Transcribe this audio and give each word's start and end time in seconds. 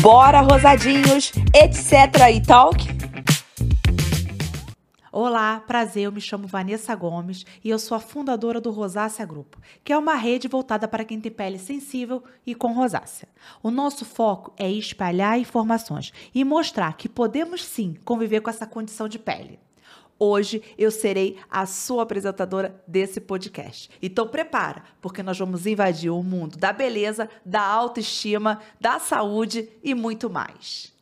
Bora, 0.00 0.40
rosadinhos, 0.40 1.32
etc. 1.52 2.30
e 2.32 2.40
talk? 2.40 2.86
Olá, 5.10 5.58
prazer, 5.66 6.04
eu 6.04 6.12
me 6.12 6.20
chamo 6.20 6.46
Vanessa 6.46 6.94
Gomes 6.94 7.44
e 7.64 7.68
eu 7.68 7.80
sou 7.80 7.96
a 7.96 8.00
fundadora 8.00 8.60
do 8.60 8.70
Rosácea 8.70 9.26
Grupo, 9.26 9.58
que 9.82 9.92
é 9.92 9.98
uma 9.98 10.14
rede 10.14 10.46
voltada 10.46 10.86
para 10.86 11.04
quem 11.04 11.20
tem 11.20 11.32
pele 11.32 11.58
sensível 11.58 12.22
e 12.46 12.54
com 12.54 12.72
rosácea. 12.72 13.28
O 13.60 13.72
nosso 13.72 14.04
foco 14.04 14.52
é 14.56 14.70
espalhar 14.70 15.40
informações 15.40 16.12
e 16.32 16.44
mostrar 16.44 16.96
que 16.96 17.08
podemos 17.08 17.64
sim 17.64 17.96
conviver 18.04 18.40
com 18.40 18.50
essa 18.50 18.66
condição 18.66 19.08
de 19.08 19.18
pele. 19.18 19.58
Hoje 20.20 20.62
eu 20.76 20.90
serei 20.90 21.38
a 21.48 21.64
sua 21.64 22.02
apresentadora 22.02 22.82
desse 22.86 23.20
podcast. 23.20 23.88
Então 24.02 24.26
prepara, 24.26 24.82
porque 25.00 25.22
nós 25.22 25.38
vamos 25.38 25.64
invadir 25.64 26.10
o 26.10 26.22
mundo 26.22 26.56
da 26.56 26.72
beleza, 26.72 27.30
da 27.44 27.62
autoestima, 27.62 28.60
da 28.80 28.98
saúde 28.98 29.68
e 29.82 29.94
muito 29.94 30.28
mais. 30.28 30.92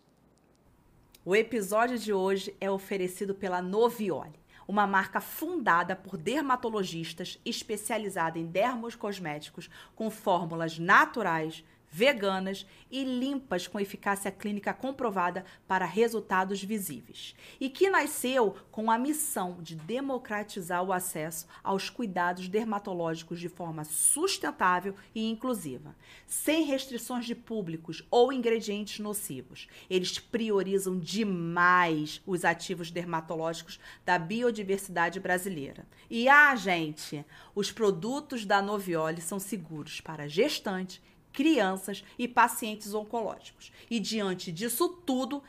O 1.24 1.34
episódio 1.34 1.98
de 1.98 2.12
hoje 2.12 2.54
é 2.60 2.70
oferecido 2.70 3.34
pela 3.34 3.62
Noviole, 3.62 4.38
uma 4.68 4.86
marca 4.86 5.20
fundada 5.20 5.96
por 5.96 6.18
dermatologistas 6.18 7.40
especializada 7.44 8.38
em 8.38 8.46
dermos 8.46 8.94
cosméticos 8.94 9.70
com 9.94 10.10
fórmulas 10.10 10.78
naturais 10.78 11.64
veganas 11.96 12.66
e 12.90 13.02
limpas 13.04 13.66
com 13.66 13.80
eficácia 13.80 14.30
clínica 14.30 14.74
comprovada 14.74 15.46
para 15.66 15.86
resultados 15.86 16.62
visíveis. 16.62 17.34
E 17.58 17.70
que 17.70 17.88
nasceu 17.88 18.54
com 18.70 18.90
a 18.90 18.98
missão 18.98 19.56
de 19.62 19.74
democratizar 19.74 20.84
o 20.84 20.92
acesso 20.92 21.46
aos 21.64 21.88
cuidados 21.88 22.48
dermatológicos 22.48 23.40
de 23.40 23.48
forma 23.48 23.82
sustentável 23.82 24.94
e 25.14 25.26
inclusiva, 25.26 25.96
sem 26.26 26.66
restrições 26.66 27.24
de 27.24 27.34
públicos 27.34 28.06
ou 28.10 28.30
ingredientes 28.30 28.98
nocivos. 28.98 29.66
Eles 29.88 30.18
priorizam 30.18 30.98
demais 30.98 32.20
os 32.26 32.44
ativos 32.44 32.90
dermatológicos 32.90 33.80
da 34.04 34.18
biodiversidade 34.18 35.18
brasileira. 35.18 35.86
E 36.10 36.28
ah, 36.28 36.54
gente, 36.54 37.24
os 37.54 37.72
produtos 37.72 38.44
da 38.44 38.60
Noviole 38.60 39.22
são 39.22 39.40
seguros 39.40 40.02
para 40.02 40.28
gestantes 40.28 41.00
crianças 41.36 42.02
e 42.18 42.26
pacientes 42.26 42.94
oncológicos. 42.94 43.70
E 43.90 44.00
diante 44.00 44.50
disso 44.50 44.88
tudo, 44.88 45.42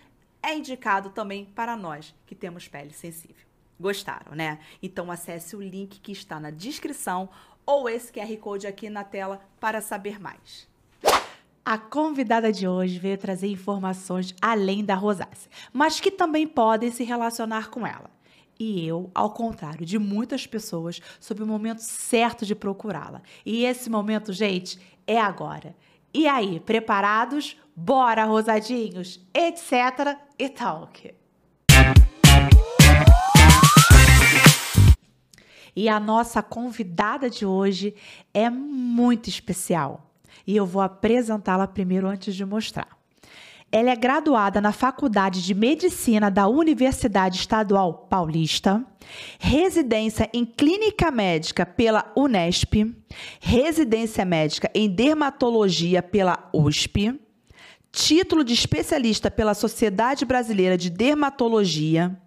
é 0.44 0.54
indicado 0.54 1.12
também 1.12 1.46
para 1.46 1.78
nós 1.78 2.14
que 2.26 2.36
temos 2.36 2.68
pele 2.68 2.92
sensível. 2.92 3.48
Gostaram, 3.80 4.36
né? 4.36 4.60
Então 4.84 5.10
acesse 5.10 5.56
o 5.56 5.62
link 5.62 6.02
que 6.02 6.12
está 6.12 6.42
na 6.42 6.50
descrição 6.52 7.30
ou 7.66 7.88
esse 7.88 8.12
QR 8.12 8.36
Code 8.38 8.68
aqui 8.68 8.90
na 8.90 9.06
tela 9.06 9.40
para 9.62 9.80
saber 9.80 10.20
mais. 10.20 10.68
A 11.64 11.78
convidada 11.78 12.52
de 12.52 12.68
hoje 12.68 13.00
veio 13.00 13.18
trazer 13.18 13.48
informações 13.48 14.36
além 14.42 14.84
da 14.84 14.96
rosácea, 14.96 15.50
mas 15.72 16.02
que 16.02 16.12
também 16.12 16.46
podem 16.46 16.92
se 16.92 17.06
relacionar 17.06 17.70
com 17.70 17.88
ela. 17.88 18.10
E 18.60 18.86
eu, 18.86 19.12
ao 19.14 19.32
contrário 19.32 19.86
de 19.86 20.00
muitas 20.00 20.48
pessoas, 20.48 21.00
soube 21.20 21.44
o 21.44 21.48
momento 21.48 21.80
certo 21.80 22.46
de 22.46 22.56
procurá-la. 22.56 23.22
E 23.46 23.64
esse 23.66 23.90
momento, 23.90 24.34
gente, 24.34 24.80
é 25.06 25.20
agora. 25.20 25.76
E 26.14 26.28
aí, 26.28 26.60
preparados? 26.60 27.56
Bora, 27.76 28.26
rosadinhos, 28.26 29.20
etc. 29.34 30.18
e 30.40 30.50
talk. 30.50 31.14
E 35.76 35.88
a 35.88 36.00
nossa 36.00 36.42
convidada 36.42 37.30
de 37.30 37.46
hoje 37.46 37.94
é 38.34 38.50
muito 38.50 39.30
especial. 39.30 40.12
E 40.46 40.56
eu 40.56 40.66
vou 40.66 40.82
apresentá-la 40.82 41.68
primeiro 41.68 42.08
antes 42.08 42.36
de 42.36 42.44
mostrar. 42.44 42.97
Ela 43.70 43.92
é 43.92 43.96
graduada 43.98 44.62
na 44.62 44.72
Faculdade 44.72 45.44
de 45.44 45.54
Medicina 45.54 46.32
da 46.32 46.48
Universidade 46.48 47.38
Estadual 47.38 48.08
Paulista, 48.10 48.82
residência 49.38 50.30
em 50.34 50.46
Clínica 50.46 51.12
Médica 51.12 51.66
pela 51.66 52.10
Unesp, 52.16 52.74
residência 53.42 54.24
médica 54.24 54.72
em 54.74 54.88
Dermatologia 54.90 56.02
pela 56.02 56.50
USP, 56.54 57.20
título 57.92 58.46
de 58.46 58.54
especialista 58.54 59.30
pela 59.30 59.54
Sociedade 59.54 60.24
Brasileira 60.24 60.78
de 60.78 60.90
Dermatologia, 60.90 62.18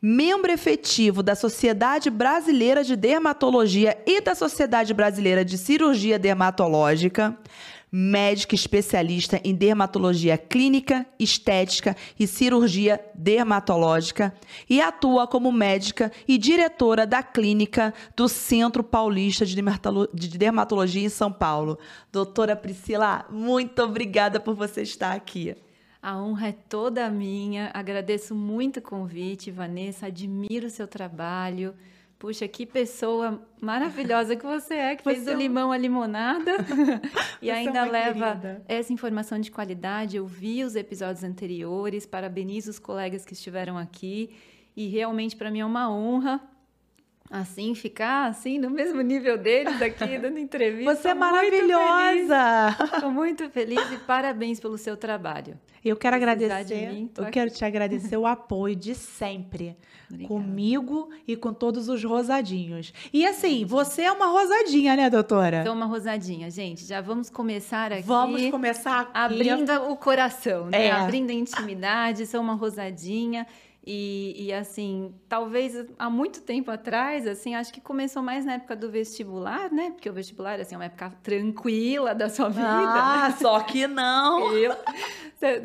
membro 0.00 0.52
efetivo 0.52 1.22
da 1.22 1.34
Sociedade 1.34 2.10
Brasileira 2.10 2.84
de 2.84 2.96
Dermatologia 2.96 3.96
e 4.04 4.20
da 4.20 4.34
Sociedade 4.34 4.92
Brasileira 4.92 5.42
de 5.42 5.56
Cirurgia 5.56 6.18
Dermatológica, 6.18 7.38
médica 7.94 8.54
especialista 8.54 9.38
em 9.44 9.54
dermatologia 9.54 10.38
clínica, 10.38 11.06
estética 11.18 11.94
e 12.18 12.26
cirurgia 12.26 12.98
dermatológica 13.14 14.34
e 14.68 14.80
atua 14.80 15.26
como 15.26 15.52
médica 15.52 16.10
e 16.26 16.38
diretora 16.38 17.06
da 17.06 17.22
clínica 17.22 17.92
do 18.16 18.30
Centro 18.30 18.82
Paulista 18.82 19.44
de 19.44 20.38
Dermatologia 20.38 21.04
em 21.04 21.10
São 21.10 21.30
Paulo. 21.30 21.78
Doutora 22.10 22.56
Priscila, 22.56 23.26
muito 23.30 23.82
obrigada 23.82 24.40
por 24.40 24.54
você 24.54 24.80
estar 24.80 25.12
aqui. 25.12 25.54
A 26.00 26.16
honra 26.16 26.48
é 26.48 26.52
toda 26.52 27.08
minha. 27.10 27.70
Agradeço 27.74 28.34
muito 28.34 28.78
o 28.78 28.82
convite, 28.82 29.52
Vanessa. 29.52 30.06
Admiro 30.06 30.66
o 30.66 30.70
seu 30.70 30.88
trabalho. 30.88 31.74
Puxa, 32.22 32.46
que 32.46 32.64
pessoa 32.64 33.44
maravilhosa 33.60 34.36
que 34.36 34.46
você 34.46 34.74
é, 34.74 34.94
que 34.94 35.02
fez 35.02 35.24
do 35.24 35.32
é 35.32 35.34
limão 35.34 35.72
a 35.72 35.76
limonada 35.76 36.52
e 37.42 37.50
é 37.50 37.52
ainda 37.52 37.80
é 37.80 37.90
leva 37.90 38.36
querida. 38.36 38.62
essa 38.68 38.92
informação 38.92 39.40
de 39.40 39.50
qualidade. 39.50 40.18
Eu 40.18 40.24
vi 40.24 40.62
os 40.62 40.76
episódios 40.76 41.24
anteriores, 41.24 42.06
parabenizo 42.06 42.70
os 42.70 42.78
colegas 42.78 43.24
que 43.24 43.32
estiveram 43.32 43.76
aqui 43.76 44.30
e 44.76 44.86
realmente 44.86 45.34
para 45.34 45.50
mim 45.50 45.58
é 45.58 45.66
uma 45.66 45.90
honra 45.90 46.40
assim, 47.32 47.74
ficar 47.74 48.26
assim 48.26 48.58
no 48.58 48.68
mesmo 48.68 49.00
nível 49.00 49.38
deles 49.38 49.80
aqui, 49.80 50.18
dando 50.20 50.38
entrevista. 50.38 50.94
Você 50.94 51.08
é 51.08 51.14
maravilhosa! 51.14 52.76
Estou 52.94 53.10
muito 53.10 53.48
feliz 53.48 53.80
e 53.90 53.96
parabéns 53.96 54.60
pelo 54.60 54.76
seu 54.76 54.98
trabalho. 54.98 55.58
Eu 55.82 55.96
quero 55.96 56.14
agradecer, 56.14 56.92
mim, 56.92 57.10
eu 57.16 57.24
aqui. 57.24 57.32
quero 57.32 57.50
te 57.50 57.64
agradecer 57.64 58.16
o 58.18 58.26
apoio 58.26 58.76
de 58.76 58.94
sempre, 58.94 59.74
Obrigada. 60.10 60.28
comigo 60.28 61.08
e 61.26 61.34
com 61.34 61.54
todos 61.54 61.88
os 61.88 62.04
rosadinhos. 62.04 62.92
E 63.12 63.26
assim, 63.26 63.64
você 63.64 64.02
é 64.02 64.12
uma 64.12 64.26
rosadinha, 64.26 64.94
né, 64.94 65.08
doutora? 65.08 65.64
Sou 65.64 65.72
uma 65.72 65.86
rosadinha, 65.86 66.50
gente. 66.50 66.84
Já 66.84 67.00
vamos 67.00 67.30
começar 67.30 67.92
aqui. 67.92 68.02
Vamos 68.02 68.50
começar 68.50 69.00
aqui. 69.00 69.10
Abrindo 69.14 69.72
o 69.90 69.96
coração, 69.96 70.66
né? 70.66 70.86
É. 70.86 70.90
Abrindo 70.92 71.30
a 71.30 71.34
intimidade, 71.34 72.26
sou 72.26 72.42
uma 72.42 72.54
rosadinha. 72.54 73.46
E, 73.84 74.46
e, 74.46 74.52
assim, 74.52 75.12
talvez 75.28 75.74
há 75.98 76.08
muito 76.08 76.42
tempo 76.42 76.70
atrás, 76.70 77.26
assim, 77.26 77.56
acho 77.56 77.72
que 77.72 77.80
começou 77.80 78.22
mais 78.22 78.44
na 78.44 78.54
época 78.54 78.76
do 78.76 78.88
vestibular, 78.88 79.72
né? 79.72 79.90
Porque 79.90 80.08
o 80.08 80.12
vestibular 80.12 80.60
assim, 80.60 80.76
é 80.76 80.78
uma 80.78 80.84
época 80.84 81.10
tranquila 81.20 82.14
da 82.14 82.28
sua 82.28 82.48
vida. 82.48 82.64
Ah, 82.64 83.28
né? 83.28 83.36
só 83.40 83.58
que 83.60 83.88
não! 83.88 84.52
Eu, 84.56 84.76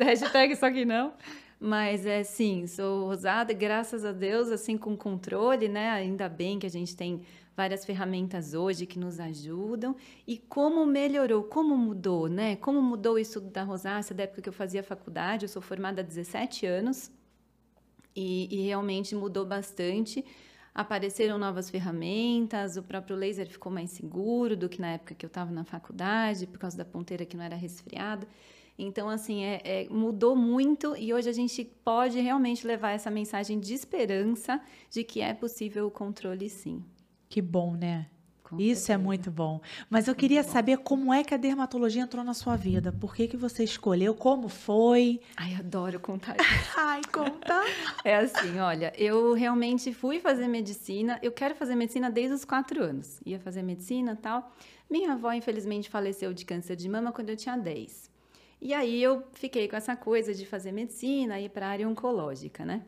hashtag 0.00 0.56
só 0.56 0.68
que 0.68 0.84
não. 0.84 1.12
Mas 1.60 2.06
é 2.06 2.24
sim, 2.24 2.66
sou 2.66 3.06
rosada, 3.06 3.52
graças 3.52 4.04
a 4.04 4.10
Deus, 4.10 4.50
assim, 4.50 4.76
com 4.76 4.96
controle, 4.96 5.68
né? 5.68 5.90
Ainda 5.90 6.28
bem 6.28 6.58
que 6.58 6.66
a 6.66 6.70
gente 6.70 6.96
tem 6.96 7.22
várias 7.56 7.84
ferramentas 7.84 8.52
hoje 8.52 8.84
que 8.84 8.98
nos 8.98 9.20
ajudam. 9.20 9.94
E 10.26 10.38
como 10.38 10.84
melhorou, 10.84 11.44
como 11.44 11.76
mudou, 11.76 12.28
né? 12.28 12.56
Como 12.56 12.82
mudou 12.82 13.14
o 13.14 13.18
estudo 13.18 13.48
da 13.48 13.62
rosácea 13.62 14.14
da 14.14 14.24
época 14.24 14.42
que 14.42 14.48
eu 14.48 14.52
fazia 14.52 14.82
faculdade? 14.82 15.44
Eu 15.44 15.48
sou 15.48 15.62
formada 15.62 16.00
há 16.00 16.04
17 16.04 16.66
anos 16.66 17.12
e, 18.14 18.48
e 18.50 18.66
realmente 18.66 19.14
mudou 19.14 19.44
bastante. 19.44 20.24
Apareceram 20.74 21.38
novas 21.38 21.68
ferramentas, 21.68 22.76
o 22.76 22.82
próprio 22.82 23.16
laser 23.16 23.48
ficou 23.48 23.72
mais 23.72 23.90
seguro 23.90 24.56
do 24.56 24.68
que 24.68 24.80
na 24.80 24.92
época 24.92 25.14
que 25.14 25.24
eu 25.24 25.28
estava 25.28 25.50
na 25.50 25.64
faculdade, 25.64 26.46
por 26.46 26.58
causa 26.58 26.76
da 26.76 26.84
ponteira 26.84 27.24
que 27.24 27.36
não 27.36 27.44
era 27.44 27.56
resfriada. 27.56 28.28
Então, 28.78 29.08
assim, 29.08 29.42
é, 29.42 29.60
é, 29.64 29.88
mudou 29.88 30.36
muito 30.36 30.96
e 30.96 31.12
hoje 31.12 31.28
a 31.28 31.32
gente 31.32 31.64
pode 31.64 32.20
realmente 32.20 32.64
levar 32.64 32.92
essa 32.92 33.10
mensagem 33.10 33.58
de 33.58 33.74
esperança 33.74 34.60
de 34.88 35.02
que 35.02 35.20
é 35.20 35.34
possível 35.34 35.88
o 35.88 35.90
controle 35.90 36.48
sim. 36.48 36.84
Que 37.28 37.42
bom, 37.42 37.74
né? 37.74 38.08
Com 38.48 38.56
Isso 38.58 38.70
é 38.70 38.74
certeza. 38.74 38.92
é 38.94 38.96
muito 38.96 39.30
bom. 39.30 39.60
Mas 39.90 40.08
eu 40.08 40.14
queria 40.14 40.42
saber 40.42 40.78
como 40.78 41.12
é 41.12 41.22
que 41.22 41.34
a 41.34 41.36
dermatologia 41.36 42.02
entrou 42.02 42.24
na 42.24 42.32
sua 42.32 42.56
vida. 42.56 42.90
Por 42.92 43.14
que, 43.14 43.28
que 43.28 43.36
você 43.36 43.62
escolheu? 43.62 44.14
Como 44.14 44.48
foi? 44.48 45.20
Ai, 45.36 45.54
adoro 45.54 46.00
contar. 46.00 46.36
Ai, 46.76 47.02
conta. 47.12 47.62
é 48.04 48.16
assim, 48.16 48.58
olha, 48.58 48.92
eu 48.96 49.34
realmente 49.34 49.92
fui 49.92 50.18
fazer 50.18 50.48
medicina. 50.48 51.18
Eu 51.22 51.32
quero 51.32 51.54
fazer 51.54 51.74
medicina 51.74 52.10
desde 52.10 52.34
os 52.34 52.44
quatro 52.44 52.82
anos. 52.82 53.20
Ia 53.26 53.38
fazer 53.38 53.62
medicina 53.62 54.16
tal. 54.16 54.50
Minha 54.88 55.12
avó, 55.12 55.30
infelizmente, 55.32 55.90
faleceu 55.90 56.32
de 56.32 56.46
câncer 56.46 56.74
de 56.76 56.88
mama 56.88 57.12
quando 57.12 57.28
eu 57.28 57.36
tinha 57.36 57.56
10. 57.56 58.10
E 58.60 58.72
aí 58.72 59.02
eu 59.02 59.22
fiquei 59.34 59.68
com 59.68 59.76
essa 59.76 59.94
coisa 59.94 60.32
de 60.34 60.46
fazer 60.46 60.72
medicina, 60.72 61.38
ir 61.38 61.50
para 61.50 61.66
a 61.66 61.70
área 61.70 61.88
oncológica, 61.88 62.64
né? 62.64 62.82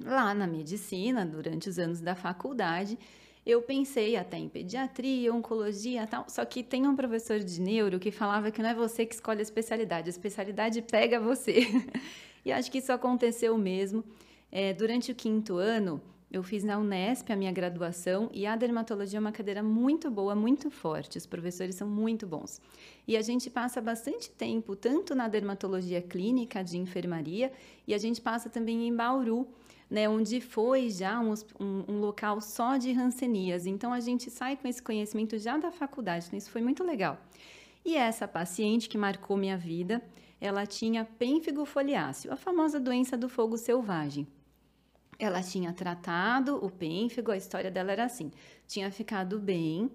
Lá 0.00 0.32
na 0.32 0.46
medicina, 0.46 1.26
durante 1.26 1.68
os 1.68 1.78
anos 1.78 2.00
da 2.00 2.14
faculdade, 2.14 2.96
eu 3.48 3.62
pensei 3.62 4.14
até 4.14 4.36
em 4.36 4.46
pediatria, 4.46 5.32
oncologia 5.32 6.06
tal, 6.06 6.26
só 6.28 6.44
que 6.44 6.62
tem 6.62 6.86
um 6.86 6.94
professor 6.94 7.38
de 7.38 7.58
neuro 7.62 7.98
que 7.98 8.10
falava 8.10 8.50
que 8.50 8.60
não 8.60 8.68
é 8.68 8.74
você 8.74 9.06
que 9.06 9.14
escolhe 9.14 9.38
a 9.38 9.42
especialidade, 9.42 10.06
a 10.06 10.10
especialidade 10.10 10.82
pega 10.82 11.18
você. 11.18 11.60
e 12.44 12.52
acho 12.52 12.70
que 12.70 12.76
isso 12.76 12.92
aconteceu 12.92 13.56
mesmo. 13.56 14.04
É, 14.52 14.74
durante 14.74 15.10
o 15.10 15.14
quinto 15.14 15.56
ano, 15.56 15.98
eu 16.30 16.42
fiz 16.42 16.62
na 16.62 16.78
Unesp 16.78 17.32
a 17.32 17.36
minha 17.36 17.50
graduação 17.50 18.28
e 18.34 18.44
a 18.44 18.54
dermatologia 18.54 19.18
é 19.18 19.20
uma 19.20 19.32
cadeira 19.32 19.62
muito 19.62 20.10
boa, 20.10 20.34
muito 20.34 20.70
forte. 20.70 21.16
Os 21.16 21.24
professores 21.24 21.74
são 21.74 21.88
muito 21.88 22.26
bons. 22.26 22.60
E 23.06 23.16
a 23.16 23.22
gente 23.22 23.48
passa 23.48 23.80
bastante 23.80 24.30
tempo 24.30 24.76
tanto 24.76 25.14
na 25.14 25.26
dermatologia 25.26 26.02
clínica 26.02 26.62
de 26.62 26.76
enfermaria 26.76 27.50
e 27.86 27.94
a 27.94 27.98
gente 27.98 28.20
passa 28.20 28.50
também 28.50 28.86
em 28.86 28.94
Bauru, 28.94 29.48
né, 29.90 30.08
onde 30.08 30.40
foi 30.40 30.90
já 30.90 31.18
um, 31.18 31.32
um, 31.58 31.84
um, 31.88 32.00
local 32.00 32.40
só 32.40 32.76
de 32.76 32.92
rancenias. 32.92 33.66
Então 33.66 33.92
a 33.92 34.00
gente 34.00 34.30
sai 34.30 34.56
com 34.56 34.68
esse 34.68 34.82
conhecimento 34.82 35.38
já 35.38 35.56
da 35.56 35.70
faculdade. 35.70 36.26
Então 36.26 36.38
isso 36.38 36.50
foi 36.50 36.60
muito 36.60 36.84
legal. 36.84 37.18
E 37.84 37.96
essa 37.96 38.28
paciente 38.28 38.88
que 38.88 38.98
marcou 38.98 39.36
minha 39.36 39.56
vida, 39.56 40.02
ela 40.40 40.66
tinha 40.66 41.04
pênfigo 41.04 41.64
foliáceo, 41.64 42.32
a 42.32 42.36
famosa 42.36 42.78
doença 42.78 43.16
do 43.16 43.28
fogo 43.28 43.56
selvagem. 43.56 44.26
Ela 45.18 45.42
tinha 45.42 45.72
tratado 45.72 46.64
o 46.64 46.70
pênfigo, 46.70 47.32
a 47.32 47.36
história 47.36 47.70
dela 47.70 47.90
era 47.90 48.04
assim: 48.04 48.30
tinha 48.66 48.90
ficado 48.90 49.40
bem, 49.40 49.90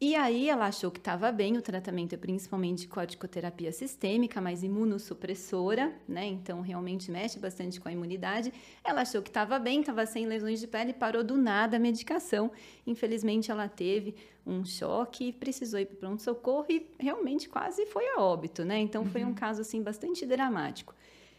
e 0.00 0.14
aí 0.14 0.48
ela 0.48 0.66
achou 0.66 0.92
que 0.92 1.00
estava 1.00 1.32
bem, 1.32 1.56
o 1.56 1.62
tratamento 1.62 2.12
é 2.12 2.16
principalmente 2.16 2.86
corticoterapia 2.86 3.72
sistêmica, 3.72 4.40
mas 4.40 4.62
imunossupressora, 4.62 5.92
né? 6.06 6.24
Então 6.24 6.60
realmente 6.60 7.10
mexe 7.10 7.36
bastante 7.36 7.80
com 7.80 7.88
a 7.88 7.92
imunidade. 7.92 8.52
Ela 8.84 9.00
achou 9.00 9.20
que 9.20 9.28
estava 9.28 9.58
bem, 9.58 9.80
estava 9.80 10.06
sem 10.06 10.24
lesões 10.24 10.60
de 10.60 10.68
pele, 10.68 10.92
parou 10.92 11.24
do 11.24 11.36
nada 11.36 11.78
a 11.78 11.80
medicação. 11.80 12.52
Infelizmente 12.86 13.50
ela 13.50 13.68
teve 13.68 14.14
um 14.46 14.64
choque, 14.64 15.32
precisou 15.32 15.80
ir 15.80 15.86
para 15.86 15.96
pronto-socorro 15.96 16.66
e 16.70 16.86
realmente 16.96 17.48
quase 17.48 17.84
foi 17.86 18.06
a 18.10 18.20
óbito, 18.20 18.64
né? 18.64 18.78
Então 18.78 19.04
foi 19.04 19.24
um 19.24 19.28
uhum. 19.28 19.34
caso 19.34 19.62
assim 19.62 19.82
bastante 19.82 20.24
dramático. 20.24 20.94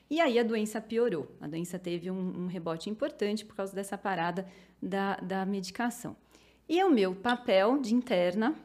E 0.10 0.20
aí 0.20 0.38
a 0.38 0.44
doença 0.44 0.82
piorou. 0.82 1.32
A 1.40 1.48
doença 1.48 1.80
teve 1.80 2.12
um, 2.12 2.44
um 2.44 2.48
rebote 2.48 2.90
importante 2.90 3.46
por 3.46 3.56
causa 3.56 3.74
dessa 3.74 3.98
parada 3.98 4.46
da, 4.82 5.16
da 5.16 5.46
medicação. 5.46 6.18
E 6.70 6.84
o 6.84 6.90
meu 6.90 7.16
papel 7.16 7.80
de 7.80 7.96
interna 7.96 8.56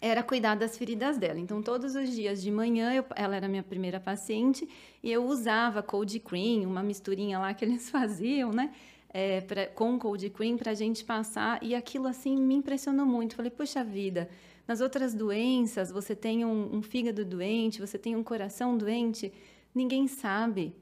era 0.00 0.22
cuidar 0.22 0.54
das 0.54 0.78
feridas 0.78 1.18
dela. 1.18 1.38
Então, 1.38 1.62
todos 1.62 1.94
os 1.94 2.10
dias 2.10 2.40
de 2.40 2.50
manhã, 2.50 2.94
eu, 2.94 3.04
ela 3.14 3.36
era 3.36 3.46
minha 3.46 3.62
primeira 3.62 4.00
paciente, 4.00 4.66
e 5.02 5.12
eu 5.12 5.24
usava 5.26 5.82
cold 5.82 6.18
cream, 6.20 6.62
uma 6.62 6.82
misturinha 6.82 7.38
lá 7.38 7.52
que 7.52 7.62
eles 7.66 7.90
faziam, 7.90 8.52
né? 8.52 8.72
É, 9.10 9.42
pra, 9.42 9.66
com 9.66 9.98
cold 9.98 10.30
cream 10.30 10.56
para 10.56 10.72
a 10.72 10.74
gente 10.74 11.04
passar, 11.04 11.62
e 11.62 11.74
aquilo 11.74 12.06
assim 12.06 12.34
me 12.36 12.54
impressionou 12.54 13.04
muito. 13.04 13.36
Falei, 13.36 13.50
puxa 13.50 13.84
vida, 13.84 14.30
nas 14.66 14.80
outras 14.80 15.12
doenças 15.12 15.90
você 15.90 16.16
tem 16.16 16.44
um, 16.44 16.76
um 16.76 16.82
fígado 16.82 17.24
doente, 17.24 17.80
você 17.80 17.98
tem 17.98 18.16
um 18.16 18.22
coração 18.22 18.76
doente, 18.76 19.32
Ninguém 19.74 20.08
sabe. 20.08 20.74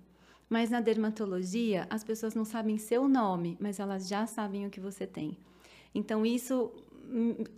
Mas 0.49 0.71
na 0.71 0.81
dermatologia, 0.81 1.87
as 1.91 2.05
pessoas 2.05 2.35
não 2.35 2.45
sabem 2.45 2.79
seu 2.79 3.09
nome, 3.09 3.57
mas 3.61 3.81
elas 3.81 4.09
já 4.09 4.27
sabem 4.27 4.67
o 4.67 4.71
que 4.71 4.81
você 4.81 5.07
tem. 5.07 5.37
Então, 5.97 6.27
isso 6.27 6.71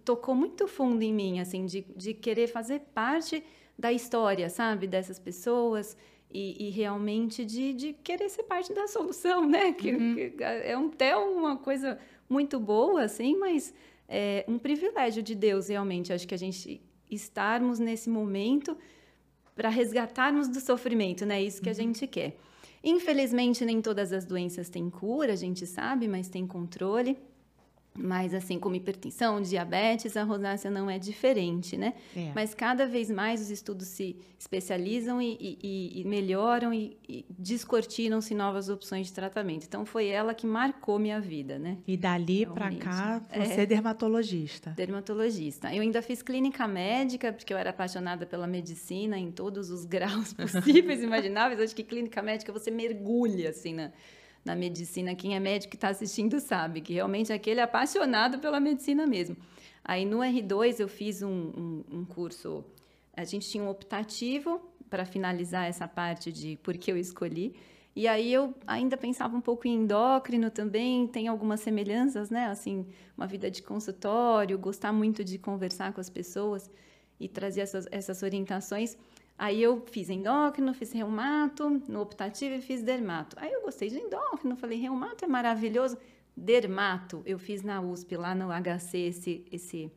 tocou 0.05 0.35
muito 0.35 0.69
fundo 0.69 1.03
em 1.03 1.13
mim, 1.13 1.41
assim, 1.41 1.67
de, 1.67 1.85
de 1.97 2.15
querer 2.15 2.47
fazer 2.47 2.81
parte 2.95 3.43
da 3.79 3.93
história, 3.93 4.49
sabe? 4.49 4.87
Dessas 4.87 5.19
pessoas 5.19 5.97
e, 6.31 6.69
e 6.69 6.71
realmente 6.71 7.45
de, 7.45 7.73
de, 7.73 7.93
querer 7.93 8.29
ser 8.29 8.43
parte 8.45 8.73
da 8.73 8.87
solução, 8.87 9.47
né? 9.47 9.73
Que, 9.79 9.93
uhum. 9.93 10.15
que 10.15 10.43
é 10.43 10.75
até 10.75 11.17
uma 11.17 11.57
coisa 11.57 11.99
muito 12.29 12.61
boa, 12.61 13.03
assim, 13.03 13.37
mas 13.37 13.75
é 14.09 14.45
um 14.47 14.59
privilégio 14.59 15.23
de 15.23 15.35
Deus, 15.35 15.69
realmente. 15.69 16.13
Acho 16.13 16.29
que 16.29 16.35
a 16.35 16.39
gente 16.39 16.81
estarmos 17.11 17.79
nesse 17.79 18.11
momento 18.11 18.77
para 19.57 19.69
resgatarmos 19.69 20.47
do 20.47 20.61
sofrimento, 20.61 21.25
né? 21.25 21.43
Isso 21.43 21.61
que 21.61 21.69
uhum. 21.69 21.73
a 21.73 21.75
gente 21.75 22.07
quer. 22.07 22.37
Infelizmente, 22.85 23.65
nem 23.65 23.81
todas 23.83 24.13
as 24.13 24.25
doenças 24.25 24.69
têm 24.69 24.89
cura, 24.89 25.33
a 25.33 25.37
gente 25.37 25.67
sabe, 25.67 26.07
mas 26.07 26.29
tem 26.29 26.47
controle. 26.47 27.19
Mas, 27.97 28.33
assim, 28.33 28.59
como 28.59 28.77
hipertensão, 28.77 29.41
diabetes, 29.41 30.17
a 30.17 30.23
rosácea 30.23 30.71
não 30.71 30.89
é 30.89 30.99
diferente, 30.99 31.77
né? 31.77 31.95
É. 32.17 32.31
Mas 32.35 32.55
cada 32.55 32.87
vez 32.87 33.11
mais 33.11 33.41
os 33.41 33.51
estudos 33.51 33.89
se 33.89 34.17
especializam 34.39 35.21
e, 35.21 35.37
e, 35.41 36.01
e 36.01 36.05
melhoram 36.05 36.73
e, 36.73 36.97
e 37.09 37.27
descortinam-se 37.29 38.35
novas 38.35 38.69
opções 38.69 39.09
de 39.09 39.13
tratamento. 39.13 39.65
Então, 39.67 39.85
foi 39.85 40.07
ela 40.07 40.33
que 40.33 40.47
marcou 40.47 40.99
minha 40.99 41.21
vida, 41.21 41.59
né? 41.59 41.79
E 41.87 41.97
dali 41.97 42.47
para 42.47 42.73
cá, 42.77 43.21
você 43.33 43.55
é, 43.55 43.61
é 43.63 43.67
dermatologista. 43.67 44.71
Dermatologista. 44.71 45.75
Eu 45.75 45.83
ainda 45.83 46.01
fiz 46.01 46.23
clínica 46.23 46.69
médica, 46.69 47.33
porque 47.33 47.53
eu 47.53 47.59
era 47.59 47.71
apaixonada 47.71 48.25
pela 48.25 48.47
medicina 48.47 49.19
em 49.19 49.33
todos 49.33 49.71
os 49.71 49.85
graus 49.87 50.33
possíveis 50.33 51.01
e 51.01 51.05
imagináveis. 51.05 51.61
Acho 51.61 51.75
que 51.75 51.83
clínica 51.83 52.23
médica 52.23 52.53
você 52.53 52.71
mergulha, 52.71 53.51
assim, 53.51 53.75
na 53.75 53.91
na 54.45 54.55
medicina, 54.55 55.15
quem 55.15 55.37
é 55.37 55.41
médico 55.41 55.71
que 55.71 55.77
está 55.77 55.89
assistindo 55.89 56.41
sabe, 56.41 56.81
que 56.81 56.95
realmente 56.95 57.33
é 57.33 57.35
aquele 57.35 57.61
apaixonado 57.61 58.39
pela 58.39 58.59
medicina 58.59 59.07
mesmo. 59.07 59.37
Aí 59.85 60.05
no 60.05 60.19
R2 60.19 60.81
eu 60.81 60.89
fiz 60.89 61.23
um, 61.23 61.29
um, 61.31 61.85
um 61.91 62.05
curso, 62.05 62.65
a 63.17 63.25
gente 63.25 63.49
tinha 63.49 63.63
um 63.63 63.69
optativo 63.69 64.61
para 64.89 65.05
finalizar 65.05 65.67
essa 65.67 65.87
parte 65.87 66.33
de 66.33 66.57
por 66.63 66.77
que 66.77 66.91
eu 66.91 66.97
escolhi. 66.97 67.55
E 67.95 68.07
aí 68.07 68.33
eu 68.33 68.55
ainda 68.67 68.97
pensava 68.97 69.37
um 69.37 69.41
pouco 69.41 69.67
em 69.67 69.75
endócrino 69.75 70.51
também, 70.51 71.07
tem 71.07 71.27
algumas 71.27 71.61
semelhanças, 71.61 72.31
né? 72.31 72.47
Assim, 72.47 72.87
uma 73.17 73.27
vida 73.27 73.51
de 73.51 73.63
consultório, 73.63 74.59
gostar 74.59 74.93
muito 74.93 75.25
de 75.25 75.37
conversar 75.37 75.93
com 75.93 76.01
as 76.01 76.09
pessoas 76.09 76.71
e 77.19 77.29
trazer 77.29 77.63
essas, 77.63 77.89
essas 77.91 78.23
orientações. 78.23 78.97
Aí 79.39 79.63
eu 79.63 79.81
fiz 79.87 80.11
endócrino, 80.11 80.75
fiz 80.75 80.91
reumato, 80.91 81.81
no 81.87 82.01
optativo 82.01 82.57
e 82.57 82.61
fiz 82.61 82.83
dermato. 82.83 83.37
Aí 83.39 83.53
eu 83.53 83.63
gostei 83.63 83.89
de 83.89 83.97
endócrino, 83.97 84.57
falei, 84.57 84.79
reumato 84.81 85.25
é 85.25 85.29
maravilhoso. 85.29 85.97
Dermato, 86.37 87.23
eu 87.25 87.39
fiz 87.39 87.63
na 87.63 87.81
USP, 87.81 88.17
lá 88.17 88.35
no 88.35 88.49
HC, 88.49 88.99
esse, 88.99 89.45
esse 89.53 89.93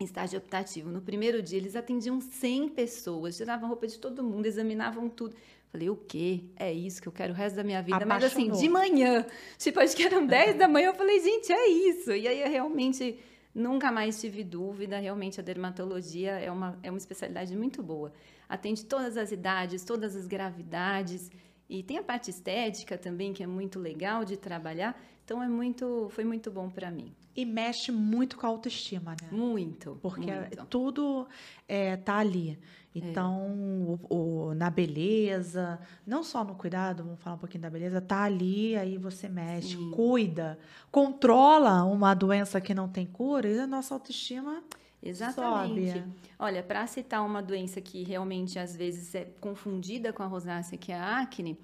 estágio 0.00 0.38
optativo. 0.38 0.90
No 0.90 1.02
primeiro 1.02 1.42
dia, 1.42 1.58
eles 1.58 1.74
atendiam 1.74 2.20
100 2.20 2.68
pessoas, 2.68 3.36
tiravam 3.36 3.68
roupa 3.68 3.88
de 3.88 3.98
todo 3.98 4.22
mundo, 4.22 4.46
examinavam 4.46 5.08
tudo. 5.08 5.34
Falei, 5.72 5.90
o 5.90 5.96
quê? 5.96 6.44
É 6.54 6.72
isso 6.72 7.02
que 7.02 7.08
eu 7.08 7.12
quero 7.12 7.32
o 7.32 7.36
resto 7.36 7.56
da 7.56 7.64
minha 7.64 7.82
vida. 7.82 7.96
Apaixonou. 7.96 8.20
Mas 8.20 8.32
assim, 8.32 8.50
de 8.50 8.68
manhã. 8.68 9.26
Tipo, 9.58 9.80
acho 9.80 9.96
que 9.96 10.04
eram 10.04 10.24
10 10.24 10.56
da 10.56 10.68
manhã. 10.68 10.88
Eu 10.88 10.94
falei, 10.94 11.18
gente, 11.18 11.52
é 11.52 11.66
isso. 11.66 12.12
E 12.12 12.28
aí, 12.28 12.42
eu 12.42 12.50
realmente, 12.50 13.18
nunca 13.54 13.90
mais 13.90 14.20
tive 14.20 14.44
dúvida. 14.44 14.98
Realmente, 14.98 15.40
a 15.40 15.42
dermatologia 15.42 16.32
é 16.32 16.50
uma, 16.50 16.78
é 16.82 16.90
uma 16.90 16.98
especialidade 16.98 17.56
muito 17.56 17.82
boa 17.82 18.12
atende 18.52 18.84
todas 18.84 19.16
as 19.16 19.32
idades, 19.32 19.82
todas 19.82 20.14
as 20.14 20.26
gravidades. 20.26 21.30
E 21.70 21.82
tem 21.82 21.96
a 21.96 22.02
parte 22.02 22.28
estética 22.28 22.98
também, 22.98 23.32
que 23.32 23.42
é 23.42 23.46
muito 23.46 23.78
legal 23.78 24.26
de 24.26 24.36
trabalhar. 24.36 24.94
Então, 25.24 25.42
é 25.42 25.48
muito, 25.48 26.08
foi 26.10 26.22
muito 26.22 26.50
bom 26.50 26.68
para 26.68 26.90
mim. 26.90 27.14
E 27.34 27.46
mexe 27.46 27.90
muito 27.90 28.36
com 28.36 28.44
a 28.44 28.50
autoestima, 28.50 29.12
né? 29.12 29.28
Muito. 29.32 29.98
Porque 30.02 30.30
muito. 30.30 30.66
tudo 30.66 31.26
é, 31.66 31.96
tá 31.96 32.18
ali. 32.18 32.58
Então, 32.94 33.98
é. 34.10 34.14
o, 34.14 34.16
o, 34.50 34.54
na 34.54 34.68
beleza, 34.68 35.80
não 36.06 36.22
só 36.22 36.44
no 36.44 36.54
cuidado, 36.54 37.04
vamos 37.04 37.20
falar 37.20 37.36
um 37.36 37.38
pouquinho 37.38 37.62
da 37.62 37.70
beleza, 37.70 38.02
tá 38.02 38.22
ali, 38.22 38.76
aí 38.76 38.98
você 38.98 39.30
mexe, 39.30 39.78
Sim. 39.78 39.90
cuida, 39.92 40.58
controla 40.90 41.84
uma 41.84 42.12
doença 42.12 42.60
que 42.60 42.74
não 42.74 42.86
tem 42.86 43.06
cura, 43.06 43.48
e 43.48 43.58
a 43.58 43.66
nossa 43.66 43.94
autoestima 43.94 44.62
Exatamente. 45.02 45.92
Sobe. 45.92 46.04
Olha, 46.38 46.62
para 46.62 46.86
citar 46.86 47.24
uma 47.24 47.42
doença 47.42 47.80
que 47.80 48.02
realmente 48.04 48.58
às 48.58 48.76
vezes 48.76 49.14
é 49.14 49.24
confundida 49.40 50.12
com 50.12 50.22
a 50.22 50.26
rosácea, 50.26 50.78
que 50.78 50.92
é 50.92 50.96
a 50.96 51.20
acne, 51.20 51.58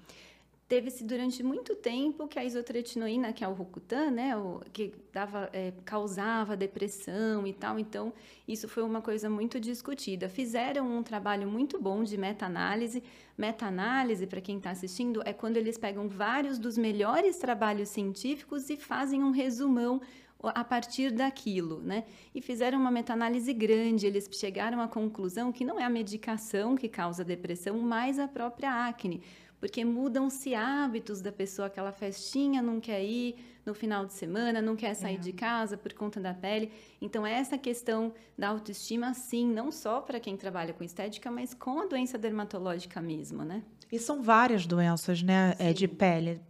teve-se 0.69 1.03
durante 1.03 1.41
muito 1.41 1.75
tempo 1.75 2.27
que 2.27 2.37
a 2.37 2.43
isotretinoína, 2.43 3.33
que 3.33 3.43
é 3.43 3.47
o 3.47 3.53
Rocutan, 3.53 4.11
né, 4.11 4.37
o, 4.37 4.61
que 4.71 4.93
dava, 5.11 5.49
é, 5.51 5.73
causava 5.83 6.55
depressão 6.55 7.47
e 7.47 7.53
tal, 7.53 7.79
então 7.79 8.13
isso 8.47 8.67
foi 8.67 8.83
uma 8.83 9.01
coisa 9.01 9.27
muito 9.31 9.59
discutida. 9.59 10.29
Fizeram 10.29 10.95
um 10.95 11.01
trabalho 11.01 11.47
muito 11.47 11.81
bom 11.81 12.03
de 12.03 12.15
meta-análise. 12.17 13.01
Meta-análise, 13.35 14.27
para 14.27 14.41
quem 14.41 14.57
está 14.57 14.69
assistindo, 14.69 15.23
é 15.25 15.33
quando 15.33 15.57
eles 15.57 15.75
pegam 15.75 16.07
vários 16.07 16.59
dos 16.59 16.77
melhores 16.77 17.37
trabalhos 17.37 17.89
científicos 17.89 18.69
e 18.69 18.77
fazem 18.77 19.23
um 19.23 19.31
resumão 19.31 19.99
a 20.41 20.63
partir 20.63 21.11
daquilo, 21.11 21.81
né? 21.81 22.05
E 22.33 22.41
fizeram 22.41 22.79
uma 22.79 22.91
meta-análise 22.91 23.53
grande, 23.53 24.07
eles 24.07 24.29
chegaram 24.31 24.79
à 24.79 24.87
conclusão 24.87 25.51
que 25.51 25.65
não 25.65 25.79
é 25.79 25.83
a 25.83 25.89
medicação 25.89 26.75
que 26.75 26.87
causa 26.87 27.25
depressão, 27.25 27.77
mas 27.79 28.17
a 28.17 28.27
própria 28.27 28.87
acne, 28.87 29.21
porque 29.59 29.83
mudam-se 29.83 30.55
hábitos 30.55 31.21
da 31.21 31.31
pessoa, 31.31 31.67
aquela 31.67 31.91
festinha 31.91 32.61
não 32.61 32.79
quer 32.79 33.03
ir 33.03 33.35
no 33.65 33.73
final 33.73 34.05
de 34.05 34.13
semana, 34.13 34.61
não 34.61 34.75
quer 34.75 34.93
sair 34.93 35.15
é. 35.15 35.19
de 35.19 35.33
casa 35.33 35.77
por 35.77 35.91
conta 35.93 36.19
da 36.21 36.33
pele. 36.33 36.71
Então, 37.01 37.27
essa 37.27 37.57
questão 37.57 38.13
da 38.37 38.47
autoestima, 38.47 39.13
sim, 39.13 39.45
não 39.45 39.71
só 39.71 39.99
para 39.99 40.19
quem 40.19 40.37
trabalha 40.37 40.73
com 40.73 40.83
estética, 40.83 41.29
mas 41.29 41.53
com 41.53 41.81
a 41.81 41.85
doença 41.85 42.17
dermatológica 42.17 43.01
mesmo, 43.01 43.43
né? 43.43 43.61
E 43.91 43.99
são 43.99 44.23
várias 44.23 44.65
doenças, 44.65 45.21
né, 45.21 45.55
é, 45.59 45.73
de 45.73 45.87
pele. 45.87 46.41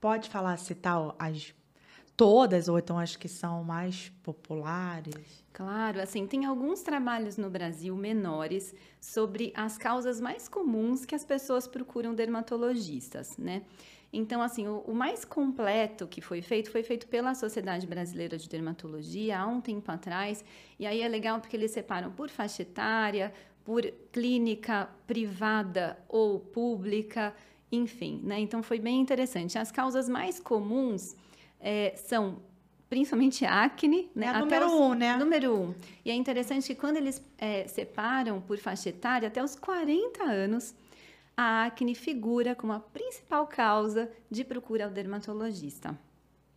Pode 0.00 0.28
falar, 0.28 0.56
citar 0.56 1.14
as 1.18 1.54
todas, 2.20 2.68
ou 2.68 2.78
então 2.78 2.98
as 2.98 3.16
que 3.16 3.28
são 3.28 3.64
mais 3.64 4.12
populares? 4.22 5.42
Claro, 5.54 6.02
assim, 6.02 6.26
tem 6.26 6.44
alguns 6.44 6.82
trabalhos 6.82 7.38
no 7.38 7.48
Brasil 7.48 7.96
menores 7.96 8.74
sobre 9.00 9.54
as 9.56 9.78
causas 9.78 10.20
mais 10.20 10.46
comuns 10.46 11.06
que 11.06 11.14
as 11.14 11.24
pessoas 11.24 11.66
procuram 11.66 12.14
dermatologistas, 12.14 13.38
né? 13.38 13.62
Então, 14.12 14.42
assim, 14.42 14.68
o, 14.68 14.80
o, 14.86 14.94
mais 14.94 15.24
completo 15.24 16.06
que 16.06 16.20
foi 16.20 16.42
feito 16.42 16.70
foi 16.70 16.82
feito 16.82 17.06
pela 17.06 17.34
Sociedade 17.34 17.86
Brasileira 17.86 18.36
de 18.36 18.50
Dermatologia 18.50 19.38
há 19.38 19.46
um 19.46 19.62
tempo 19.62 19.90
atrás. 19.90 20.44
E 20.78 20.86
aí 20.86 21.00
é 21.00 21.08
legal 21.08 21.40
porque 21.40 21.56
eles 21.56 21.70
separam 21.70 22.10
por 22.10 22.28
faixa 22.28 22.60
etária, 22.60 23.32
por 23.64 23.82
clínica 24.12 24.90
privada 25.06 25.96
ou 26.06 26.38
pública, 26.38 27.34
enfim, 27.72 28.20
né? 28.22 28.38
Então 28.40 28.62
foi 28.62 28.78
bem 28.78 29.00
interessante. 29.00 29.56
As 29.56 29.72
causas 29.72 30.06
mais 30.06 30.38
comuns 30.38 31.16
é, 31.60 31.94
são 31.96 32.42
principalmente 32.88 33.44
acne, 33.44 34.10
né? 34.14 34.26
É 34.26 34.38
número 34.38 34.66
os, 34.66 34.72
um, 34.72 34.94
né? 34.94 35.16
Número 35.16 35.54
um. 35.54 35.74
E 36.04 36.10
é 36.10 36.14
interessante 36.14 36.66
que 36.66 36.74
quando 36.74 36.96
eles 36.96 37.22
é, 37.38 37.66
separam 37.68 38.40
por 38.40 38.58
faixa 38.58 38.88
etária, 38.88 39.28
até 39.28 39.42
os 39.42 39.54
40 39.54 40.24
anos, 40.24 40.74
a 41.36 41.66
acne 41.66 41.94
figura 41.94 42.54
como 42.54 42.72
a 42.72 42.80
principal 42.80 43.46
causa 43.46 44.10
de 44.28 44.42
procura 44.42 44.86
ao 44.86 44.90
dermatologista. 44.90 45.96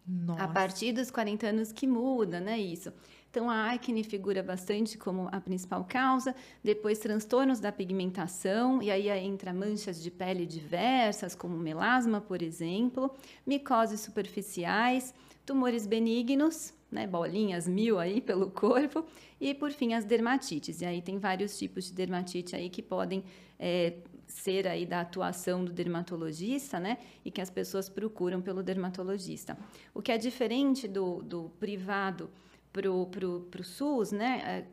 Nossa. 0.05 0.43
A 0.43 0.47
partir 0.47 0.91
dos 0.91 1.11
40 1.11 1.47
anos 1.47 1.71
que 1.71 1.87
muda, 1.87 2.39
né, 2.39 2.57
isso. 2.57 2.91
Então, 3.33 3.49
a 3.49 3.71
acne 3.71 4.03
figura 4.03 4.43
bastante 4.43 4.95
como 4.95 5.27
a 5.31 5.41
principal 5.41 5.83
causa, 5.85 6.35
depois 6.63 6.99
transtornos 6.99 7.59
da 7.59 7.71
pigmentação, 7.71 8.79
e 8.79 8.91
aí 8.91 9.09
entra 9.09 9.51
manchas 9.51 9.99
de 10.03 10.11
pele 10.11 10.45
diversas, 10.45 11.33
como 11.33 11.57
melasma, 11.57 12.21
por 12.21 12.43
exemplo, 12.43 13.11
micoses 13.43 14.01
superficiais, 14.01 15.15
tumores 15.43 15.87
benignos, 15.87 16.75
né, 16.91 17.07
bolinhas 17.07 17.67
mil 17.67 17.97
aí 17.97 18.21
pelo 18.21 18.51
corpo, 18.51 19.03
e 19.41 19.51
por 19.55 19.71
fim 19.71 19.95
as 19.95 20.05
dermatites. 20.05 20.81
E 20.81 20.85
aí 20.85 21.01
tem 21.01 21.17
vários 21.17 21.57
tipos 21.57 21.85
de 21.85 21.93
dermatite 21.93 22.55
aí 22.55 22.69
que 22.69 22.83
podem 22.83 23.23
é, 23.57 23.95
ser 24.27 24.67
aí 24.67 24.85
da 24.85 25.01
atuação 25.01 25.65
do 25.65 25.73
dermatologista, 25.73 26.79
né? 26.79 26.99
E 27.25 27.31
que 27.31 27.41
as 27.41 27.49
pessoas 27.49 27.89
procuram 27.89 28.43
pelo 28.43 28.61
dermatologista. 28.61 29.57
O 29.91 30.03
que 30.03 30.11
é 30.11 30.19
diferente 30.19 30.87
do, 30.87 31.23
do 31.23 31.49
privado 31.59 32.29
pro, 32.73 33.05
pro, 33.05 33.41
pro 33.51 33.63
SUS, 33.63 34.11
né? 34.11 34.65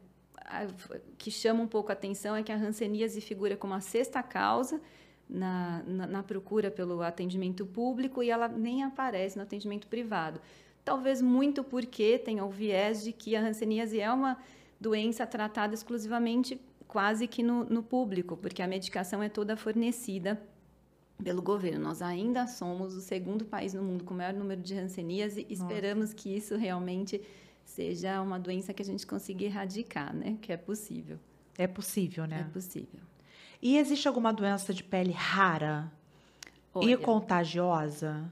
Que 1.17 1.31
chama 1.31 1.63
um 1.63 1.69
pouco 1.69 1.91
a 1.91 1.93
atenção 1.93 2.35
é 2.35 2.43
que 2.43 2.51
a 2.51 2.57
hanseníase 2.57 3.21
figura 3.21 3.57
como 3.57 3.75
a 3.75 3.81
sexta 3.81 4.21
causa 4.23 4.81
na, 5.29 5.85
na, 5.87 6.07
na, 6.09 6.23
procura 6.25 6.73
pelo 6.73 7.03
atendimento 7.03 7.65
público 7.65 8.21
e 8.21 8.31
ela 8.31 8.49
nem 8.49 8.83
aparece 8.83 9.37
no 9.37 9.45
atendimento 9.45 9.87
privado. 9.87 10.41
Talvez 10.85 11.23
muito 11.23 11.63
porque 11.63 12.19
tem 12.19 12.41
o 12.41 12.49
viés 12.49 13.05
de 13.05 13.13
que 13.13 13.37
a 13.37 13.41
hanseníase 13.41 14.01
é 14.01 14.11
uma 14.11 14.37
doença 14.81 15.25
tratada 15.27 15.73
exclusivamente 15.75 16.61
quase 16.89 17.29
que 17.29 17.43
no, 17.45 17.65
no 17.65 17.83
público, 17.83 18.37
porque 18.37 18.63
a 18.63 18.67
medicação 18.67 19.23
é 19.23 19.29
toda 19.29 19.57
fornecida 19.57 20.43
pelo 21.23 21.43
governo. 21.43 21.85
Nós 21.85 22.03
ainda 22.03 22.49
somos 22.49 22.97
o 22.97 23.01
segundo 23.01 23.45
país 23.45 23.73
no 23.75 23.83
mundo 23.83 24.03
com 24.03 24.15
o 24.15 24.17
maior 24.17 24.33
número 24.33 24.61
de 24.61 24.75
hanseníase 24.75 25.47
e 25.49 25.53
esperamos 25.53 26.13
que 26.13 26.35
isso 26.35 26.57
realmente 26.57 27.21
seja 27.71 28.21
uma 28.21 28.39
doença 28.39 28.75
que 28.75 28.83
a 28.83 28.85
gente 28.85 29.07
consiga 29.07 29.45
erradicar, 29.45 30.15
né? 30.15 30.37
Que 30.41 30.53
é 30.53 30.57
possível. 30.57 31.19
É 31.57 31.67
possível, 31.67 32.27
né? 32.27 32.47
É 32.49 32.53
possível. 32.53 33.01
E 33.63 33.77
existe 33.77 34.09
alguma 34.09 34.33
doença 34.33 34.73
de 34.73 34.83
pele 34.83 35.13
rara 35.13 35.93
Olha, 36.75 36.91
e 36.93 36.97
contagiosa? 36.97 38.31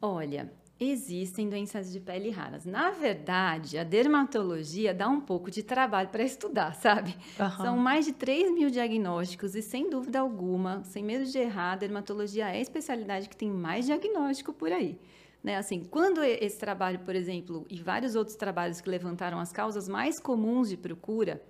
Olha, 0.00 0.52
existem 0.78 1.48
doenças 1.48 1.92
de 1.92 2.00
pele 2.00 2.30
raras. 2.30 2.64
Na 2.64 2.90
verdade, 2.90 3.78
a 3.78 3.84
dermatologia 3.84 4.92
dá 4.92 5.08
um 5.08 5.20
pouco 5.20 5.50
de 5.50 5.62
trabalho 5.62 6.08
para 6.08 6.22
estudar, 6.22 6.74
sabe? 6.76 7.16
Uhum. 7.38 7.64
São 7.64 7.76
mais 7.76 8.04
de 8.04 8.12
3 8.12 8.52
mil 8.52 8.70
diagnósticos 8.70 9.54
e, 9.54 9.62
sem 9.62 9.88
dúvida 9.88 10.20
alguma, 10.20 10.82
sem 10.84 11.02
medo 11.02 11.24
de 11.24 11.38
errar, 11.38 11.72
a 11.72 11.76
dermatologia 11.76 12.48
é 12.48 12.56
a 12.56 12.60
especialidade 12.60 13.28
que 13.28 13.36
tem 13.36 13.50
mais 13.50 13.86
diagnóstico 13.86 14.52
por 14.52 14.70
aí. 14.72 14.98
Né? 15.44 15.58
Assim, 15.58 15.84
quando 15.84 16.24
esse 16.24 16.58
trabalho, 16.58 17.00
por 17.00 17.14
exemplo, 17.14 17.66
e 17.68 17.78
vários 17.78 18.14
outros 18.14 18.34
trabalhos 18.34 18.80
que 18.80 18.88
levantaram 18.88 19.38
as 19.38 19.52
causas 19.52 19.86
mais 19.86 20.18
comuns 20.18 20.70
de 20.70 20.76
procura 20.78 21.42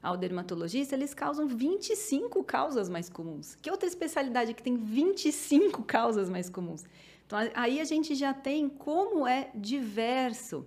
ao 0.00 0.16
dermatologista, 0.16 0.94
eles 0.94 1.12
causam 1.12 1.48
25 1.48 2.44
causas 2.44 2.88
mais 2.88 3.08
comuns. 3.08 3.56
Que 3.56 3.68
outra 3.68 3.88
especialidade 3.88 4.54
que 4.54 4.62
tem 4.62 4.76
25 4.76 5.82
causas 5.82 6.30
mais 6.30 6.48
comuns? 6.48 6.84
Então, 7.26 7.36
aí 7.54 7.80
a 7.80 7.84
gente 7.84 8.14
já 8.14 8.32
tem 8.32 8.68
como 8.68 9.26
é 9.26 9.50
diverso 9.54 10.64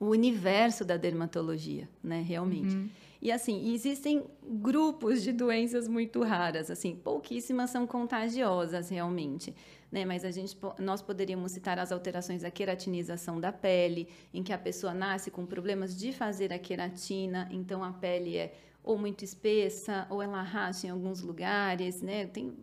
o 0.00 0.06
universo 0.06 0.84
da 0.86 0.96
dermatologia, 0.96 1.88
né, 2.02 2.22
realmente. 2.22 2.74
Uhum. 2.74 2.88
E 3.20 3.32
assim, 3.32 3.72
existem 3.72 4.24
grupos 4.44 5.22
de 5.22 5.32
doenças 5.32 5.88
muito 5.88 6.22
raras, 6.22 6.70
assim, 6.70 6.94
pouquíssimas 6.94 7.70
são 7.70 7.86
contagiosas 7.86 8.88
realmente, 8.88 9.54
né? 9.90 10.04
Mas 10.04 10.24
a 10.24 10.30
gente 10.30 10.56
nós 10.78 11.02
poderíamos 11.02 11.52
citar 11.52 11.78
as 11.78 11.90
alterações 11.90 12.42
da 12.42 12.50
queratinização 12.50 13.40
da 13.40 13.52
pele, 13.52 14.08
em 14.32 14.42
que 14.42 14.52
a 14.52 14.58
pessoa 14.58 14.94
nasce 14.94 15.30
com 15.30 15.44
problemas 15.44 15.96
de 15.98 16.12
fazer 16.12 16.52
a 16.52 16.58
queratina, 16.58 17.48
então 17.50 17.82
a 17.82 17.92
pele 17.92 18.36
é 18.36 18.54
ou 18.88 18.96
muito 18.96 19.22
espessa, 19.22 20.06
ou 20.08 20.22
ela 20.22 20.40
racha 20.40 20.86
em 20.86 20.90
alguns 20.90 21.20
lugares, 21.20 22.00
né? 22.00 22.26
Tem, 22.26 22.56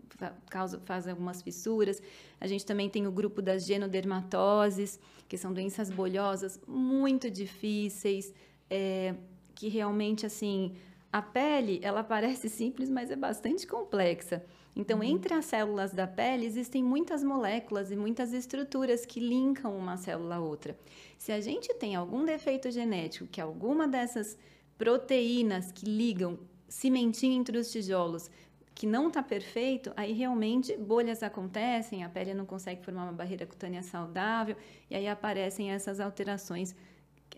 causa, 0.50 0.80
faz 0.80 1.08
algumas 1.08 1.42
fissuras. 1.42 2.02
A 2.42 2.48
gente 2.48 2.66
também 2.66 2.90
tem 2.90 3.06
o 3.06 3.12
grupo 3.12 3.44
das 3.44 3.64
genodermatoses, 3.64 5.00
que 5.28 5.38
são 5.38 5.54
doenças 5.54 5.92
bolhosas 5.92 6.60
muito 6.68 7.30
difíceis, 7.30 8.34
é, 8.70 9.14
que 9.56 9.70
realmente, 9.70 10.26
assim, 10.26 10.76
a 11.12 11.22
pele, 11.22 11.80
ela 11.82 12.04
parece 12.04 12.50
simples, 12.50 12.90
mas 12.90 13.10
é 13.10 13.16
bastante 13.16 13.66
complexa. 13.66 14.44
Então, 14.76 14.98
uhum. 14.98 15.04
entre 15.06 15.34
as 15.34 15.46
células 15.46 15.94
da 15.94 16.06
pele, 16.06 16.46
existem 16.46 16.84
muitas 16.84 17.24
moléculas 17.24 17.90
e 17.90 17.96
muitas 17.96 18.34
estruturas 18.34 19.06
que 19.06 19.22
linkam 19.22 19.76
uma 19.78 19.96
célula 19.96 20.36
a 20.36 20.40
outra. 20.42 20.78
Se 21.18 21.32
a 21.32 21.40
gente 21.40 21.74
tem 21.76 21.96
algum 21.96 22.26
defeito 22.26 22.70
genético, 22.70 23.28
que 23.28 23.40
alguma 23.40 23.88
dessas 23.88 24.38
proteínas 24.78 25.72
que 25.72 25.86
ligam 25.86 26.38
cimentinho 26.68 27.40
entre 27.40 27.58
os 27.58 27.72
tijolos 27.72 28.30
que 28.74 28.86
não 28.86 29.08
está 29.08 29.24
perfeito, 29.24 29.94
aí 29.96 30.12
realmente 30.12 30.76
bolhas 30.76 31.24
acontecem, 31.24 32.04
a 32.04 32.10
pele 32.10 32.34
não 32.34 32.46
consegue 32.46 32.84
formar 32.84 33.04
uma 33.04 33.14
barreira 33.14 33.46
cutânea 33.46 33.82
saudável 33.82 34.58
e 34.90 34.96
aí 34.98 35.08
aparecem 35.08 35.72
essas 35.72 36.02
alterações 36.02 36.76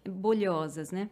bolhosas, 0.04 0.92
né? 0.92 1.08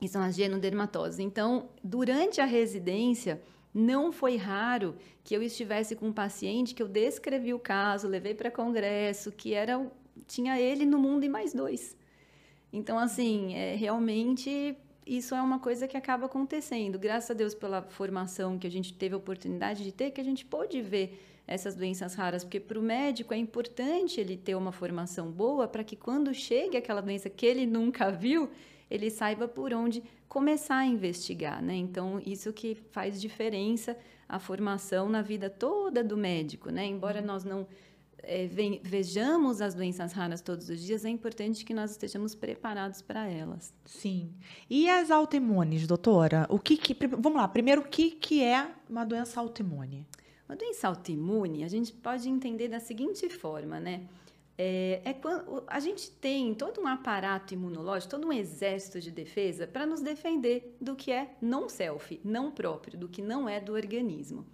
E 0.00 0.08
são 0.08 0.22
as 0.22 0.36
genodermatoses. 0.36 1.18
Então, 1.18 1.68
durante 1.82 2.40
a 2.40 2.44
residência, 2.44 3.42
não 3.74 4.12
foi 4.12 4.36
raro 4.36 4.96
que 5.24 5.34
eu 5.34 5.42
estivesse 5.42 5.94
com 5.96 6.08
um 6.08 6.12
paciente 6.12 6.74
que 6.74 6.82
eu 6.82 6.88
descrevi 6.88 7.52
o 7.52 7.58
caso, 7.58 8.08
levei 8.08 8.34
para 8.34 8.50
congresso, 8.50 9.32
que 9.32 9.54
era 9.54 9.90
tinha 10.26 10.60
ele 10.60 10.84
no 10.84 10.98
mundo 10.98 11.24
e 11.24 11.28
mais 11.28 11.52
dois. 11.52 11.96
Então, 12.72 12.98
assim, 12.98 13.54
é, 13.54 13.74
realmente 13.74 14.76
isso 15.06 15.34
é 15.34 15.40
uma 15.40 15.58
coisa 15.58 15.88
que 15.88 15.96
acaba 15.96 16.26
acontecendo. 16.26 16.98
Graças 16.98 17.30
a 17.30 17.34
Deus 17.34 17.54
pela 17.54 17.82
formação 17.82 18.58
que 18.58 18.66
a 18.66 18.70
gente 18.70 18.92
teve 18.92 19.14
a 19.14 19.18
oportunidade 19.18 19.82
de 19.82 19.90
ter, 19.90 20.10
que 20.10 20.20
a 20.20 20.24
gente 20.24 20.44
pôde 20.44 20.82
ver 20.82 21.18
essas 21.46 21.74
doenças 21.74 22.14
raras, 22.14 22.44
porque 22.44 22.60
para 22.60 22.78
o 22.78 22.82
médico 22.82 23.32
é 23.32 23.38
importante 23.38 24.20
ele 24.20 24.36
ter 24.36 24.54
uma 24.54 24.70
formação 24.70 25.30
boa 25.30 25.66
para 25.66 25.82
que 25.82 25.96
quando 25.96 26.34
chegue 26.34 26.76
aquela 26.76 27.00
doença 27.00 27.30
que 27.30 27.46
ele 27.46 27.64
nunca 27.64 28.10
viu, 28.10 28.50
ele 28.90 29.10
saiba 29.10 29.46
por 29.46 29.72
onde 29.72 30.02
começar 30.28 30.78
a 30.78 30.86
investigar, 30.86 31.62
né? 31.62 31.74
Então, 31.74 32.20
isso 32.24 32.52
que 32.52 32.74
faz 32.74 33.20
diferença 33.20 33.96
a 34.28 34.38
formação 34.38 35.08
na 35.08 35.22
vida 35.22 35.48
toda 35.48 36.04
do 36.04 36.16
médico, 36.16 36.70
né? 36.70 36.86
Embora 36.86 37.22
nós 37.22 37.44
não 37.44 37.66
é, 38.22 38.46
vejamos 38.82 39.60
as 39.60 39.74
doenças 39.74 40.12
raras 40.12 40.40
todos 40.40 40.68
os 40.68 40.80
dias, 40.80 41.04
é 41.04 41.08
importante 41.08 41.64
que 41.64 41.72
nós 41.72 41.92
estejamos 41.92 42.34
preparados 42.34 43.00
para 43.00 43.26
elas. 43.26 43.72
Sim. 43.84 44.32
E 44.68 44.88
as 44.88 45.10
autoimunes, 45.10 45.86
doutora? 45.86 46.46
O 46.50 46.58
que, 46.58 46.76
que 46.76 47.06
vamos 47.06 47.36
lá, 47.36 47.48
primeiro, 47.48 47.82
o 47.82 47.88
que, 47.88 48.10
que 48.10 48.42
é 48.42 48.68
uma 48.88 49.04
doença 49.04 49.40
autoimune? 49.40 50.06
Uma 50.48 50.56
doença 50.56 50.88
autoimune, 50.88 51.64
a 51.64 51.68
gente 51.68 51.92
pode 51.92 52.28
entender 52.28 52.68
da 52.68 52.80
seguinte 52.80 53.28
forma, 53.28 53.78
né? 53.78 54.06
É, 54.60 55.00
é 55.04 55.12
quando 55.12 55.62
a 55.68 55.78
gente 55.78 56.10
tem 56.10 56.52
todo 56.52 56.80
um 56.80 56.86
aparato 56.88 57.54
imunológico, 57.54 58.10
todo 58.10 58.26
um 58.26 58.32
exército 58.32 59.00
de 59.00 59.12
defesa 59.12 59.68
para 59.68 59.86
nos 59.86 60.00
defender 60.00 60.76
do 60.80 60.96
que 60.96 61.12
é 61.12 61.36
não 61.40 61.68
self, 61.68 62.20
não 62.24 62.50
próprio, 62.50 62.98
do 62.98 63.08
que 63.08 63.22
não 63.22 63.48
é 63.48 63.60
do 63.60 63.72
organismo. 63.72 64.44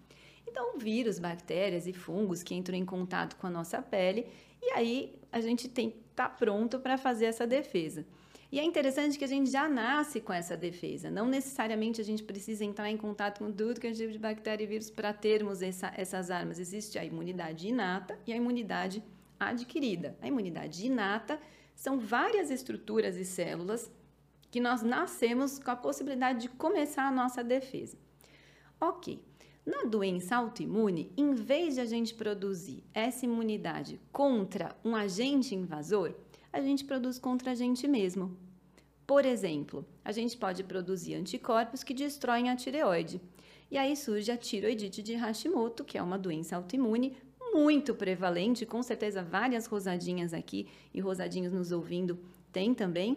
Então, 0.47 0.79
vírus, 0.79 1.19
bactérias 1.19 1.87
e 1.87 1.93
fungos 1.95 2.43
que 2.43 2.55
entram 2.55 2.77
em 2.77 2.85
contato 2.85 3.37
com 3.37 3.47
a 3.47 3.51
nossa 3.51 3.81
pele 3.81 4.27
e 4.63 4.71
aí 4.73 5.19
a 5.33 5.41
gente 5.41 5.69
tem 5.69 5.91
que 5.91 5.97
estar 6.11 6.29
tá 6.29 6.35
pronto 6.35 6.79
para 6.79 6.99
fazer 6.99 7.25
essa 7.25 7.47
defesa. 7.47 8.07
E 8.53 8.61
é 8.61 8.63
interessante 8.63 9.19
que 9.19 9.25
a 9.25 9.29
gente 9.29 9.51
já 9.51 9.69
nasce 9.69 10.21
com 10.21 10.33
essa 10.33 10.57
defesa. 10.57 11.11
Não 11.11 11.27
necessariamente 11.27 12.01
a 12.01 12.05
gente 12.05 12.23
precisa 12.23 12.65
entrar 12.65 12.89
em 12.89 12.97
contato 12.97 13.41
com 13.41 13.51
tudo 13.51 13.81
que 13.81 13.87
é 13.87 13.93
tipo 13.93 14.13
de 14.13 14.19
bactéria 14.19 14.63
e 14.63 14.67
vírus 14.67 14.91
para 14.91 15.13
termos 15.13 15.61
essa, 15.61 15.93
essas 15.97 16.31
armas. 16.31 16.61
Existe 16.61 16.97
a 16.97 17.05
imunidade 17.05 17.67
inata 17.67 18.17
e 18.25 18.33
a 18.33 18.37
imunidade 18.37 19.03
adquirida. 19.39 20.17
A 20.21 20.29
imunidade 20.29 20.87
inata 20.87 21.41
são 21.75 21.99
várias 21.99 22.51
estruturas 22.51 23.17
e 23.17 23.25
células 23.25 23.91
que 24.51 24.61
nós 24.61 24.83
nascemos 24.83 25.59
com 25.59 25.71
a 25.71 25.77
possibilidade 25.77 26.43
de 26.43 26.49
começar 26.49 27.09
a 27.09 27.11
nossa 27.11 27.43
defesa. 27.43 27.97
Ok. 28.81 29.21
Na 29.67 29.85
doença 29.85 30.37
autoimune, 30.37 31.11
em 31.17 31.35
vez 31.35 31.75
de 31.75 31.81
a 31.81 31.85
gente 31.87 32.15
produzir 32.15 32.85
essa 32.93 33.25
imunidade 33.25 33.99
contra 34.13 34.77
um 34.85 34.95
agente 34.95 35.55
invasor, 35.55 36.15
a 36.53 36.61
gente 36.61 36.85
produz 36.85 37.19
contra 37.19 37.53
a 37.53 37.55
gente 37.55 37.89
mesmo. 37.89 38.37
Por 39.07 39.25
exemplo, 39.25 39.85
a 40.05 40.13
gente 40.13 40.37
pode 40.37 40.63
produzir 40.65 41.15
anticorpos 41.15 41.83
que 41.83 41.93
destroem 41.93 42.51
a 42.51 42.57
tireoide. 42.57 43.21
E 43.71 43.77
aí 43.77 43.97
surge 43.97 44.31
a 44.31 44.37
tiroidite 44.37 45.03
de 45.03 45.15
Hashimoto, 45.15 45.83
que 45.83 45.99
é 45.99 46.03
uma 46.03 46.19
doença 46.19 46.57
autoimune 46.57 47.17
muito 47.55 47.95
prevalente, 47.95 48.67
com 48.67 48.83
certeza 48.83 49.23
várias 49.23 49.67
rosadinhas 49.67 50.35
aqui 50.35 50.67
e 50.93 51.01
rosadinhos 51.01 51.53
nos 51.53 51.71
ouvindo 51.71 52.19
tem 52.53 52.75
também, 52.75 53.17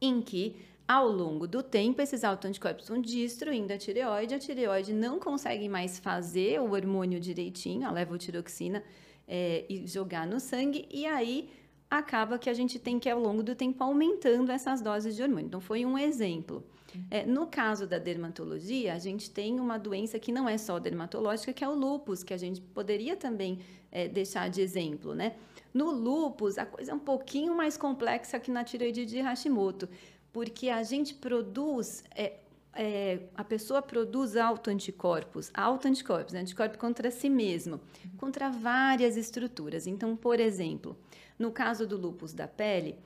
em 0.00 0.22
que 0.22 0.56
ao 0.86 1.06
longo 1.06 1.46
do 1.46 1.62
tempo, 1.62 2.00
esses 2.00 2.24
autoanticorpos 2.24 2.88
vão 2.88 2.98
destruindo 2.98 3.70
a 3.74 3.76
tireoide, 3.76 4.34
a 4.34 4.38
tireoide 4.38 4.94
não 4.94 5.18
consegue 5.18 5.68
mais 5.68 5.98
fazer 5.98 6.58
o 6.62 6.72
hormônio 6.72 7.20
direitinho, 7.20 7.86
a 7.86 7.90
levotiroxina, 7.90 8.82
é, 9.26 9.66
e 9.68 9.86
jogar 9.86 10.26
no 10.26 10.40
sangue, 10.40 10.88
e 10.90 11.04
aí 11.04 11.50
acaba 11.90 12.38
que 12.38 12.48
a 12.48 12.54
gente 12.54 12.78
tem 12.78 12.98
que, 12.98 13.10
ao 13.10 13.20
longo 13.20 13.42
do 13.42 13.54
tempo, 13.54 13.84
aumentando 13.84 14.50
essas 14.50 14.80
doses 14.80 15.14
de 15.14 15.22
hormônio. 15.22 15.46
Então, 15.48 15.60
foi 15.60 15.84
um 15.84 15.98
exemplo. 15.98 16.64
É, 17.10 17.26
no 17.26 17.46
caso 17.46 17.86
da 17.86 17.98
dermatologia, 17.98 18.94
a 18.94 18.98
gente 18.98 19.30
tem 19.30 19.60
uma 19.60 19.78
doença 19.78 20.18
que 20.18 20.32
não 20.32 20.48
é 20.48 20.56
só 20.56 20.78
dermatológica, 20.78 21.52
que 21.52 21.64
é 21.64 21.68
o 21.68 21.74
lúpus, 21.74 22.22
que 22.22 22.32
a 22.32 22.38
gente 22.38 22.60
poderia 22.60 23.16
também 23.16 23.60
é, 23.90 24.08
deixar 24.08 24.48
de 24.48 24.60
exemplo, 24.60 25.14
né? 25.14 25.36
No 25.72 25.90
lúpus, 25.90 26.56
a 26.58 26.64
coisa 26.64 26.92
é 26.92 26.94
um 26.94 26.98
pouquinho 26.98 27.54
mais 27.54 27.76
complexa 27.76 28.40
que 28.40 28.50
na 28.50 28.64
tireoide 28.64 29.04
de 29.04 29.20
Hashimoto, 29.20 29.88
porque 30.32 30.68
a 30.68 30.82
gente 30.82 31.14
produz, 31.14 32.04
é, 32.14 32.34
é, 32.74 33.20
a 33.34 33.44
pessoa 33.44 33.82
produz 33.82 34.36
autoanticorpos, 34.36 35.50
autoanticorpos, 35.54 36.32
né? 36.32 36.40
anticorpos 36.40 36.78
contra 36.78 37.10
si 37.10 37.28
mesmo, 37.28 37.80
contra 38.16 38.50
várias 38.50 39.16
estruturas. 39.16 39.86
Então, 39.86 40.16
por 40.16 40.40
exemplo, 40.40 40.96
no 41.38 41.52
caso 41.52 41.86
do 41.86 41.96
lúpus 41.96 42.32
da 42.32 42.48
pele, 42.48 42.96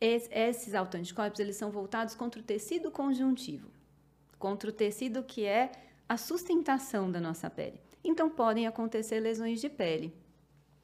esses 0.00 0.74
autoanticorpos 0.74 1.40
eles 1.40 1.56
são 1.56 1.70
voltados 1.70 2.14
contra 2.14 2.40
o 2.40 2.44
tecido 2.44 2.90
conjuntivo, 2.90 3.70
contra 4.38 4.70
o 4.70 4.72
tecido 4.72 5.22
que 5.22 5.44
é 5.44 5.72
a 6.08 6.16
sustentação 6.16 7.10
da 7.10 7.20
nossa 7.20 7.50
pele. 7.50 7.80
Então, 8.04 8.30
podem 8.30 8.66
acontecer 8.66 9.18
lesões 9.18 9.60
de 9.60 9.68
pele. 9.68 10.14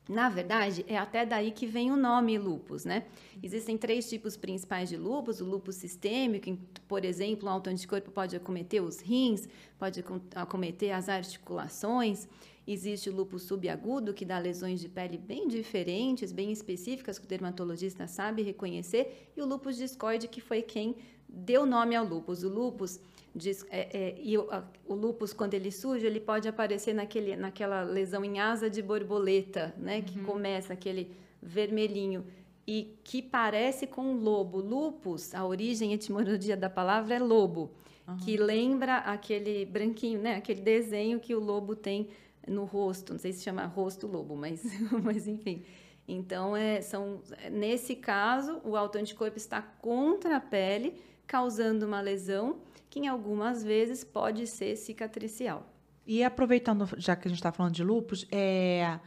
Na 0.08 0.28
verdade, 0.28 0.84
é 0.88 0.98
até 0.98 1.24
daí 1.24 1.52
que 1.52 1.64
vem 1.64 1.92
o 1.92 1.96
nome 1.96 2.36
lupus, 2.36 2.84
né? 2.84 3.06
Existem 3.40 3.78
três 3.78 4.08
tipos 4.08 4.36
principais 4.36 4.88
de 4.88 4.96
lupus: 4.96 5.40
o 5.40 5.44
lupus 5.44 5.76
sistêmico, 5.76 6.58
por 6.88 7.04
exemplo, 7.04 7.48
um 7.48 7.52
autoanticorpo 7.52 8.10
pode 8.10 8.34
acometer 8.34 8.82
os 8.82 9.00
rins, 9.00 9.48
pode 9.78 10.04
acometer 10.34 10.92
as 10.92 11.08
articulações. 11.08 12.28
Existe 12.66 13.10
o 13.10 13.14
lupus 13.14 13.42
subagudo, 13.42 14.14
que 14.14 14.24
dá 14.24 14.38
lesões 14.38 14.80
de 14.80 14.88
pele 14.88 15.18
bem 15.18 15.48
diferentes, 15.48 16.30
bem 16.30 16.52
específicas, 16.52 17.18
que 17.18 17.24
o 17.24 17.28
dermatologista 17.28 18.06
sabe 18.06 18.42
reconhecer, 18.42 19.30
e 19.36 19.40
o 19.42 19.46
lupus 19.46 19.76
discoide, 19.76 20.28
que 20.28 20.40
foi 20.40 20.62
quem 20.62 20.96
deu 21.28 21.66
nome 21.66 21.96
ao 21.96 22.04
lupus. 22.04 22.42
O 22.42 22.48
lupus 22.48 23.00
Diz, 23.34 23.64
é, 23.70 23.88
é, 23.96 24.14
e 24.20 24.36
o, 24.36 24.46
a, 24.50 24.62
o 24.86 24.94
lúpus, 24.94 25.32
quando 25.32 25.54
ele 25.54 25.70
surge, 25.70 26.04
ele 26.04 26.20
pode 26.20 26.46
aparecer 26.46 26.92
naquele, 26.94 27.34
naquela 27.34 27.82
lesão 27.82 28.22
em 28.22 28.38
asa 28.38 28.68
de 28.68 28.82
borboleta, 28.82 29.74
né? 29.78 29.96
Uhum. 29.96 30.02
Que 30.02 30.20
começa 30.20 30.72
aquele 30.74 31.10
vermelhinho 31.40 32.26
e 32.66 32.94
que 33.02 33.22
parece 33.22 33.86
com 33.86 34.02
um 34.02 34.16
lobo. 34.20 34.58
Lupus, 34.58 35.34
a 35.34 35.46
origem, 35.46 35.92
a 35.92 35.94
etimologia 35.94 36.56
da 36.56 36.68
palavra 36.68 37.14
é 37.14 37.18
lobo, 37.18 37.70
uhum. 38.06 38.18
que 38.18 38.36
lembra 38.36 38.98
aquele 38.98 39.64
branquinho, 39.64 40.20
né? 40.20 40.34
Aquele 40.34 40.60
desenho 40.60 41.18
que 41.18 41.34
o 41.34 41.40
lobo 41.40 41.74
tem 41.74 42.08
no 42.46 42.64
rosto. 42.64 43.12
Não 43.12 43.20
sei 43.20 43.32
se 43.32 43.42
chama 43.42 43.64
rosto 43.66 44.06
lobo, 44.06 44.36
mas, 44.36 44.62
mas 45.02 45.26
enfim. 45.26 45.64
Então, 46.06 46.56
é, 46.56 46.80
são, 46.80 47.20
nesse 47.50 47.94
caso, 47.94 48.60
o 48.64 48.76
autoanticorpo 48.76 49.36
está 49.36 49.62
contra 49.62 50.36
a 50.36 50.40
pele, 50.40 51.00
causando 51.26 51.86
uma 51.86 52.00
lesão 52.00 52.58
que 52.90 53.00
em 53.00 53.08
algumas 53.08 53.62
vezes 53.62 54.04
pode 54.04 54.46
ser 54.46 54.76
cicatricial. 54.76 55.66
E 56.06 56.22
aproveitando, 56.22 56.88
já 56.98 57.14
que 57.14 57.28
a 57.28 57.30
gente 57.30 57.38
está 57.38 57.52
falando 57.52 57.72
de 57.72 57.84
lupus, 57.84 58.26
é, 58.30 58.98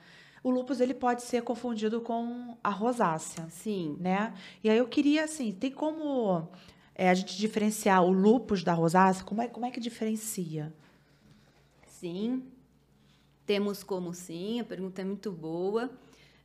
o 0.41 0.49
lupus 0.49 0.79
ele 0.79 0.93
pode 0.93 1.21
ser 1.21 1.43
confundido 1.43 2.01
com 2.01 2.57
a 2.63 2.69
rosácea. 2.69 3.45
Sim. 3.49 3.97
Né? 3.99 4.33
E 4.63 4.69
aí 4.69 4.77
eu 4.77 4.87
queria, 4.87 5.25
assim, 5.25 5.51
tem 5.51 5.71
como 5.71 6.47
é, 6.95 7.09
a 7.09 7.13
gente 7.13 7.37
diferenciar 7.37 8.01
o 8.03 8.11
lupus 8.11 8.63
da 8.63 8.73
rosácea? 8.73 9.23
Como 9.25 9.41
é, 9.41 9.47
como 9.47 9.65
é 9.65 9.71
que 9.71 9.79
diferencia? 9.79 10.73
Sim, 11.85 12.43
temos 13.45 13.83
como 13.83 14.13
sim, 14.13 14.59
a 14.59 14.63
pergunta 14.63 15.01
é 15.01 15.05
muito 15.05 15.31
boa. 15.31 15.89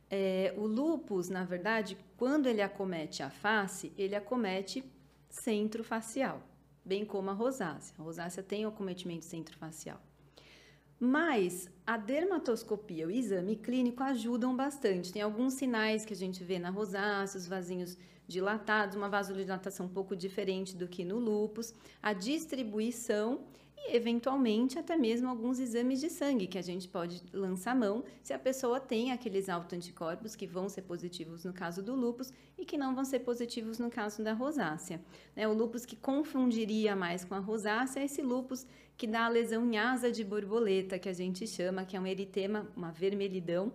É, 0.09 0.53
o 0.57 0.65
lupus, 0.65 1.29
na 1.29 1.43
verdade, 1.43 1.97
quando 2.17 2.47
ele 2.47 2.61
acomete 2.61 3.23
a 3.23 3.29
face, 3.29 3.93
ele 3.97 4.15
acomete 4.15 4.83
centrofacial 5.29 6.43
bem 6.83 7.05
como 7.05 7.29
a 7.29 7.33
rosácea. 7.33 7.95
A 7.97 8.03
rosácea 8.03 8.43
tem 8.43 8.65
o 8.65 8.69
acometimento 8.69 9.25
centrofacial. 9.25 10.01
Mas 10.99 11.69
a 11.85 11.97
dermatoscopia, 11.97 13.07
o 13.07 13.11
exame 13.11 13.55
clínico 13.55 14.03
ajudam 14.03 14.55
bastante. 14.55 15.11
Tem 15.11 15.21
alguns 15.21 15.55
sinais 15.55 16.05
que 16.05 16.13
a 16.13 16.17
gente 16.17 16.43
vê 16.43 16.59
na 16.59 16.69
rosácea, 16.69 17.39
os 17.39 17.47
vasinhos 17.47 17.97
dilatados, 18.27 18.95
uma 18.95 19.09
vasodilatação 19.09 19.87
um 19.87 19.89
pouco 19.89 20.15
diferente 20.15 20.75
do 20.75 20.87
que 20.87 21.03
no 21.03 21.17
lúpus, 21.17 21.73
a 22.01 22.13
distribuição 22.13 23.45
e, 23.83 23.95
eventualmente, 23.95 24.77
até 24.77 24.95
mesmo 24.95 25.27
alguns 25.27 25.59
exames 25.59 25.99
de 25.99 26.09
sangue 26.09 26.47
que 26.47 26.57
a 26.57 26.61
gente 26.61 26.87
pode 26.87 27.23
lançar 27.33 27.75
mão 27.75 28.03
se 28.21 28.33
a 28.33 28.39
pessoa 28.39 28.79
tem 28.79 29.11
aqueles 29.11 29.49
autoanticorpos 29.49 30.35
que 30.35 30.45
vão 30.45 30.69
ser 30.69 30.83
positivos 30.83 31.43
no 31.43 31.53
caso 31.53 31.81
do 31.81 31.95
lúpus 31.95 32.31
e 32.57 32.65
que 32.65 32.77
não 32.77 32.93
vão 32.93 33.03
ser 33.03 33.19
positivos 33.19 33.79
no 33.79 33.89
caso 33.89 34.23
da 34.23 34.33
rosácea. 34.33 35.01
Né? 35.35 35.47
O 35.47 35.53
lúpus 35.53 35.85
que 35.85 35.95
confundiria 35.95 36.95
mais 36.95 37.25
com 37.25 37.33
a 37.33 37.39
rosácea 37.39 38.01
é 38.01 38.05
esse 38.05 38.21
lúpus 38.21 38.67
que 38.95 39.07
dá 39.07 39.25
a 39.25 39.29
lesão 39.29 39.65
em 39.65 39.77
asa 39.77 40.11
de 40.11 40.23
borboleta, 40.23 40.99
que 40.99 41.09
a 41.09 41.13
gente 41.13 41.47
chama, 41.47 41.83
que 41.83 41.97
é 41.97 41.99
um 41.99 42.05
eritema, 42.05 42.67
uma 42.75 42.91
vermelhidão, 42.91 43.73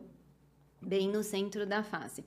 bem 0.80 1.08
no 1.08 1.24
centro 1.24 1.66
da 1.66 1.82
face. 1.82 2.24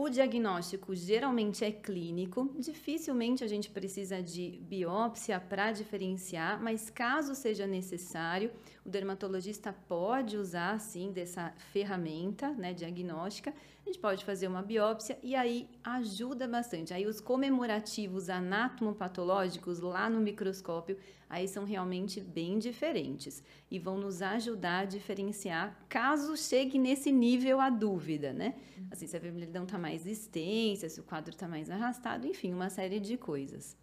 O 0.00 0.08
diagnóstico 0.08 0.94
geralmente 0.94 1.64
é 1.64 1.72
clínico, 1.72 2.54
dificilmente 2.56 3.42
a 3.42 3.48
gente 3.48 3.68
precisa 3.68 4.22
de 4.22 4.60
biópsia 4.62 5.40
para 5.40 5.72
diferenciar, 5.72 6.62
mas 6.62 6.88
caso 6.88 7.34
seja 7.34 7.66
necessário, 7.66 8.52
o 8.86 8.88
dermatologista 8.88 9.72
pode 9.72 10.36
usar 10.36 10.78
sim 10.78 11.10
dessa 11.10 11.52
ferramenta 11.72 12.50
né, 12.50 12.72
diagnóstica. 12.72 13.52
A 13.88 13.90
gente 13.90 14.00
pode 14.00 14.22
fazer 14.22 14.46
uma 14.46 14.60
biópsia 14.60 15.18
e 15.22 15.34
aí 15.34 15.66
ajuda 15.82 16.46
bastante. 16.46 16.92
Aí 16.92 17.06
os 17.06 17.22
comemorativos 17.22 18.28
anatomopatológicos 18.28 19.80
lá 19.80 20.10
no 20.10 20.20
microscópio 20.20 20.98
aí 21.26 21.48
são 21.48 21.64
realmente 21.64 22.20
bem 22.20 22.58
diferentes 22.58 23.42
e 23.70 23.78
vão 23.78 23.96
nos 23.96 24.20
ajudar 24.20 24.80
a 24.80 24.84
diferenciar 24.84 25.74
caso 25.88 26.36
chegue 26.36 26.78
nesse 26.78 27.10
nível 27.10 27.60
a 27.60 27.70
dúvida, 27.70 28.30
né? 28.30 28.56
Assim, 28.90 29.06
se 29.06 29.16
a 29.16 29.20
vermelhidão 29.20 29.64
está 29.64 29.78
mais 29.78 30.06
extensa, 30.06 30.86
se 30.90 31.00
o 31.00 31.04
quadro 31.04 31.30
está 31.30 31.48
mais 31.48 31.70
arrastado, 31.70 32.26
enfim, 32.26 32.52
uma 32.52 32.68
série 32.68 33.00
de 33.00 33.16
coisas. 33.16 33.74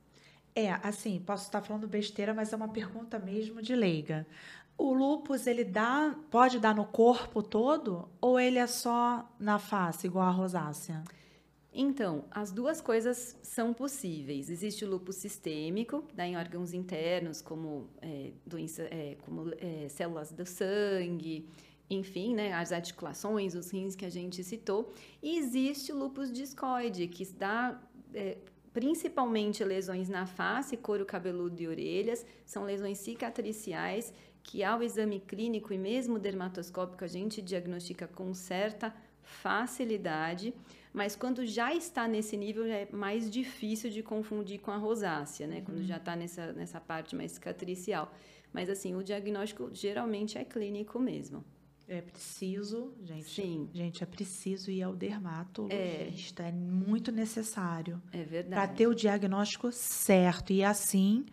É, 0.54 0.72
assim, 0.84 1.20
posso 1.20 1.46
estar 1.46 1.64
falando 1.64 1.88
besteira, 1.88 2.32
mas 2.32 2.54
é 2.54 2.56
uma 2.56 2.70
pergunta 2.70 3.18
mesmo 3.18 3.60
de 3.60 3.76
leiga. 3.76 4.26
O 4.78 4.94
lúpus, 4.94 5.48
ele 5.48 5.64
dá, 5.64 6.16
pode 6.30 6.60
dar 6.60 6.76
no 6.76 6.86
corpo 6.86 7.42
todo 7.42 8.10
ou 8.20 8.40
ele 8.40 8.60
é 8.60 8.68
só 8.68 9.30
na 9.40 9.58
face, 9.58 10.08
igual 10.08 10.28
a 10.28 10.32
rosácea? 10.32 11.04
Então, 11.78 12.24
as 12.32 12.52
duas 12.52 12.80
coisas 12.80 13.38
são 13.44 13.74
possíveis. 13.74 14.50
Existe 14.50 14.86
o 14.86 15.12
sistêmico, 15.12 16.04
que 16.04 16.16
dá 16.16 16.26
em 16.26 16.38
órgãos 16.38 16.74
internos, 16.74 17.42
como, 17.42 17.90
é, 18.02 18.32
doença, 18.46 18.84
é, 18.84 19.18
como 19.26 19.52
é, 19.58 19.90
células 19.90 20.32
do 20.32 20.46
sangue, 20.46 21.50
enfim, 21.90 22.34
né, 22.34 22.54
as 22.54 22.72
articulações, 22.72 23.56
os 23.56 23.72
rins 23.72 23.94
que 23.94 24.06
a 24.06 24.10
gente 24.10 24.42
citou. 24.44 24.94
E 25.22 25.38
existe 25.38 25.92
o 25.92 25.98
lúpus 25.98 26.32
discoide, 26.32 27.08
que 27.08 27.26
dá 27.34 27.78
é, 28.14 28.38
principalmente 28.76 29.64
lesões 29.64 30.10
na 30.10 30.26
face, 30.26 30.76
couro 30.76 31.06
cabeludo 31.06 31.62
e 31.62 31.68
orelhas, 31.68 32.26
são 32.46 32.66
lesões 32.66 32.98
cicatriciais 32.98 34.14
que 34.46 34.64
ao 34.64 34.82
exame 34.82 35.20
clínico 35.20 35.74
e 35.74 35.78
mesmo 35.78 36.18
dermatoscópico 36.18 37.04
a 37.04 37.08
gente 37.08 37.42
diagnostica 37.42 38.08
com 38.08 38.34
certa 38.34 38.96
facilidade 39.22 40.54
mas 40.96 41.14
quando 41.14 41.46
já 41.46 41.74
está 41.74 42.08
nesse 42.08 42.38
nível 42.38 42.66
é 42.66 42.88
mais 42.90 43.30
difícil 43.30 43.90
de 43.90 44.02
confundir 44.02 44.62
com 44.62 44.72
a 44.72 44.78
rosácea, 44.78 45.46
né? 45.46 45.58
Uhum. 45.58 45.64
Quando 45.66 45.84
já 45.84 45.98
está 45.98 46.16
nessa, 46.16 46.54
nessa 46.54 46.80
parte 46.80 47.14
mais 47.18 47.34
cicatricial. 47.34 48.14
Mas 48.54 48.70
assim, 48.70 48.96
o 48.96 49.04
diagnóstico 49.04 49.70
geralmente 49.74 50.38
é 50.38 50.46
clínico 50.46 50.98
mesmo. 50.98 51.44
É 51.86 52.02
preciso, 52.02 52.94
gente. 53.04 53.30
Sim. 53.30 53.70
Gente, 53.74 54.02
é 54.02 54.06
preciso 54.06 54.72
ir 54.72 54.84
ao 54.84 54.96
dermatologista. 54.96 56.44
É, 56.44 56.48
é 56.48 56.52
muito 56.54 57.12
necessário. 57.12 58.02
É 58.14 58.20
Para 58.20 58.30
verdade. 58.30 58.76
ter 58.76 58.88
o 58.88 58.96
diagnóstico 58.96 59.74
certo 59.74 60.54
e 60.54 60.64
assim 60.64 61.26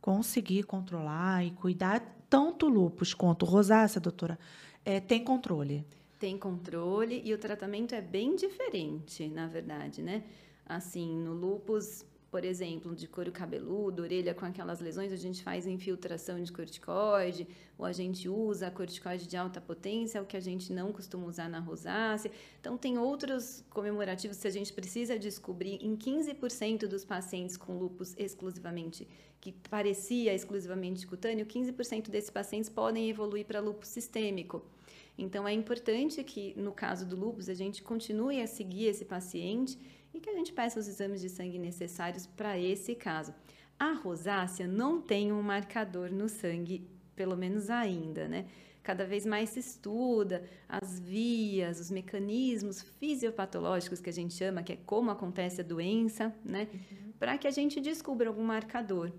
conseguir 0.00 0.64
controlar 0.64 1.44
e 1.44 1.52
cuidar 1.52 2.15
tanto 2.28 2.68
lúpus 2.68 3.14
quanto 3.14 3.44
rosácea, 3.44 4.00
doutora, 4.00 4.38
é, 4.84 5.00
tem 5.00 5.22
controle. 5.22 5.84
Tem 6.18 6.38
controle 6.38 7.20
e 7.24 7.34
o 7.34 7.38
tratamento 7.38 7.94
é 7.94 8.00
bem 8.00 8.34
diferente, 8.34 9.28
na 9.28 9.46
verdade, 9.46 10.02
né? 10.02 10.24
Assim, 10.64 11.16
no 11.16 11.32
lúpus, 11.32 12.04
por 12.36 12.44
exemplo, 12.44 12.94
de 12.94 13.08
couro 13.08 13.32
cabeludo, 13.32 14.02
orelha 14.02 14.34
com 14.34 14.44
aquelas 14.44 14.78
lesões, 14.78 15.10
a 15.10 15.16
gente 15.16 15.42
faz 15.42 15.66
infiltração 15.66 16.38
de 16.42 16.52
corticoide, 16.52 17.48
ou 17.78 17.86
a 17.86 17.92
gente 17.92 18.28
usa 18.28 18.70
corticoide 18.70 19.26
de 19.26 19.38
alta 19.38 19.58
potência, 19.58 20.20
o 20.20 20.26
que 20.26 20.36
a 20.36 20.40
gente 20.40 20.70
não 20.70 20.92
costuma 20.92 21.26
usar 21.26 21.48
na 21.48 21.60
rosácea. 21.60 22.30
Então, 22.60 22.76
tem 22.76 22.98
outros 22.98 23.64
comemorativos 23.70 24.36
que 24.36 24.46
a 24.46 24.50
gente 24.50 24.70
precisa 24.70 25.18
descobrir 25.18 25.78
em 25.80 25.96
15% 25.96 26.86
dos 26.86 27.06
pacientes 27.06 27.56
com 27.56 27.78
lúpus 27.78 28.14
exclusivamente, 28.18 29.08
que 29.40 29.52
parecia 29.70 30.34
exclusivamente 30.34 31.06
cutâneo, 31.06 31.46
15% 31.46 32.10
desses 32.10 32.28
pacientes 32.28 32.68
podem 32.68 33.08
evoluir 33.08 33.46
para 33.46 33.60
lúpus 33.60 33.88
sistêmico. 33.88 34.62
Então, 35.16 35.48
é 35.48 35.54
importante 35.54 36.22
que, 36.22 36.52
no 36.54 36.72
caso 36.72 37.06
do 37.06 37.16
lúpus, 37.16 37.48
a 37.48 37.54
gente 37.54 37.82
continue 37.82 38.42
a 38.42 38.46
seguir 38.46 38.88
esse 38.88 39.06
paciente 39.06 39.78
e 40.16 40.20
que 40.20 40.30
a 40.30 40.34
gente 40.34 40.52
peça 40.52 40.80
os 40.80 40.88
exames 40.88 41.20
de 41.20 41.28
sangue 41.28 41.58
necessários 41.58 42.26
para 42.26 42.58
esse 42.58 42.94
caso. 42.94 43.34
A 43.78 43.92
rosácea 43.92 44.66
não 44.66 45.00
tem 45.00 45.30
um 45.30 45.42
marcador 45.42 46.10
no 46.10 46.28
sangue, 46.28 46.88
pelo 47.14 47.36
menos 47.36 47.68
ainda, 47.68 48.26
né? 48.26 48.46
Cada 48.82 49.04
vez 49.04 49.26
mais 49.26 49.50
se 49.50 49.60
estuda 49.60 50.48
as 50.68 50.98
vias, 50.98 51.80
os 51.80 51.90
mecanismos 51.90 52.80
fisiopatológicos 52.80 54.00
que 54.00 54.08
a 54.08 54.12
gente 54.12 54.32
chama, 54.32 54.62
que 54.62 54.72
é 54.72 54.78
como 54.86 55.10
acontece 55.10 55.60
a 55.60 55.64
doença, 55.64 56.34
né? 56.44 56.68
Para 57.18 57.36
que 57.36 57.46
a 57.46 57.50
gente 57.50 57.80
descubra 57.80 58.28
algum 58.28 58.44
marcador. 58.44 59.12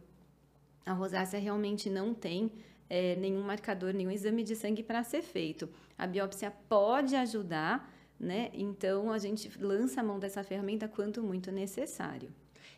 A 0.86 0.93
rosácea 0.93 1.39
realmente 1.39 1.89
não 1.89 2.13
tem 2.13 2.51
é, 2.89 3.15
nenhum 3.17 3.41
marcador, 3.41 3.93
nenhum 3.93 4.10
exame 4.10 4.43
de 4.43 4.55
sangue 4.55 4.81
para 4.81 5.03
ser 5.03 5.21
feito. 5.21 5.69
A 5.97 6.07
biópsia 6.07 6.51
pode 6.69 7.15
ajudar, 7.15 7.93
né? 8.19 8.49
Então 8.53 9.12
a 9.12 9.17
gente 9.17 9.49
lança 9.60 10.01
a 10.01 10.03
mão 10.03 10.19
dessa 10.19 10.43
ferramenta 10.43 10.88
quanto 10.88 11.21
muito 11.23 11.51
necessário. 11.51 12.30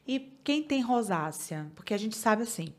E 0.07 0.19
quem 0.43 0.63
tem 0.63 0.81
rosácea? 0.81 1.67
Porque 1.75 1.93
a 1.93 1.97
gente 1.97 2.15
sabe 2.17 2.43
assim, 2.43 2.73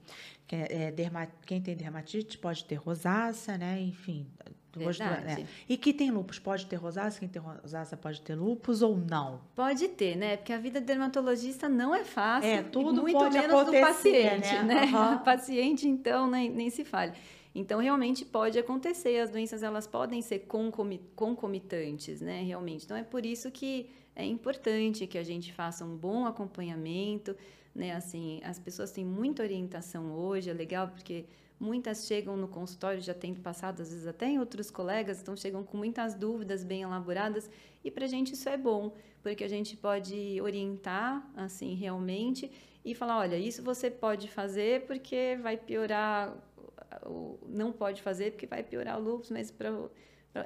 que 0.46 0.56
é, 0.56 0.66
é, 0.86 0.90
derma- 0.92 1.28
quem 1.46 1.60
tem 1.60 1.76
dermatite 1.76 2.36
pode 2.38 2.64
ter 2.64 2.74
rosácea, 2.76 3.56
né? 3.56 3.80
Enfim. 3.80 4.26
gosto- 4.74 4.98
Verdade. 5.00 5.42
é. 5.42 5.46
E 5.68 5.76
quem 5.76 5.92
tem 5.92 6.10
lúpus 6.10 6.38
pode 6.38 6.66
ter 6.66 6.76
rosácea? 6.76 7.20
Quem 7.20 7.28
tem 7.28 7.40
rosácea 7.42 7.96
pode 7.96 8.20
ter 8.20 8.34
lúpus 8.34 8.82
ou 8.82 8.96
não? 8.96 9.40
Pode 9.54 9.88
ter, 9.88 10.16
né? 10.16 10.36
Porque 10.36 10.52
a 10.52 10.58
vida 10.58 10.80
dermatologista 10.80 11.68
não 11.68 11.94
é 11.94 12.04
fácil. 12.04 12.48
É, 12.50 12.60
e 12.60 12.64
tudo 12.64 13.00
muito 13.02 13.16
pode 13.18 13.36
menos 13.38 13.64
do 13.66 13.72
paciente, 13.72 14.52
né? 14.64 14.86
né? 14.86 15.14
O 15.16 15.18
paciente, 15.24 15.88
então, 15.88 16.28
nem, 16.30 16.48
nem 16.50 16.70
se 16.70 16.84
fale. 16.84 17.12
Então, 17.54 17.80
realmente 17.80 18.24
pode 18.24 18.58
acontecer. 18.58 19.18
As 19.18 19.30
doenças, 19.30 19.62
elas 19.62 19.86
podem 19.86 20.22
ser 20.22 20.40
concomi- 20.40 21.00
concomitantes, 21.16 22.20
né? 22.20 22.42
Realmente. 22.42 22.84
Então, 22.84 22.96
é 22.96 23.02
por 23.02 23.26
isso 23.26 23.50
que 23.50 23.90
é 24.14 24.24
importante 24.24 25.06
que 25.06 25.18
a 25.18 25.24
gente 25.24 25.52
faça 25.52 25.84
um 25.84 25.96
bom 25.96 26.26
acompanhamento, 26.26 27.36
né? 27.74 27.92
Assim, 27.92 28.40
as 28.44 28.58
pessoas 28.58 28.90
têm 28.92 29.04
muita 29.04 29.42
orientação 29.42 30.12
hoje, 30.12 30.50
é 30.50 30.52
legal 30.52 30.88
porque 30.88 31.24
muitas 31.58 32.06
chegam 32.06 32.36
no 32.36 32.48
consultório 32.48 33.00
já 33.02 33.12
tendo 33.12 33.40
passado, 33.40 33.82
às 33.82 33.90
vezes 33.90 34.06
até 34.06 34.26
em 34.26 34.38
outros 34.38 34.70
colegas, 34.70 35.20
então 35.20 35.36
chegam 35.36 35.62
com 35.62 35.76
muitas 35.76 36.14
dúvidas 36.14 36.64
bem 36.64 36.82
elaboradas 36.82 37.50
e 37.84 37.90
para 37.90 38.06
a 38.06 38.08
gente 38.08 38.32
isso 38.32 38.48
é 38.48 38.56
bom, 38.56 38.94
porque 39.22 39.44
a 39.44 39.48
gente 39.48 39.76
pode 39.76 40.40
orientar, 40.40 41.30
assim, 41.36 41.74
realmente 41.74 42.50
e 42.82 42.94
falar, 42.94 43.18
olha, 43.18 43.36
isso 43.36 43.62
você 43.62 43.90
pode 43.90 44.26
fazer 44.26 44.86
porque 44.86 45.38
vai 45.42 45.58
piorar, 45.58 46.34
não 47.46 47.72
pode 47.72 48.02
fazer 48.02 48.32
porque 48.32 48.46
vai 48.46 48.62
piorar 48.62 48.98
o 48.98 49.02
lúpus, 49.02 49.30
mas 49.30 49.50
para 49.50 49.70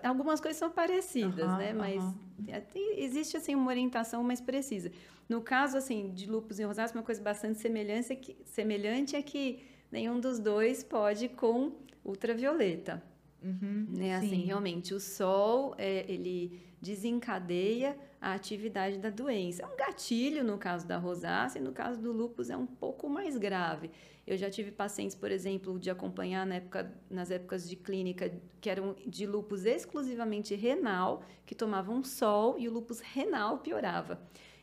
algumas 0.02 0.40
coisas 0.40 0.58
são 0.58 0.70
parecidas, 0.70 1.44
Aham, 1.44 1.58
né? 1.58 1.72
Mas 1.72 2.02
é, 2.48 2.62
existe 2.96 3.36
assim 3.36 3.54
uma 3.54 3.68
orientação 3.68 4.22
mais 4.22 4.40
precisa. 4.40 4.90
No 5.28 5.40
caso 5.40 5.76
assim 5.76 6.12
de 6.12 6.30
lúpus 6.30 6.58
e 6.58 6.64
rosácea, 6.64 6.96
uma 6.96 7.02
coisa 7.02 7.22
bastante 7.22 7.58
semelhante 7.58 8.12
é 8.12 8.16
que, 8.16 8.36
semelhante 8.44 9.16
é 9.16 9.22
que 9.22 9.64
nenhum 9.90 10.20
dos 10.20 10.38
dois 10.38 10.82
pode 10.82 11.28
com 11.28 11.72
ultravioleta, 12.04 13.02
Uhum, 13.44 13.86
né? 13.90 14.16
Assim, 14.16 14.30
sim. 14.30 14.44
realmente 14.44 14.94
o 14.94 15.00
sol 15.00 15.74
é, 15.76 16.10
ele 16.10 16.58
desencadeia 16.80 17.96
a 18.20 18.32
atividade 18.32 18.98
da 18.98 19.10
doença. 19.10 19.62
É 19.62 19.66
um 19.66 19.76
gatilho 19.76 20.42
no 20.42 20.56
caso 20.56 20.86
da 20.86 20.96
rosácea 20.96 21.58
e 21.58 21.62
no 21.62 21.72
caso 21.72 22.00
do 22.00 22.10
lúpus 22.10 22.48
é 22.48 22.56
um 22.56 22.66
pouco 22.66 23.08
mais 23.08 23.36
grave. 23.36 23.90
Eu 24.26 24.38
já 24.38 24.48
tive 24.48 24.70
pacientes, 24.70 25.14
por 25.14 25.30
exemplo, 25.30 25.78
de 25.78 25.90
acompanhar 25.90 26.46
na 26.46 26.54
época, 26.54 26.90
nas 27.10 27.30
épocas 27.30 27.68
de 27.68 27.76
clínica 27.76 28.32
que 28.62 28.70
eram 28.70 28.96
de 29.06 29.26
lúpus 29.26 29.66
exclusivamente 29.66 30.54
renal, 30.54 31.22
que 31.44 31.54
tomavam 31.54 32.02
sol 32.02 32.58
e 32.58 32.66
o 32.66 32.72
lúpus 32.72 33.00
renal 33.00 33.58
piorava. 33.58 34.18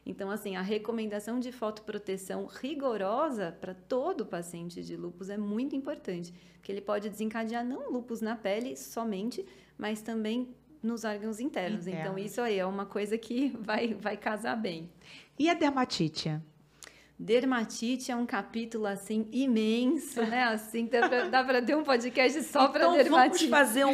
Então, 0.05 0.31
assim, 0.31 0.55
a 0.55 0.61
recomendação 0.61 1.39
de 1.39 1.51
fotoproteção 1.51 2.45
rigorosa 2.45 3.55
para 3.61 3.73
todo 3.73 4.25
paciente 4.25 4.83
de 4.83 4.95
lúpus 4.95 5.29
é 5.29 5.37
muito 5.37 5.75
importante, 5.75 6.33
porque 6.53 6.71
ele 6.71 6.81
pode 6.81 7.09
desencadear 7.09 7.63
não 7.63 7.91
lúpus 7.91 8.19
na 8.19 8.35
pele 8.35 8.75
somente, 8.75 9.45
mas 9.77 10.01
também 10.01 10.55
nos 10.81 11.03
órgãos 11.03 11.39
internos. 11.39 11.85
Então, 11.85 12.13
Internos. 12.13 12.31
isso 12.31 12.41
aí 12.41 12.57
é 12.57 12.65
uma 12.65 12.85
coisa 12.85 13.17
que 13.17 13.49
vai, 13.59 13.93
vai 13.93 14.17
casar 14.17 14.55
bem. 14.55 14.89
E 15.37 15.49
a 15.49 15.53
dermatite? 15.53 16.39
Dermatite 17.21 18.11
é 18.11 18.15
um 18.15 18.25
capítulo, 18.25 18.87
assim, 18.87 19.27
imenso, 19.31 20.19
né? 20.23 20.43
Assim, 20.51 20.89
dá 21.29 21.43
pra 21.43 21.61
ter 21.61 21.75
um 21.75 21.83
podcast 21.83 22.41
só 22.41 22.67
para 22.67 22.79
então 22.81 22.91
vamos 22.93 23.03
dermatite. 23.03 23.47
fazer 23.47 23.85
um, 23.85 23.91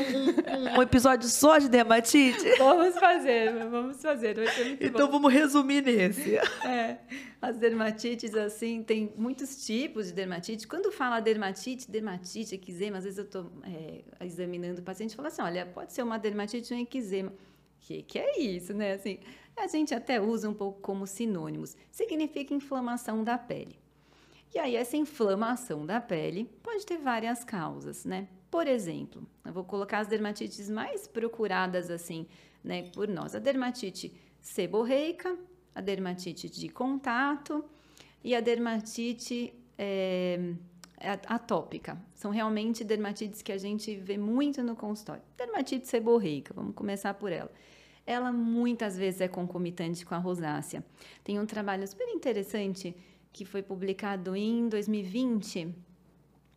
um- 0.78 0.82
episódio 0.82 1.28
só 1.28 1.58
de 1.58 1.68
dermatite? 1.68 2.40
Vamos 2.58 2.96
fazer, 2.98 3.54
vamos 3.70 4.02
fazer. 4.02 4.38
Muito 4.38 4.80
bom. 4.80 4.86
Então 4.88 5.12
vamos 5.12 5.34
resumir 5.34 5.84
nesse. 5.84 6.38
É, 6.66 6.98
as 7.42 7.58
dermatites, 7.58 8.34
assim, 8.34 8.82
tem 8.82 9.12
muitos 9.18 9.66
tipos 9.66 10.08
de 10.08 10.14
dermatite. 10.14 10.66
Quando 10.68 10.92
fala 10.92 11.20
dermatite, 11.20 11.90
dermatite, 11.92 12.56
eczema, 12.56 12.98
às 12.98 13.04
vezes 13.04 13.20
eu 13.20 13.26
estou 13.26 13.52
examinando 14.22 14.80
o 14.80 14.84
paciente 14.84 15.12
e 15.12 15.16
falo 15.16 15.28
assim, 15.28 15.42
olha, 15.42 15.66
pode 15.66 15.92
ser 15.94 16.02
uma 16.02 16.18
dermatite 16.18 16.74
ou 16.74 16.80
um 16.80 16.84
eczema. 16.84 17.30
O 17.30 17.34
que, 17.82 18.02
que 18.04 18.20
é 18.20 18.40
isso, 18.40 18.74
né? 18.74 18.94
Assim, 18.94 19.20
a 19.58 19.68
gente 19.68 19.94
até 19.94 20.22
usa 20.22 20.50
um 20.50 20.54
pouco 20.54 20.80
como 20.82 21.08
sinônimos. 21.08 21.76
Significa 21.92 22.54
inflamação 22.54 23.24
da 23.24 23.38
pele. 23.38 23.80
E 24.54 24.60
aí, 24.60 24.76
essa 24.76 24.96
inflamação 24.96 25.86
da 25.86 26.00
pele 26.00 26.46
pode 26.64 26.86
ter 26.86 26.98
várias 26.98 27.44
causas, 27.44 28.06
né? 28.06 28.28
Por 28.50 28.66
exemplo, 28.66 29.28
eu 29.44 29.52
vou 29.52 29.64
colocar 29.64 30.00
as 30.00 30.08
dermatites 30.08 30.70
mais 30.70 31.06
procuradas, 31.06 31.90
assim, 31.90 32.26
né, 32.64 32.84
por 32.94 33.08
nós. 33.08 33.36
A 33.36 33.40
dermatite 33.40 34.14
seborreica, 34.40 35.38
a 35.76 35.82
dermatite 35.82 36.50
de 36.50 36.70
contato 36.70 37.64
e 38.24 38.34
a 38.34 38.40
dermatite 38.40 39.54
é, 39.78 40.54
atópica. 41.28 42.02
São 42.16 42.32
realmente 42.32 42.84
dermatites 42.84 43.42
que 43.42 43.52
a 43.52 43.58
gente 43.58 43.96
vê 43.96 44.18
muito 44.18 44.64
no 44.64 44.76
consultório. 44.76 45.22
Dermatite 45.38 45.88
seborreica, 45.88 46.54
vamos 46.54 46.74
começar 46.74 47.14
por 47.14 47.32
ela. 47.32 47.52
Ela 48.08 48.32
muitas 48.32 48.98
vezes 48.98 49.20
é 49.20 49.28
concomitante 49.28 50.06
com 50.06 50.16
a 50.16 50.18
rosácea. 50.18 50.84
Tem 51.26 51.40
um 51.40 51.46
trabalho 51.46 51.86
super 51.86 52.08
interessante 52.08 52.96
que 53.34 53.44
foi 53.44 53.62
publicado 53.62 54.36
em 54.36 54.70
2020, 54.70 55.76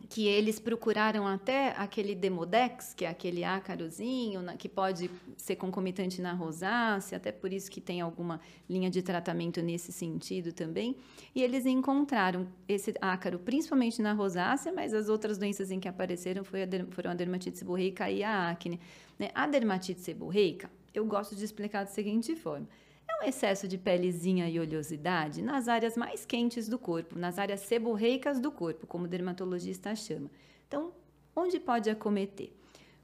que 0.08 0.26
eles 0.26 0.58
procuraram 0.58 1.26
até 1.26 1.74
aquele 1.76 2.14
Demodex, 2.14 2.94
que 2.94 3.04
é 3.04 3.08
aquele 3.08 3.44
ácarozinho, 3.44 4.42
que 4.56 4.68
pode 4.68 5.10
ser 5.36 5.56
concomitante 5.56 6.22
na 6.22 6.32
rosácea, 6.32 7.16
até 7.16 7.30
por 7.30 7.52
isso 7.52 7.70
que 7.70 7.80
tem 7.80 8.00
alguma 8.00 8.40
linha 8.68 8.88
de 8.88 9.02
tratamento 9.02 9.60
nesse 9.60 9.92
sentido 9.92 10.52
também. 10.52 10.96
E 11.34 11.42
eles 11.42 11.66
encontraram 11.66 12.48
esse 12.66 12.94
ácaro 13.00 13.38
principalmente 13.38 14.00
na 14.00 14.12
rosácea, 14.12 14.72
mas 14.72 14.94
as 14.94 15.08
outras 15.08 15.36
doenças 15.36 15.70
em 15.70 15.78
que 15.78 15.88
apareceram 15.88 16.42
foram 16.44 17.10
a 17.10 17.14
dermatite 17.14 17.58
seborreica 17.58 18.10
e 18.10 18.22
a 18.22 18.50
acne. 18.50 18.80
né? 19.18 19.30
A 19.34 19.46
dermatite 19.46 20.00
seborreica, 20.00 20.70
eu 20.94 21.04
gosto 21.04 21.34
de 21.34 21.44
explicar 21.44 21.84
da 21.84 21.90
seguinte 21.90 22.34
forma. 22.36 22.68
É 23.08 23.24
um 23.24 23.28
excesso 23.28 23.66
de 23.66 23.76
pelezinha 23.76 24.48
e 24.48 24.58
oleosidade 24.58 25.42
nas 25.42 25.68
áreas 25.68 25.96
mais 25.96 26.24
quentes 26.24 26.68
do 26.68 26.78
corpo, 26.78 27.18
nas 27.18 27.38
áreas 27.38 27.60
seborreicas 27.60 28.40
do 28.40 28.52
corpo, 28.52 28.86
como 28.86 29.04
o 29.04 29.08
dermatologista 29.08 29.94
chama. 29.94 30.30
Então, 30.68 30.92
onde 31.34 31.58
pode 31.58 31.90
acometer? 31.90 32.52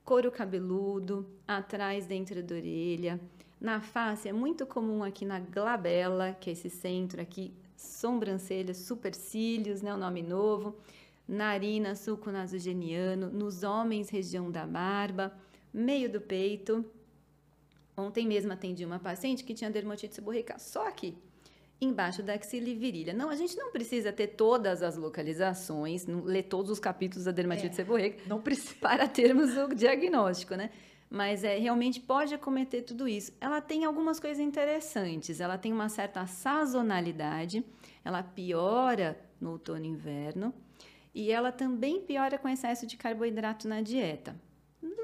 Couro 0.05 0.31
cabeludo, 0.31 1.27
atrás 1.47 2.07
dentro 2.07 2.43
da 2.43 2.55
orelha, 2.55 3.21
na 3.61 3.81
face, 3.81 4.29
é 4.29 4.33
muito 4.33 4.67
comum 4.67 5.03
aqui 5.03 5.25
na 5.25 5.41
glabela, 5.41 6.37
que 6.39 6.51
é 6.51 6.53
esse 6.53 6.71
centro 6.71 7.21
aqui, 7.21 7.53
sobrancelha, 7.77 8.75
supercílios, 8.75 9.83
né, 9.83 9.93
o 9.95 9.99
nome 9.99 10.23
novo, 10.23 10.77
narina, 11.27 11.95
sulco 11.95 12.31
nasogeniano, 12.31 13.31
nos 13.31 13.63
homens, 13.63 14.11
região 14.11 14.51
da 14.51 14.67
barba, 14.67 15.33
meio 15.73 16.11
do 16.11 16.21
peito. 16.21 16.85
Ontem 17.97 18.27
mesmo 18.27 18.53
atendi 18.53 18.85
uma 18.85 18.99
paciente 18.99 19.43
que 19.43 19.55
tinha 19.55 19.71
dermatite 19.71 20.15
seborreica 20.15 20.59
só 20.59 20.87
aqui, 20.87 21.17
embaixo 21.81 22.23
da 22.23 22.35
axila 22.35 22.69
e 22.69 22.75
virilha. 22.75 23.15
Não, 23.15 23.31
a 23.31 23.37
gente 23.37 23.57
não 23.57 23.73
precisa 23.73 24.13
ter 24.13 24.29
todas 24.29 24.83
as 24.83 24.97
localizações, 24.97 26.07
não 26.07 26.23
ler 26.23 26.43
todos 26.43 26.71
os 26.71 26.79
capítulos 26.79 27.25
da 27.25 27.33
dermatite 27.33 27.69
É. 27.69 27.73
seborreica 27.73 28.23
Não 28.27 28.41
precisa. 28.41 28.75
para 28.81 29.09
termos 29.09 29.57
o 29.57 29.69
diagnóstico, 29.75 30.55
né? 30.55 30.71
Mas 31.09 31.45
é, 31.45 31.57
realmente 31.57 32.01
pode 32.01 32.35
acometer 32.35 32.83
tudo 32.85 33.07
isso. 33.07 33.33
Ela 33.41 33.61
tem 33.61 33.85
algumas 33.85 34.19
coisas 34.19 34.41
interessantes. 34.41 35.41
Ela 35.41 35.57
tem 35.57 35.73
uma 35.73 35.89
certa 35.89 36.27
sazonalidade, 36.27 37.65
ela 38.05 38.23
piora 38.23 39.19
no 39.41 39.53
outono 39.53 39.85
e 39.85 39.89
inverno, 39.89 40.53
e 41.15 41.31
ela 41.31 41.53
também 41.53 42.01
piora 42.01 42.37
com 42.39 42.49
excesso 42.49 42.87
de 42.87 42.97
carboidrato 42.97 43.69
na 43.69 43.81
dieta. 43.81 44.37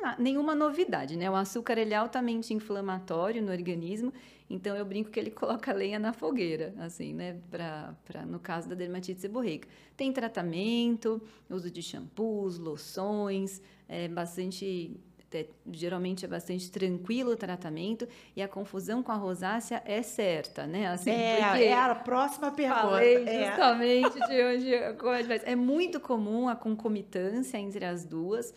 Na- 0.00 0.16
nenhuma 0.18 0.54
novidade, 0.54 1.16
né? 1.16 1.30
O 1.30 1.34
açúcar 1.34 1.78
ele 1.78 1.94
é 1.94 1.96
altamente 1.96 2.52
inflamatório 2.52 3.40
no 3.42 3.50
organismo, 3.50 4.12
então 4.50 4.76
eu 4.76 4.84
brinco 4.84 5.10
que 5.10 5.18
ele 5.18 5.30
coloca 5.32 5.72
lenha 5.72 5.98
na 5.98 6.12
fogueira, 6.12 6.74
assim, 6.78 7.12
né? 7.14 7.38
Pra, 7.50 7.94
pra, 8.04 8.26
no 8.26 8.38
caso 8.38 8.68
da 8.68 8.74
dermatite 8.74 9.20
seborreica. 9.20 9.68
Tem 9.96 10.12
tratamento, 10.12 11.20
uso 11.48 11.70
de 11.70 11.82
shampoos, 11.82 12.58
loções, 12.58 13.62
é 13.88 14.08
bastante. 14.08 14.96
é, 15.32 15.46
geralmente 15.72 16.24
é 16.26 16.28
bastante 16.28 16.70
tranquilo 16.70 17.30
o 17.32 17.36
tratamento 17.36 18.06
e 18.36 18.42
a 18.42 18.48
confusão 18.48 19.02
com 19.02 19.10
a 19.12 19.16
rosácea 19.16 19.82
é 19.86 20.02
certa, 20.02 20.66
né? 20.66 20.88
Assim, 20.88 21.10
É, 21.10 21.64
é 21.64 21.72
a 21.72 21.94
próxima 21.94 22.50
pergunta. 22.50 22.80
Falei 22.82 23.24
É. 23.26 23.46
justamente 23.48 24.14
de 24.28 24.44
onde 24.44 24.98
faz. 25.26 25.42
É 25.44 25.56
muito 25.56 25.98
comum 26.00 26.48
a 26.48 26.54
concomitância 26.56 27.56
entre 27.56 27.84
as 27.86 28.04
duas, 28.04 28.52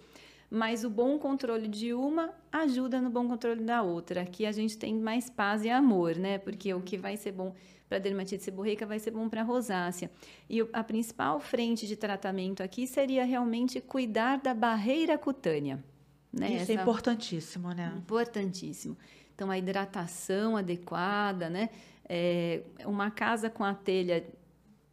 mas 0.56 0.86
o 0.86 0.90
bom 0.90 1.20
controle 1.20 1.68
de 1.68 1.94
uma 1.94 2.34
ajuda 2.52 3.02
no 3.02 3.10
bom 3.10 3.28
controle 3.28 3.62
da 3.62 3.82
outra. 3.82 4.22
Aqui 4.22 4.46
a 4.46 4.52
gente 4.52 4.78
tem 4.78 4.96
mais 4.96 5.30
paz 5.30 5.64
e 5.66 5.70
amor, 5.70 6.16
né? 6.16 6.38
Porque 6.38 6.74
o 6.74 6.82
que 6.82 6.98
vai 6.98 7.18
ser 7.18 7.34
bom 7.34 7.54
para 7.90 8.00
dermatite 8.00 8.42
seborreica 8.42 8.86
vai 8.86 8.98
ser 8.98 9.12
bom 9.12 9.28
para 9.28 9.44
rosácea. 9.44 10.10
E 10.50 10.66
a 10.72 10.84
principal 10.84 11.40
frente 11.40 11.86
de 11.86 11.96
tratamento 11.96 12.64
aqui 12.64 12.88
seria 12.88 13.26
realmente 13.26 13.82
cuidar 13.82 14.38
da 14.38 14.54
barreira 14.54 15.18
cutânea. 15.18 15.84
Né? 16.32 16.48
Isso 16.48 16.72
é 16.72 16.74
Essa- 16.76 16.82
importantíssimo, 16.82 17.74
né? 17.74 17.94
Importantíssimo. 17.98 18.98
Então, 19.34 19.52
a 19.52 19.58
hidratação 19.58 20.56
adequada, 20.56 21.50
né? 21.50 21.70
É, 22.08 22.62
uma 22.86 23.12
casa 23.12 23.50
com 23.50 23.64
a 23.64 23.74
telha 23.74 24.24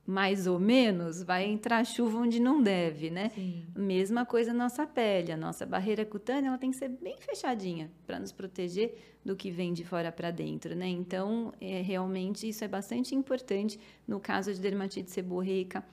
mais 0.07 0.47
ou 0.47 0.59
menos 0.59 1.23
vai 1.23 1.45
entrar 1.45 1.85
chuva 1.85 2.19
onde 2.19 2.41
não 2.41 2.63
deve, 2.63 3.11
né? 3.11 3.31
Sim. 3.35 3.65
Mesma 3.75 4.27
coisa 4.27 4.53
na 4.53 4.65
nossa 4.65 4.87
pele. 4.87 5.33
A 5.33 5.37
nossa 5.37 5.65
barreira 5.65 6.05
cutânea 6.05 6.49
ela 6.49 6.59
tem 6.59 6.71
que 6.71 6.77
ser 6.77 6.89
bem 6.89 7.17
fechadinha 7.21 7.91
para 8.07 8.19
nos 8.19 8.33
proteger 8.33 8.95
do 9.25 9.37
que 9.37 9.51
vem 9.51 9.73
de 9.73 9.85
fora 9.85 10.11
para 10.11 10.31
dentro, 10.31 10.75
né? 10.75 10.89
Então, 10.89 11.53
é, 11.61 11.81
realmente, 11.81 12.49
isso 12.49 12.65
é 12.65 12.69
bastante 12.69 13.15
importante 13.15 13.79
no 14.07 14.19
caso 14.19 14.53
de 14.53 14.61
dermatite 14.61 15.11
seborreica 15.11 15.85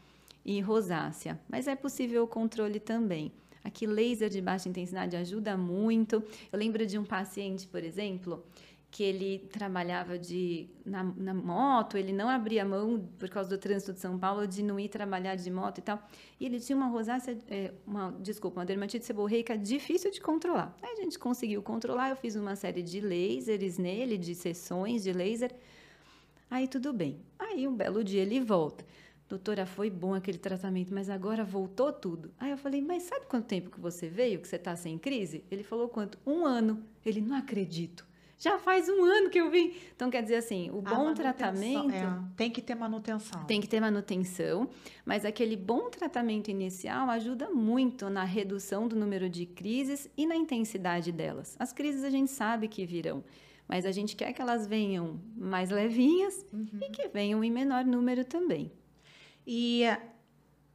e 0.43 0.59
rosácea. 0.59 1.39
Mas 1.47 1.67
é 1.67 1.75
possível 1.75 2.23
o 2.23 2.27
controle 2.27 2.79
também. 2.79 3.31
Aqui, 3.63 3.85
laser 3.85 4.29
de 4.29 4.41
baixa 4.41 4.69
intensidade 4.69 5.15
ajuda 5.15 5.55
muito. 5.55 6.23
Eu 6.51 6.57
lembro 6.57 6.85
de 6.85 6.97
um 6.97 7.03
paciente, 7.03 7.67
por 7.67 7.83
exemplo, 7.83 8.43
que 8.91 9.03
ele 9.03 9.39
trabalhava 9.51 10.17
de, 10.17 10.67
na, 10.83 11.03
na 11.03 11.33
moto, 11.33 11.95
ele 11.97 12.11
não 12.11 12.27
abria 12.27 12.65
mão, 12.65 13.07
por 13.19 13.29
causa 13.29 13.49
do 13.49 13.57
trânsito 13.57 13.93
de 13.93 13.99
São 13.99 14.17
Paulo, 14.17 14.47
de 14.47 14.63
não 14.63 14.79
ir 14.79 14.89
trabalhar 14.89 15.35
de 15.35 15.49
moto 15.51 15.77
e 15.77 15.81
tal. 15.81 16.01
E 16.39 16.45
ele 16.45 16.59
tinha 16.59 16.75
uma 16.75 16.87
rosácea, 16.87 17.37
é, 17.47 17.71
uma, 17.85 18.11
desculpa, 18.19 18.59
uma 18.59 18.65
dermatite 18.65 19.05
seborreica 19.05 19.57
difícil 19.57 20.09
de 20.11 20.19
controlar. 20.19 20.75
Aí 20.81 20.93
a 20.93 20.95
gente 20.95 21.19
conseguiu 21.19 21.61
controlar, 21.61 22.09
eu 22.09 22.15
fiz 22.15 22.35
uma 22.35 22.55
série 22.55 22.81
de 22.81 22.99
lasers 22.99 23.77
nele, 23.77 24.17
de 24.17 24.33
sessões 24.33 25.03
de 25.03 25.13
laser. 25.13 25.55
Aí 26.49 26.67
tudo 26.67 26.91
bem. 26.91 27.19
Aí 27.37 27.67
um 27.67 27.75
belo 27.75 28.03
dia 28.03 28.23
ele 28.23 28.39
volta. 28.41 28.83
Doutora, 29.29 29.67
foi 29.67 29.91
bom 29.91 30.15
aquele 30.15 30.39
tratamento, 30.39 30.91
mas 30.91 31.07
agora 31.07 31.43
voltou 31.43 31.93
tudo. 31.93 32.31
Aí 32.39 32.49
eu 32.49 32.57
falei, 32.57 32.81
mas 32.81 33.03
sabe 33.03 33.27
quanto 33.27 33.45
tempo 33.45 33.69
que 33.69 33.79
você 33.79 34.09
veio, 34.09 34.39
que 34.39 34.47
você 34.47 34.55
está 34.55 34.75
sem 34.75 34.97
crise? 34.97 35.43
Ele 35.51 35.61
falou 35.61 35.87
quanto? 35.87 36.17
Um 36.25 36.43
ano. 36.43 36.83
Ele, 37.05 37.21
não 37.21 37.35
acredito. 37.35 38.08
Já 38.39 38.57
faz 38.57 38.87
um 38.87 39.03
ano 39.03 39.29
que 39.29 39.37
eu 39.37 39.51
vim. 39.51 39.73
Então, 39.93 40.09
quer 40.09 40.23
dizer 40.23 40.37
assim, 40.37 40.71
o 40.71 40.81
bom 40.81 41.13
tratamento 41.13 41.93
é, 41.93 42.23
tem 42.37 42.49
que 42.49 42.61
ter 42.61 42.73
manutenção. 42.73 43.43
tem 43.43 43.59
que 43.59 43.67
ter 43.67 43.81
manutenção, 43.81 44.69
mas 45.05 45.25
aquele 45.25 45.57
bom 45.57 45.89
tratamento 45.89 46.49
inicial 46.49 47.09
ajuda 47.09 47.49
muito 47.49 48.09
na 48.09 48.23
redução 48.23 48.87
do 48.87 48.95
número 48.95 49.29
de 49.29 49.45
crises 49.45 50.09
e 50.15 50.25
na 50.25 50.37
intensidade 50.37 51.11
delas. 51.11 51.57
As 51.59 51.73
crises 51.73 52.01
a 52.05 52.09
gente 52.09 52.31
sabe 52.31 52.69
que 52.69 52.85
virão, 52.85 53.21
mas 53.67 53.85
a 53.85 53.91
gente 53.91 54.15
quer 54.15 54.31
que 54.31 54.41
elas 54.41 54.65
venham 54.65 55.19
mais 55.35 55.69
levinhas 55.69 56.45
e 56.81 56.89
que 56.91 57.09
venham 57.09 57.43
em 57.43 57.51
menor 57.51 57.83
número 57.83 58.23
também. 58.23 58.71
E 59.45 59.83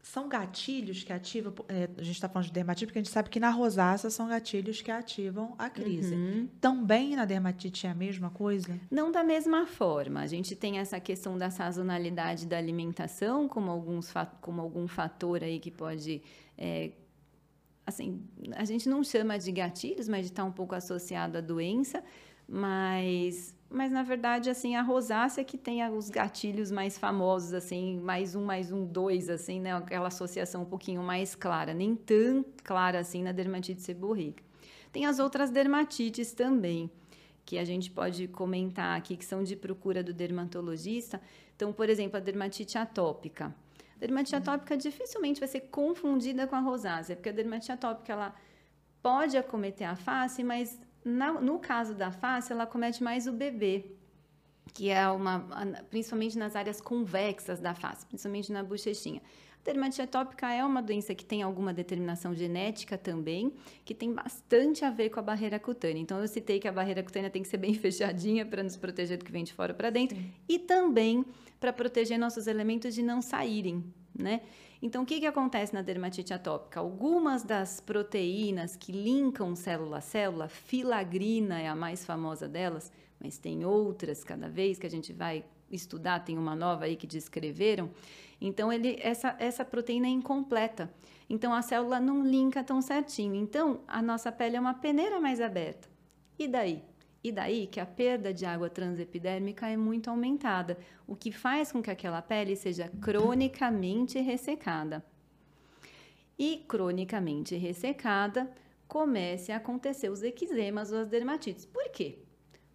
são 0.04 0.28
gatilhos 0.28 1.02
que 1.02 1.12
ativam. 1.14 1.54
é, 1.66 1.88
a 1.96 2.02
gente 2.02 2.14
está 2.14 2.28
falando 2.28 2.48
de 2.48 2.52
dermatite, 2.52 2.86
porque 2.86 2.98
a 2.98 3.02
gente 3.02 3.10
sabe 3.10 3.30
que 3.30 3.40
na 3.40 3.48
rosácea 3.48 4.10
são 4.10 4.28
gatilhos 4.28 4.82
que 4.82 4.90
ativam 4.90 5.54
a 5.58 5.70
crise. 5.70 6.14
Uhum. 6.14 6.46
Também 6.60 7.16
na 7.16 7.24
dermatite 7.24 7.86
é 7.86 7.90
a 7.90 7.94
mesma 7.94 8.28
coisa? 8.28 8.78
Não 8.90 9.10
da 9.10 9.24
mesma 9.24 9.66
forma. 9.66 10.20
A 10.20 10.26
gente 10.26 10.54
tem 10.54 10.78
essa 10.78 11.00
questão 11.00 11.38
da 11.38 11.48
sazonalidade 11.48 12.46
da 12.46 12.58
alimentação 12.58 13.48
como, 13.48 13.70
alguns, 13.70 14.12
como 14.42 14.60
algum 14.60 14.86
fator 14.86 15.42
aí 15.42 15.58
que 15.58 15.70
pode. 15.70 16.20
é, 16.58 16.92
assim, 17.86 18.22
a 18.56 18.64
gente 18.66 18.86
não 18.90 19.02
chama 19.02 19.38
de 19.38 19.50
gatilhos, 19.52 20.06
mas 20.06 20.26
de 20.26 20.32
estar 20.32 20.44
um 20.44 20.52
pouco 20.52 20.74
associado 20.74 21.38
à 21.38 21.40
doença, 21.40 22.04
mas, 22.46 23.54
mas 23.74 23.90
na 23.90 24.04
verdade, 24.04 24.48
assim, 24.48 24.76
a 24.76 24.82
rosácea 24.82 25.42
que 25.42 25.58
tem 25.58 25.87
os 25.90 26.08
gatilhos 26.08 26.70
mais 26.70 26.96
famosos, 26.96 27.52
assim, 27.52 27.98
mais 27.98 28.37
um, 28.37 28.44
mais 28.44 28.70
um, 28.70 28.87
dois, 28.87 29.28
assim, 29.28 29.60
né? 29.60 29.74
Aquela 29.74 30.06
associação 30.06 30.62
um 30.62 30.64
pouquinho 30.64 31.02
mais 31.02 31.34
clara, 31.34 31.74
nem 31.74 31.96
tão 31.96 32.44
clara 32.62 33.00
assim 33.00 33.22
na 33.22 33.32
dermatite 33.32 33.82
seborreica. 33.82 34.42
Tem 34.92 35.06
as 35.06 35.18
outras 35.18 35.50
dermatites 35.50 36.32
também 36.32 36.88
que 37.44 37.58
a 37.58 37.64
gente 37.64 37.90
pode 37.90 38.28
comentar 38.28 38.96
aqui, 38.96 39.16
que 39.16 39.24
são 39.24 39.42
de 39.42 39.56
procura 39.56 40.04
do 40.04 40.14
dermatologista. 40.14 41.20
Então, 41.56 41.72
por 41.72 41.90
exemplo, 41.90 42.16
a 42.16 42.20
dermatite 42.20 42.78
atópica. 42.78 43.54
A 43.96 43.98
dermatite 43.98 44.37
atópica 44.37 44.76
dificilmente 44.76 45.40
vai 45.40 45.48
ser 45.48 45.62
confundida 45.62 46.46
com 46.46 46.54
a 46.54 46.60
rosácea, 46.60 47.16
porque 47.16 47.28
a 47.28 47.32
dermatite 47.32 47.72
atópica 47.72 48.12
ela 48.12 48.34
pode 49.02 49.37
acometer 49.37 49.87
a 49.87 49.96
face, 49.96 50.44
mas 50.44 50.80
na- 51.04 51.40
no 51.40 51.58
caso 51.58 51.94
da 51.94 52.10
face, 52.10 52.52
ela 52.52 52.64
acomete 52.64 53.02
mais 53.02 53.26
o 53.26 53.32
bebê, 53.32 53.84
que 54.72 54.90
é 54.90 55.08
uma, 55.08 55.40
principalmente 55.90 56.36
nas 56.38 56.56
áreas 56.56 56.80
convexas 56.80 57.60
da 57.60 57.74
face, 57.74 58.06
principalmente 58.06 58.50
na 58.52 58.62
bochechinha. 58.62 59.20
A 59.60 59.64
dermatite 59.64 60.02
atópica 60.02 60.52
é 60.52 60.62
uma 60.64 60.82
doença 60.82 61.14
que 61.14 61.24
tem 61.24 61.42
alguma 61.42 61.72
determinação 61.72 62.34
genética 62.34 62.98
também, 62.98 63.52
que 63.84 63.94
tem 63.94 64.12
bastante 64.12 64.84
a 64.84 64.90
ver 64.90 65.08
com 65.08 65.20
a 65.20 65.22
barreira 65.22 65.58
cutânea. 65.58 66.00
Então, 66.00 66.20
eu 66.20 66.28
citei 66.28 66.58
que 66.60 66.68
a 66.68 66.72
barreira 66.72 67.02
cutânea 67.02 67.30
tem 67.30 67.40
que 67.42 67.48
ser 67.48 67.56
bem 67.56 67.72
fechadinha 67.74 68.44
para 68.44 68.62
nos 68.62 68.76
proteger 68.76 69.16
do 69.16 69.24
que 69.24 69.32
vem 69.32 69.44
de 69.44 69.54
fora 69.54 69.72
para 69.72 69.88
dentro 69.90 70.18
e 70.48 70.58
também 70.58 71.24
para 71.58 71.72
proteger 71.72 72.18
nossos 72.18 72.46
elementos 72.46 72.94
de 72.94 73.02
não 73.02 73.22
saírem, 73.22 73.82
né? 74.14 74.42
Então, 74.84 75.02
o 75.02 75.06
que, 75.06 75.18
que 75.18 75.24
acontece 75.26 75.72
na 75.72 75.80
dermatite 75.80 76.34
atópica? 76.34 76.78
Algumas 76.78 77.42
das 77.42 77.80
proteínas 77.80 78.76
que 78.76 78.92
linkam 78.92 79.56
célula 79.56 79.96
a 79.96 80.00
célula, 80.02 80.46
filagrina 80.46 81.58
é 81.58 81.66
a 81.66 81.74
mais 81.74 82.04
famosa 82.04 82.46
delas, 82.46 82.92
mas 83.18 83.38
tem 83.38 83.64
outras 83.64 84.22
cada 84.22 84.46
vez 84.46 84.78
que 84.78 84.86
a 84.86 84.90
gente 84.90 85.10
vai 85.10 85.42
estudar, 85.72 86.20
tem 86.20 86.36
uma 86.36 86.54
nova 86.54 86.84
aí 86.84 86.96
que 86.96 87.06
descreveram. 87.06 87.88
Então, 88.38 88.70
ele, 88.70 88.98
essa, 89.00 89.34
essa 89.38 89.64
proteína 89.64 90.06
é 90.06 90.10
incompleta. 90.10 90.92
Então, 91.30 91.54
a 91.54 91.62
célula 91.62 91.98
não 91.98 92.22
linka 92.22 92.62
tão 92.62 92.82
certinho. 92.82 93.36
Então, 93.36 93.80
a 93.88 94.02
nossa 94.02 94.30
pele 94.30 94.56
é 94.56 94.60
uma 94.60 94.74
peneira 94.74 95.18
mais 95.18 95.40
aberta. 95.40 95.88
E 96.38 96.46
daí? 96.46 96.84
E 97.24 97.32
daí 97.32 97.66
que 97.66 97.80
a 97.80 97.87
perda 97.87 98.34
de 98.34 98.44
água 98.44 98.68
transepidérmica 98.68 99.66
é 99.66 99.78
muito 99.78 100.10
aumentada, 100.10 100.76
o 101.06 101.16
que 101.16 101.32
faz 101.32 101.72
com 101.72 101.82
que 101.82 101.90
aquela 101.90 102.20
pele 102.20 102.54
seja 102.54 102.90
cronicamente 103.00 104.20
ressecada. 104.20 105.02
E 106.38 106.62
cronicamente 106.68 107.56
ressecada, 107.56 108.50
comece 108.87 109.50
a 109.50 109.56
acontecer 109.56 110.10
os 110.10 110.22
eczemas 110.22 110.92
ou 110.92 110.98
as 110.98 111.08
dermatites. 111.08 111.64
Por 111.64 111.88
quê? 111.88 112.18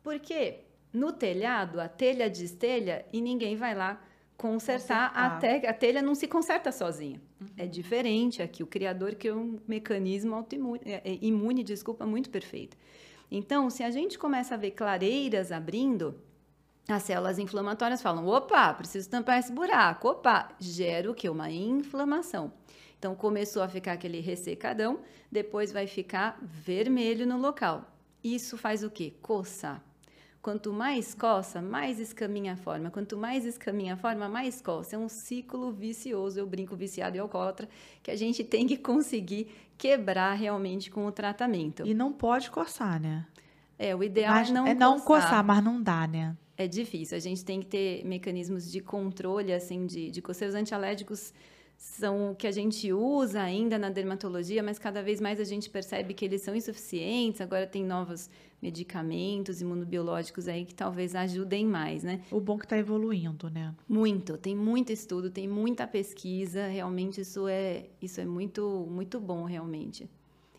Porque 0.01 0.61
no 0.91 1.13
telhado, 1.13 1.79
a 1.79 1.87
telha 1.87 2.27
destelha 2.27 3.05
e 3.13 3.21
ninguém 3.21 3.55
vai 3.55 3.75
lá 3.75 4.01
consertar, 4.35 5.09
Consertar. 5.09 5.37
a 5.37 5.39
telha. 5.39 5.69
A 5.69 5.73
telha 5.73 6.01
não 6.01 6.15
se 6.15 6.27
conserta 6.27 6.71
sozinha. 6.71 7.21
É 7.55 7.67
diferente 7.67 8.41
aqui. 8.41 8.63
O 8.63 8.67
criador 8.67 9.13
que 9.13 9.27
é 9.27 9.33
um 9.33 9.59
mecanismo 9.67 10.33
autoimune, 10.33 10.81
é, 10.85 11.01
é, 11.05 11.17
imune, 11.21 11.63
desculpa, 11.63 12.05
muito 12.05 12.29
perfeito. 12.31 12.75
Então, 13.31 13.69
se 13.69 13.83
a 13.83 13.91
gente 13.91 14.17
começa 14.17 14.55
a 14.55 14.57
ver 14.57 14.71
clareiras 14.71 15.51
abrindo, 15.51 16.15
as 16.87 17.03
células 17.03 17.37
inflamatórias 17.37 18.01
falam: 18.01 18.25
opa, 18.25 18.73
preciso 18.73 19.09
tampar 19.09 19.39
esse 19.39 19.51
buraco. 19.51 20.09
Opa, 20.09 20.49
gera 20.59 21.09
o 21.09 21.13
que? 21.13 21.29
Uma 21.29 21.51
inflamação. 21.51 22.51
Então 22.97 23.15
começou 23.15 23.61
a 23.61 23.69
ficar 23.69 23.93
aquele 23.93 24.19
ressecadão, 24.19 24.99
depois 25.31 25.71
vai 25.71 25.87
ficar 25.87 26.37
vermelho 26.41 27.25
no 27.25 27.37
local. 27.37 27.85
Isso 28.21 28.57
faz 28.57 28.83
o 28.83 28.89
quê? 28.89 29.13
Coçar. 29.21 29.81
Quanto 30.41 30.71
mais 30.71 31.13
coça, 31.13 31.61
mais 31.61 31.99
escaminha 31.99 32.53
a 32.53 32.55
forma. 32.55 32.89
Quanto 32.89 33.17
mais 33.17 33.45
escaminha 33.45 33.95
a 33.95 33.97
forma, 33.97 34.29
mais 34.29 34.61
coça. 34.61 34.95
É 34.95 34.99
um 34.99 35.09
ciclo 35.09 35.71
vicioso, 35.71 36.39
eu 36.39 36.47
brinco 36.47 36.75
viciado 36.75 37.17
e 37.17 37.19
alcoólatra, 37.19 37.67
que 38.01 38.09
a 38.09 38.15
gente 38.15 38.43
tem 38.43 38.65
que 38.65 38.77
conseguir 38.77 39.47
quebrar 39.77 40.33
realmente 40.33 40.89
com 40.89 41.05
o 41.05 41.11
tratamento. 41.11 41.85
E 41.85 41.93
não 41.93 42.13
pode 42.13 42.49
coçar, 42.49 43.01
né? 43.01 43.25
É, 43.77 43.95
o 43.95 44.03
ideal 44.03 44.33
Mas 44.33 44.49
é 44.49 44.53
não 44.53 44.67
é 44.67 44.73
não 44.73 44.99
coçar. 44.99 45.29
coçar, 45.29 45.43
mas 45.43 45.63
não 45.63 45.81
dá, 45.81 46.07
né? 46.07 46.35
É 46.57 46.67
difícil. 46.67 47.17
A 47.17 47.19
gente 47.19 47.43
tem 47.43 47.59
que 47.59 47.67
ter 47.67 48.05
mecanismos 48.05 48.69
de 48.71 48.79
controle, 48.81 49.53
assim, 49.53 49.85
de, 49.85 50.09
de 50.09 50.21
coceiros 50.21 50.55
antialérgicos 50.55 51.33
são 51.79 52.31
o 52.31 52.35
que 52.35 52.45
a 52.45 52.51
gente 52.51 52.91
usa 52.91 53.41
ainda 53.41 53.79
na 53.79 53.89
dermatologia, 53.89 54.61
mas 54.61 54.77
cada 54.77 55.01
vez 55.01 55.21
mais 55.21 55.39
a 55.39 55.45
gente 55.45 55.69
percebe 55.69 56.13
que 56.13 56.25
eles 56.25 56.41
são 56.41 56.53
insuficientes. 56.53 57.39
Agora 57.39 57.65
tem 57.65 57.85
novos 57.85 58.29
medicamentos 58.61 59.61
imunobiológicos 59.61 60.47
aí 60.47 60.65
que 60.65 60.75
talvez 60.75 61.15
ajudem 61.15 61.65
mais, 61.65 62.03
né? 62.03 62.21
O 62.31 62.39
bom 62.39 62.57
é 62.57 62.59
que 62.59 62.67
tá 62.67 62.77
evoluindo, 62.77 63.49
né? 63.49 63.73
Muito, 63.87 64.37
tem 64.37 64.55
muito 64.55 64.91
estudo, 64.91 65.29
tem 65.29 65.47
muita 65.47 65.87
pesquisa, 65.87 66.67
realmente 66.67 67.21
isso 67.21 67.47
é, 67.47 67.85
isso 68.01 68.19
é 68.19 68.25
muito, 68.25 68.87
muito 68.89 69.19
bom, 69.19 69.45
realmente. 69.45 70.09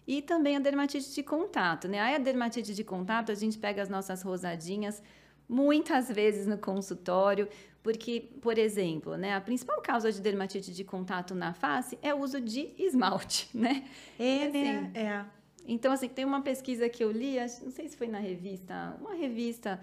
E 0.06 0.22
também 0.22 0.56
a 0.56 0.60
dermatite 0.60 1.14
de 1.14 1.22
contato, 1.22 1.86
né? 1.86 2.00
Aí 2.00 2.14
a 2.14 2.18
dermatite 2.18 2.74
de 2.74 2.82
contato, 2.82 3.30
a 3.30 3.34
gente 3.34 3.58
pega 3.58 3.82
as 3.82 3.88
nossas 3.88 4.22
rosadinhas 4.22 5.02
muitas 5.48 6.08
vezes 6.08 6.46
no 6.46 6.56
consultório, 6.56 7.48
porque, 7.82 8.30
por 8.40 8.56
exemplo, 8.58 9.16
né, 9.16 9.34
a 9.34 9.40
principal 9.40 9.80
causa 9.82 10.12
de 10.12 10.20
dermatite 10.20 10.72
de 10.72 10.84
contato 10.84 11.34
na 11.34 11.52
face 11.52 11.98
é 12.02 12.14
o 12.14 12.18
uso 12.18 12.40
de 12.40 12.72
esmalte, 12.78 13.48
né? 13.56 13.84
É, 14.18 14.44
Assim, 14.44 14.62
né? 14.62 14.90
É. 14.94 15.39
Então, 15.66 15.92
assim, 15.92 16.08
tem 16.08 16.24
uma 16.24 16.42
pesquisa 16.42 16.88
que 16.88 17.02
eu 17.02 17.10
li, 17.10 17.36
não 17.62 17.70
sei 17.70 17.88
se 17.88 17.96
foi 17.96 18.08
na 18.08 18.18
revista, 18.18 18.96
uma 19.00 19.14
revista 19.14 19.80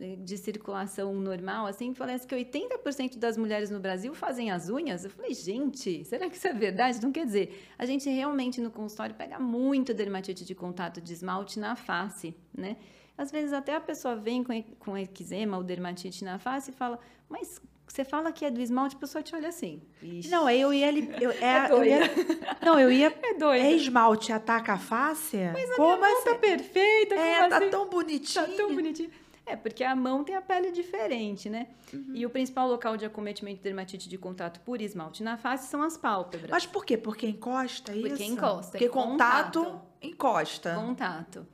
eh, 0.00 0.16
de 0.16 0.36
circulação 0.36 1.14
normal, 1.14 1.66
assim, 1.66 1.92
que 1.92 1.98
parece 1.98 2.26
que 2.26 2.34
80% 2.34 3.18
das 3.18 3.36
mulheres 3.36 3.70
no 3.70 3.80
Brasil 3.80 4.14
fazem 4.14 4.50
as 4.50 4.68
unhas. 4.68 5.04
Eu 5.04 5.10
falei, 5.10 5.34
gente, 5.34 6.04
será 6.04 6.28
que 6.28 6.36
isso 6.36 6.46
é 6.46 6.52
verdade? 6.52 7.02
Não 7.02 7.12
quer 7.12 7.24
dizer, 7.24 7.66
a 7.78 7.86
gente 7.86 8.08
realmente 8.10 8.60
no 8.60 8.70
consultório 8.70 9.14
pega 9.14 9.38
muito 9.38 9.94
dermatite 9.94 10.44
de 10.44 10.54
contato 10.54 11.00
de 11.00 11.12
esmalte 11.12 11.58
na 11.58 11.74
face, 11.74 12.34
né? 12.52 12.76
Às 13.16 13.30
vezes 13.30 13.52
até 13.52 13.76
a 13.76 13.80
pessoa 13.80 14.16
vem 14.16 14.42
com, 14.42 14.62
com 14.78 14.96
eczema 14.96 15.56
ou 15.56 15.62
dermatite 15.62 16.24
na 16.24 16.38
face 16.38 16.70
e 16.70 16.74
fala, 16.74 16.98
mas 17.28 17.60
você 17.92 18.04
fala 18.06 18.32
que 18.32 18.42
é 18.44 18.50
do 18.50 18.58
esmalte, 18.58 18.96
a 18.96 18.98
pessoa 18.98 19.22
te 19.22 19.34
olha 19.36 19.48
assim. 19.50 19.82
Ixi, 20.02 20.30
Não, 20.30 20.48
eu 20.48 20.72
ia. 20.72 20.90
li- 20.90 21.10
Eu, 21.20 21.30
é, 21.42 21.66
É 21.66 21.70
eu 21.70 21.84
ia 21.84 22.00
não, 22.62 22.80
eu 22.80 22.90
ia. 22.90 23.14
é 23.22 23.34
doido. 23.34 23.62
É 23.64 23.72
esmalte 23.72 24.32
ataca 24.32 24.72
a 24.72 24.78
face? 24.78 25.36
Mas 25.52 25.76
Como 25.76 25.98
Tá 26.00 26.08
assim? 26.30 26.38
perfeita, 26.38 27.14
É, 27.14 27.48
tá 27.48 27.58
assim? 27.58 27.68
tão 27.68 27.88
bonitinho. 27.90 28.46
Tá 28.46 28.52
tão 28.56 28.74
bonitinho. 28.74 29.10
É, 29.44 29.56
porque 29.56 29.84
a 29.84 29.94
mão 29.94 30.24
tem 30.24 30.34
a 30.36 30.40
pele 30.40 30.70
diferente, 30.70 31.50
né? 31.50 31.66
Uhum. 31.92 32.12
E 32.14 32.24
o 32.24 32.30
principal 32.30 32.66
local 32.66 32.96
de 32.96 33.04
acometimento 33.04 33.58
de 33.58 33.62
dermatite 33.64 34.08
de 34.08 34.16
contato 34.16 34.60
por 34.60 34.80
esmalte 34.80 35.22
na 35.22 35.36
face 35.36 35.68
são 35.68 35.82
as 35.82 35.96
pálpebras. 35.98 36.48
Mas 36.50 36.64
por 36.64 36.86
quê? 36.86 36.96
Porque 36.96 37.26
encosta 37.26 37.92
é 37.92 37.96
isso? 37.96 38.08
Porque 38.08 38.24
encosta, 38.24 38.70
Porque 38.72 38.84
é 38.86 38.88
contato, 38.88 39.64
contato. 39.64 39.82
encosta. 40.00 40.74
Contato. 40.76 41.46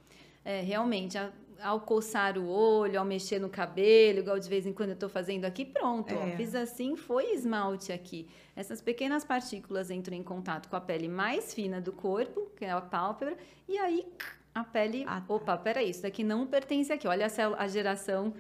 É, 0.45 0.61
realmente, 0.61 1.19
a- 1.19 1.33
ao 1.63 1.81
coçar 1.81 2.39
o 2.39 2.47
olho, 2.49 2.99
ao 2.99 3.05
mexer 3.05 3.39
no 3.39 3.49
cabelo, 3.49 4.21
igual 4.21 4.39
de 4.39 4.49
vez 4.49 4.67
em 4.67 4.73
quando 4.73 4.91
eu 4.91 4.97
tô 4.97 5.09
fazendo 5.09 5.45
aqui, 5.45 5.65
pronto. 5.65 6.15
ó, 6.15 6.27
É. 6.27 6.37
fiz 6.37 6.55
assim, 6.55 6.97
foi 6.97 7.33
esmalte 7.33 7.93
aqui. 7.93 8.29
Essas 8.55 8.81
pequenas 8.81 9.25
partículas 9.25 9.91
entram 9.91 10.17
em 10.17 10.23
contato 10.23 10.69
com 10.69 10.77
a 10.77 10.81
pele 10.81 11.09
mais 11.09 11.53
fina 11.55 11.81
do 11.81 11.93
corpo, 11.93 12.51
que 12.57 12.65
é 12.65 12.71
a 12.71 12.81
pálpebra, 12.81 13.37
e 13.69 13.77
aí 13.79 14.07
a 14.55 14.65
pele. 14.65 15.05
Ah, 15.07 15.21
tá. 15.21 15.35
Opa, 15.35 15.57
peraí, 15.57 15.91
isso 15.91 16.03
daqui 16.03 16.25
não 16.25 16.47
pertence 16.47 16.93
aqui. 16.93 17.07
Olha 17.07 17.27
a, 17.27 17.63
a 17.63 17.69
geração. 17.69 18.35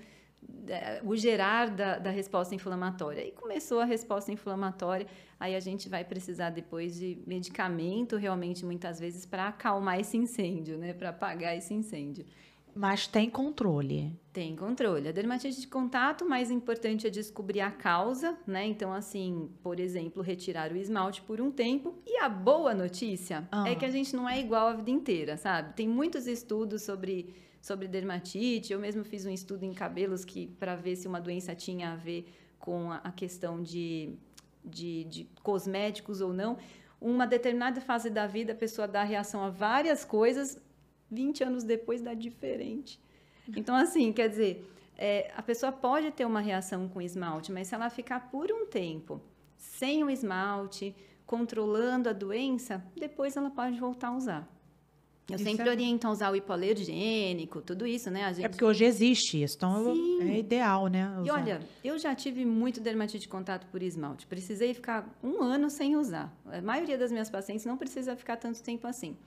é, 0.69 1.01
O 1.05 1.17
gerar 1.17 1.71
da, 1.71 1.99
da 1.99 2.11
resposta 2.11 2.55
inflamatória. 2.55 3.27
E 3.27 3.33
começou 3.33 3.81
a 3.81 3.85
resposta 3.85 4.33
inflamatória, 4.33 5.07
aí 5.39 5.55
a 5.57 5.61
gente 5.61 5.89
vai 5.89 6.05
precisar 6.05 6.51
depois 6.51 6.95
de 6.97 7.19
medicamento, 7.27 8.17
realmente, 8.17 8.65
muitas 8.65 8.99
vezes, 9.01 9.27
para 9.27 9.49
acalmar 9.49 9.99
esse 10.01 10.17
incêndio, 10.17 10.79
né? 10.79 10.93
Para 10.93 11.11
apagar 11.11 11.57
esse 11.57 11.75
incêndio. 11.75 12.25
Mas 12.79 13.09
tem 13.09 13.29
controle. 13.29 14.17
Tem 14.33 14.55
controle. 14.55 15.09
A 15.09 15.13
dermatite 15.13 15.61
de 15.61 15.67
contato, 15.67 16.25
mais 16.25 16.49
importante 16.49 17.09
é 17.09 17.11
descobrir 17.11 17.61
a 17.61 17.73
causa, 17.73 18.39
né? 18.47 18.65
Então, 18.69 18.93
assim, 18.93 19.51
por 19.65 19.81
exemplo, 19.81 20.23
retirar 20.23 20.71
o 20.71 20.77
esmalte 20.77 21.21
por 21.23 21.41
um 21.41 21.51
tempo. 21.51 21.99
E 22.07 22.19
a 22.19 22.29
boa 22.29 22.73
notícia 22.77 23.49
Ah. 23.51 23.69
é 23.69 23.75
que 23.75 23.85
a 23.85 23.91
gente 23.91 24.15
não 24.15 24.29
é 24.29 24.39
igual 24.39 24.69
a 24.69 24.75
vida 24.75 24.93
inteira, 24.93 25.37
sabe? 25.37 25.75
Tem 25.75 25.89
muitos 25.89 26.29
estudos 26.29 26.83
sobre, 26.83 27.35
sobre 27.61 27.89
dermatite. 27.89 28.73
Eu 28.73 28.79
mesmo 28.79 29.03
fiz 29.03 29.27
um 29.27 29.31
estudo 29.31 29.65
em 29.65 29.75
cabelos 29.75 30.25
que 30.25 30.47
para 30.47 30.77
ver 30.77 30.95
se 30.95 31.09
uma 31.09 31.21
doença 31.21 31.57
tinha 31.57 31.95
a 31.95 31.97
ver 31.97 32.33
com 32.61 32.93
a, 32.93 33.11
questão 33.11 33.61
de, 33.61 34.15
de, 34.65 35.03
de 35.03 35.29
cosméticos 35.43 36.21
ou 36.21 36.33
não. 36.33 36.57
Uma 37.01 37.27
determinada 37.27 37.81
fase 37.81 38.09
da 38.09 38.29
vida, 38.29 38.53
a 38.53 38.57
pessoa 38.57 38.87
dá 38.87 39.03
reação 39.03 39.43
a 39.43 39.51
várias 39.51 40.05
coisas, 40.05 40.61
20 41.11 41.45
anos 41.45 41.65
depois 41.65 42.01
dá 42.01 42.15
diferente. 42.15 43.01
Então, 43.57 43.75
assim, 43.75 44.13
quer 44.13 44.29
dizer, 44.29 44.71
é, 44.97 45.31
a 45.37 45.43
pessoa 45.43 45.73
pode 45.73 46.11
ter 46.11 46.25
uma 46.25 46.41
reação 46.41 46.89
com 46.89 47.01
esmalte, 47.01 47.51
mas 47.53 47.69
se 47.69 47.75
ela 47.75 47.89
ficar 47.89 48.31
por 48.31 48.51
um 48.53 48.67
tempo 48.67 49.21
sem 49.57 50.05
o 50.05 50.11
esmalte, 50.11 50.95
controlando 51.25 52.09
a 52.09 52.13
doença, 52.13 52.85
depois 52.97 53.37
ela 53.37 53.51
pode 53.51 53.79
voltar 53.79 54.09
a 54.09 54.17
usar. 54.17 54.59
Eu 55.29 55.37
Isso 55.37 55.45
sempre 55.45 55.69
é 55.69 55.71
oriento 55.71 56.07
a 56.07 56.11
usar 56.11 56.33
o 56.33 56.37
hipoalergênico, 56.37 57.61
tudo 57.61 57.87
isso, 57.87 58.11
né? 58.11 58.25
A 58.25 58.33
gente... 58.33 58.47
É 58.47 58.49
porque 58.49 58.65
hoje 58.65 58.85
existe 58.85 59.43
isso, 59.43 59.57
então 59.57 59.95
Sim. 59.95 60.23
é 60.23 60.39
ideal, 60.39 60.87
né? 60.87 61.13
E 61.19 61.23
usar. 61.25 61.35
olha, 61.35 61.61
eu 61.85 61.99
já 61.99 62.15
tive 62.15 62.47
muito 62.47 62.81
dermatite 62.81 63.19
de 63.19 63.29
contato 63.29 63.67
por 63.67 63.83
esmalte. 63.83 64.27
Precisei 64.27 64.73
ficar 64.73 65.07
um 65.23 65.43
ano 65.43 65.69
sem 65.69 65.97
usar. 65.97 66.35
A 66.47 66.63
maioria 66.63 66.97
das 66.97 67.13
minhas 67.13 67.29
pacientes 67.29 67.67
não 67.67 67.77
precisa 67.77 68.17
ficar 68.17 68.39
tanto 68.39 68.63
tempo 68.63 68.87
assim. 68.87 69.19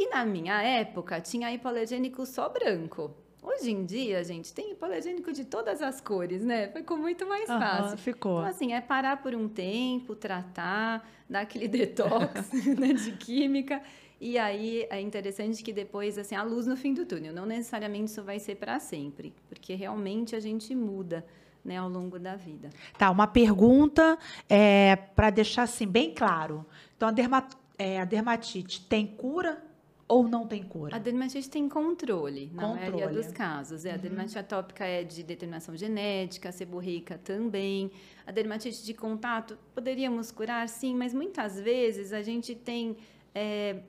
E 0.00 0.08
na 0.10 0.24
minha 0.24 0.62
época, 0.62 1.20
tinha 1.20 1.52
hipoalergênico 1.52 2.24
só 2.24 2.48
branco. 2.48 3.10
Hoje 3.42 3.72
em 3.72 3.84
dia, 3.84 4.22
gente, 4.22 4.52
tem 4.52 4.70
hipoalergênico 4.70 5.32
de 5.32 5.44
todas 5.44 5.82
as 5.82 6.00
cores, 6.00 6.44
né? 6.44 6.68
Ficou 6.68 6.96
muito 6.96 7.26
mais 7.26 7.50
Aham, 7.50 7.58
fácil. 7.60 7.98
ficou. 7.98 8.38
Então, 8.38 8.46
assim, 8.50 8.72
é 8.72 8.80
parar 8.80 9.20
por 9.20 9.34
um 9.34 9.48
tempo, 9.48 10.14
tratar, 10.14 11.08
dar 11.28 11.40
aquele 11.40 11.66
detox 11.68 12.52
né, 12.78 12.92
de 12.92 13.10
química. 13.12 13.82
E 14.20 14.38
aí 14.38 14.86
é 14.88 15.00
interessante 15.00 15.64
que 15.64 15.72
depois, 15.72 16.16
assim, 16.16 16.36
a 16.36 16.44
luz 16.44 16.64
no 16.66 16.76
fim 16.76 16.94
do 16.94 17.04
túnel. 17.04 17.32
Não 17.32 17.44
necessariamente 17.46 18.10
isso 18.12 18.22
vai 18.22 18.38
ser 18.38 18.54
para 18.54 18.78
sempre, 18.78 19.34
porque 19.48 19.74
realmente 19.74 20.36
a 20.36 20.40
gente 20.40 20.74
muda. 20.76 21.26
Né, 21.64 21.76
ao 21.76 21.88
longo 21.88 22.18
da 22.18 22.34
vida. 22.34 22.70
Tá, 22.96 23.10
uma 23.10 23.26
pergunta 23.26 24.16
é, 24.48 24.96
para 24.96 25.28
deixar 25.28 25.64
assim 25.64 25.86
bem 25.86 26.14
claro. 26.14 26.64
Então, 26.96 27.08
a, 27.08 27.12
derma- 27.12 27.46
é, 27.76 28.00
a 28.00 28.04
dermatite 28.06 28.86
tem 28.88 29.06
cura 29.06 29.62
ou 30.08 30.26
não 30.26 30.46
tem 30.46 30.62
cura? 30.62 30.96
A 30.96 30.98
dermatite 30.98 31.50
tem 31.50 31.68
controle, 31.68 32.50
na 32.54 32.68
maioria 32.68 32.92
Controle. 32.92 33.14
dos 33.14 33.30
casos. 33.30 33.84
É, 33.84 33.92
A 33.92 33.96
dermatite 33.98 34.38
atópica 34.38 34.84
é 34.86 35.04
de 35.04 35.22
determinação 35.22 35.76
genética, 35.76 36.48
a 36.48 36.52
seborreica 36.52 37.18
também. 37.18 37.90
A 38.26 38.32
dermatite 38.32 38.82
de 38.82 38.94
contato, 38.94 39.58
poderíamos 39.74 40.32
curar, 40.32 40.66
sim, 40.68 40.94
mas 40.94 41.12
muitas 41.12 41.60
vezes 41.60 42.14
a 42.14 42.22
gente 42.22 42.54
tem 42.54 42.96
é, 43.34 43.82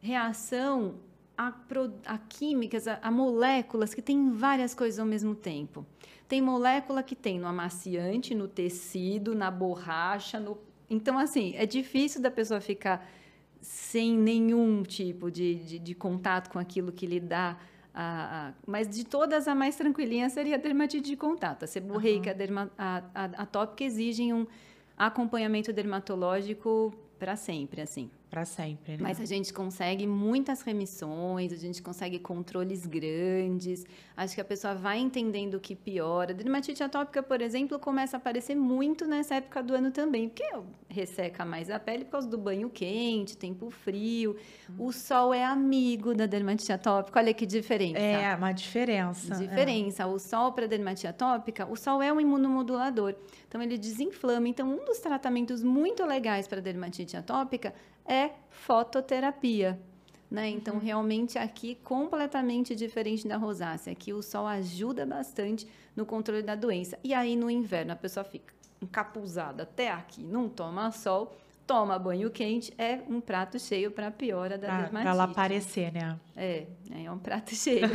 reação 0.00 0.94
a, 1.36 1.52
a 2.06 2.18
químicas, 2.18 2.86
a, 2.86 3.00
a 3.02 3.10
moléculas 3.10 3.92
que 3.92 4.00
têm 4.00 4.30
várias 4.30 4.74
coisas 4.74 5.00
ao 5.00 5.06
mesmo 5.06 5.34
tempo. 5.34 5.84
Tem 6.28 6.40
molécula 6.40 7.02
que 7.02 7.16
tem 7.16 7.38
no 7.40 7.46
amaciante, 7.46 8.34
no 8.34 8.46
tecido, 8.46 9.34
na 9.34 9.50
borracha, 9.50 10.38
no... 10.38 10.58
Então, 10.88 11.18
assim, 11.18 11.54
é 11.56 11.66
difícil 11.66 12.20
da 12.22 12.30
pessoa 12.30 12.60
ficar 12.60 13.08
sem 13.60 14.16
nenhum 14.16 14.82
tipo 14.82 15.30
de, 15.30 15.54
de, 15.56 15.78
de 15.78 15.94
contato 15.94 16.50
com 16.50 16.58
aquilo 16.58 16.92
que 16.92 17.06
lhe 17.06 17.20
dá. 17.20 17.56
A, 17.94 18.48
a- 18.48 18.52
mas 18.66 18.88
de 18.88 19.04
todas, 19.04 19.48
a 19.48 19.54
mais 19.54 19.76
tranquilinha 19.76 20.28
seria 20.30 20.54
a 20.54 20.58
dermatite 20.58 21.08
de 21.10 21.16
contato. 21.16 21.64
A 21.64 21.66
seborreica, 21.66 22.30
a, 22.30 22.34
derma, 22.34 22.70
a, 22.78 23.02
a 23.14 23.24
atópica 23.42 23.82
exigem 23.84 24.32
um 24.32 24.46
acompanhamento 24.96 25.72
dermatológico 25.72 26.92
para 27.18 27.36
sempre, 27.36 27.80
assim. 27.80 28.10
Para 28.30 28.44
sempre, 28.44 28.92
né? 28.92 28.98
Mas 29.00 29.20
a 29.20 29.24
gente 29.24 29.52
consegue 29.54 30.06
muitas 30.06 30.60
remissões, 30.60 31.50
a 31.50 31.56
gente 31.56 31.82
consegue 31.82 32.18
controles 32.18 32.84
grandes. 32.84 33.86
Acho 34.14 34.34
que 34.34 34.40
a 34.40 34.44
pessoa 34.44 34.74
vai 34.74 34.98
entendendo 34.98 35.54
o 35.54 35.60
que 35.60 35.74
piora. 35.74 36.34
Dermatite 36.34 36.82
atópica, 36.82 37.22
por 37.22 37.40
exemplo, 37.40 37.78
começa 37.78 38.16
a 38.16 38.18
aparecer 38.18 38.54
muito 38.54 39.06
nessa 39.06 39.36
época 39.36 39.62
do 39.62 39.74
ano 39.74 39.90
também, 39.90 40.28
porque 40.28 40.44
resseca 40.88 41.42
mais 41.44 41.70
a 41.70 41.78
pele 41.78 42.04
por 42.04 42.12
causa 42.12 42.28
do 42.28 42.36
banho 42.36 42.68
quente, 42.68 43.34
tempo 43.34 43.70
frio. 43.70 44.36
O 44.78 44.92
sol 44.92 45.32
é 45.32 45.44
amigo 45.44 46.14
da 46.14 46.26
dermatite 46.26 46.70
atópica. 46.70 47.18
Olha 47.18 47.32
que 47.32 47.46
diferença. 47.46 47.98
É, 47.98 48.36
uma 48.36 48.52
diferença. 48.52 49.34
é. 49.34 49.38
Diferença. 49.38 50.06
O 50.06 50.18
sol 50.18 50.52
para 50.52 50.66
dermatite 50.66 51.06
atópica, 51.06 51.66
o 51.66 51.76
sol 51.76 52.02
é 52.02 52.12
um 52.12 52.20
imunomodulador. 52.20 53.14
Então 53.46 53.62
ele 53.62 53.78
desinflama. 53.78 54.48
Então 54.48 54.68
um 54.70 54.84
dos 54.84 54.98
tratamentos 54.98 55.62
muito 55.62 56.04
legais 56.04 56.46
para 56.46 56.60
dermatite 56.60 57.16
atópica 57.16 57.72
é 58.08 58.30
fototerapia. 58.50 59.78
Né? 60.30 60.50
Então, 60.50 60.74
Uhum. 60.74 60.80
realmente 60.80 61.38
aqui 61.38 61.74
completamente 61.82 62.74
diferente 62.76 63.26
da 63.26 63.36
rosácea. 63.38 63.92
Aqui 63.92 64.12
o 64.12 64.22
sol 64.22 64.46
ajuda 64.46 65.06
bastante 65.06 65.66
no 65.96 66.04
controle 66.04 66.42
da 66.42 66.54
doença. 66.54 66.98
E 67.02 67.14
aí 67.14 67.34
no 67.34 67.50
inverno 67.50 67.92
a 67.92 67.96
pessoa 67.96 68.24
fica 68.24 68.52
encapuzada 68.82 69.62
até 69.62 69.90
aqui, 69.90 70.22
não 70.22 70.48
toma 70.48 70.90
sol, 70.92 71.34
toma 71.66 71.98
banho 71.98 72.30
quente, 72.30 72.72
é 72.78 73.00
um 73.08 73.20
prato 73.20 73.58
cheio 73.58 73.90
para 73.90 74.06
a 74.08 74.10
piora 74.10 74.56
da 74.58 74.66
Pra, 74.68 74.76
dermatite. 74.82 75.02
pra 75.02 75.10
ela 75.10 75.24
aparecer, 75.24 75.92
né? 75.92 76.16
É, 76.36 76.66
é 77.04 77.10
um 77.10 77.18
prato 77.18 77.52
cheio. 77.56 77.88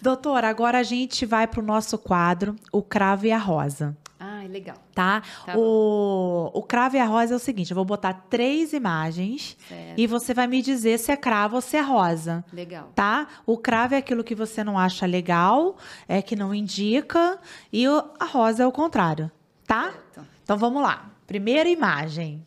Doutora, 0.00 0.48
agora 0.48 0.78
a 0.78 0.82
gente 0.82 1.24
vai 1.24 1.46
pro 1.46 1.62
nosso 1.62 1.96
quadro, 1.98 2.56
o 2.72 2.82
cravo 2.82 3.26
e 3.26 3.32
a 3.32 3.38
rosa. 3.38 3.96
Ai, 4.42 4.48
legal. 4.48 4.76
Tá? 4.92 5.22
Tá 5.46 5.56
o, 5.56 6.50
o 6.52 6.62
cravo 6.62 6.96
e 6.96 6.98
a 6.98 7.04
rosa 7.04 7.34
é 7.34 7.36
o 7.36 7.38
seguinte: 7.38 7.70
eu 7.70 7.74
vou 7.76 7.84
botar 7.84 8.12
três 8.28 8.72
imagens 8.72 9.56
Certo. 9.68 9.94
e 9.98 10.06
você 10.06 10.34
vai 10.34 10.46
me 10.48 10.60
dizer 10.60 10.98
se 10.98 11.12
é 11.12 11.16
cravo 11.16 11.54
ou 11.56 11.60
se 11.62 11.76
é 11.76 11.80
rosa. 11.80 12.44
Legal. 12.52 12.90
Tá? 12.94 13.28
O 13.46 13.56
cravo 13.56 13.94
é 13.94 13.98
aquilo 13.98 14.24
que 14.24 14.34
você 14.34 14.64
não 14.64 14.76
acha 14.78 15.06
legal, 15.06 15.76
é 16.08 16.20
que 16.20 16.34
não 16.34 16.52
indica, 16.54 17.38
e 17.72 17.86
o- 17.88 18.04
a 18.18 18.24
rosa 18.24 18.64
é 18.64 18.66
o 18.66 18.72
contrário. 18.72 19.30
Tá? 19.64 19.92
Certo. 19.92 20.26
Então 20.42 20.58
vamos 20.58 20.82
lá. 20.82 21.08
Primeira 21.26 21.68
imagem. 21.68 22.44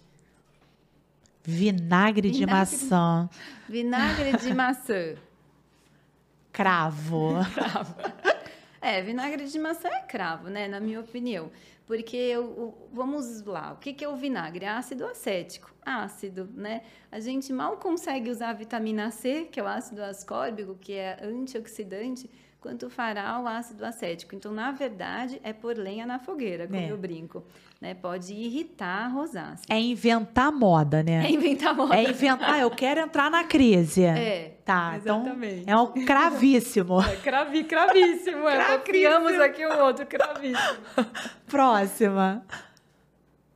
Vinagre, 1.44 2.32
de 2.32 2.40
Vinagre. 2.40 2.56
maçã. 2.60 3.30
Vinagre 3.70 4.38
de 4.38 4.54
maçã. 4.54 5.16
Cravo. 6.52 7.36
É, 8.82 9.02
vinagre 9.02 9.46
de 9.48 9.60
maçã 9.60 9.90
é 9.90 10.00
cravo, 10.02 10.48
né? 10.48 10.68
Na 10.68 10.80
minha 10.80 11.00
opinião. 11.02 11.50
Porque, 11.86 12.36
o- 12.38 12.74
vamos 12.92 13.44
lá, 13.44 13.74
o 13.74 13.78
que, 13.78 13.94
que 13.94 14.04
é 14.04 14.10
o 14.10 14.16
vinagre? 14.16 14.66
Ácido 14.66 15.06
acético. 15.06 15.72
Ácido, 15.86 16.50
né? 16.54 16.82
A 17.12 17.20
gente 17.20 17.54
mal 17.54 17.78
consegue 17.78 18.32
usar 18.32 18.50
a 18.50 18.54
vitamina 18.54 19.12
C, 19.12 19.46
que 19.52 19.60
é 19.60 19.64
o 19.64 19.68
ácido 19.68 20.02
ascórbico, 20.04 20.76
que 20.76 20.94
é 20.94 21.20
antioxidante, 21.24 22.30
quanto 22.66 22.90
fará 22.90 23.40
o 23.40 23.48
ácido 23.48 23.86
acético. 23.86 24.34
Então, 24.36 24.52
na 24.52 24.72
verdade, 24.72 25.40
é 25.44 25.54
pôr 25.54 25.78
lenha 25.78 26.04
na 26.04 26.18
fogueira, 26.18 26.66
como 26.66 26.80
É. 26.80 26.92
eu 26.92 26.98
brinco. 26.98 27.44
Né? 27.80 27.94
Pode 27.94 28.34
irritar 28.34 29.06
a 29.06 29.08
rosácea. 29.08 29.66
É 29.70 29.80
inventar 29.80 30.52
moda, 30.52 31.04
né? 31.04 31.28
É 31.28 31.30
inventar 31.30 31.76
moda. 31.76 31.96
É 31.96 32.10
inventar. 32.10 32.54
Ah, 32.56 32.60
eu 32.60 32.72
quero 32.72 33.02
entrar 33.02 33.30
na 33.30 33.44
crise. 33.44 34.04
É, 34.04 34.58
Tá, 34.66 34.94
exatamente. 34.96 35.62
então 35.62 35.78
é 35.78 35.82
um 36.02 36.06
cravíssimo. 36.06 37.00
É 37.04 37.16
cravi, 37.18 37.64
cravíssimo. 37.66 38.48
É, 38.50 38.56
Cravíssimo. 38.56 38.84
criamos 38.84 39.34
aqui 39.40 39.64
o 39.64 39.78
outro, 39.84 40.08
cravíssimo. 40.08 40.80
Próxima. 41.46 42.44